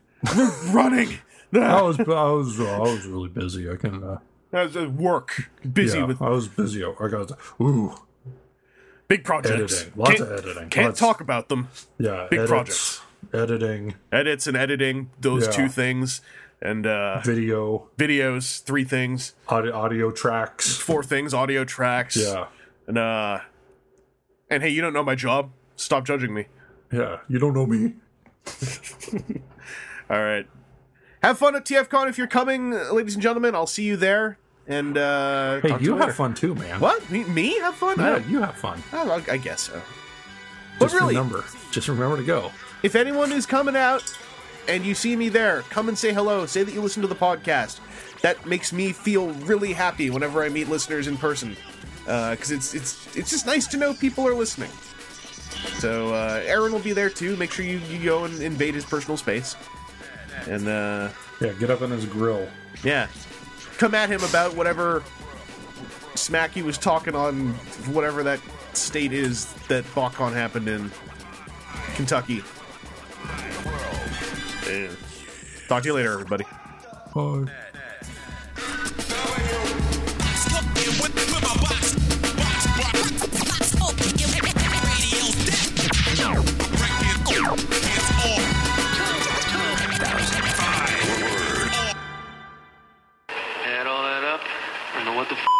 [0.74, 1.20] Running.
[1.54, 3.70] I Ah." was I was I was really busy.
[3.70, 4.04] I can.
[4.04, 4.18] Uh,
[4.54, 6.84] I was at work, busy yeah, with I was busy.
[6.84, 7.32] I got
[7.62, 7.96] ooh
[9.08, 9.82] big projects.
[9.82, 9.94] editing.
[9.96, 10.70] Lots can't, of editing.
[10.70, 11.68] Can't Lots- talk about them.
[11.98, 13.02] Yeah, big edits, projects.
[13.34, 15.52] editing, Edits and editing, those Yeah.
[15.52, 16.22] two things,
[16.62, 20.76] and uh, video, videos, three things, audio, audio tracks.
[20.78, 22.16] four things, audio tracks.
[22.18, 22.48] Yeah,
[22.88, 23.40] and uh,
[24.50, 25.52] and hey, you don't know my job.
[25.78, 26.46] Stop judging me.
[26.92, 27.20] yeah.
[27.30, 27.94] You don't know me.
[30.12, 30.46] All right.
[31.24, 33.56] Have fun at TFCon if you're coming, ladies and gentlemen.
[33.56, 34.38] I'll see you there.
[34.68, 36.08] And uh, Hey, talk you later.
[36.08, 36.80] have fun too, man.
[36.80, 37.10] What?
[37.10, 38.00] Me, me have fun?
[38.00, 38.84] I, Yeah, you have fun.
[38.92, 39.82] I, I guess so.
[40.80, 42.52] But Just really, remember, just remember to go.
[42.84, 44.04] if anyone is coming out
[44.68, 46.46] and you see me there, come and say hello.
[46.46, 47.80] Say that you listen to the podcast.
[48.22, 51.56] That makes me feel really happy whenever I meet listeners in person,
[52.06, 54.70] because it's it's it's just nice to know people are listening.
[55.80, 57.36] So uh, Aaron will be there too.
[57.38, 59.56] Make sure you, you go and invade his personal space,
[60.48, 61.10] and uh,
[61.40, 62.48] Yeah, get up in his grill.
[62.84, 63.08] yeah,
[63.78, 65.04] come at him about whatever
[66.16, 67.50] smack he was talking on,
[67.94, 68.40] whatever that
[68.74, 70.92] state is that BotCon happened in
[71.96, 72.44] Kentucky.
[74.68, 74.90] Yeah.
[75.68, 76.46] Talk to you later, everybody.
[77.14, 77.46] Bye.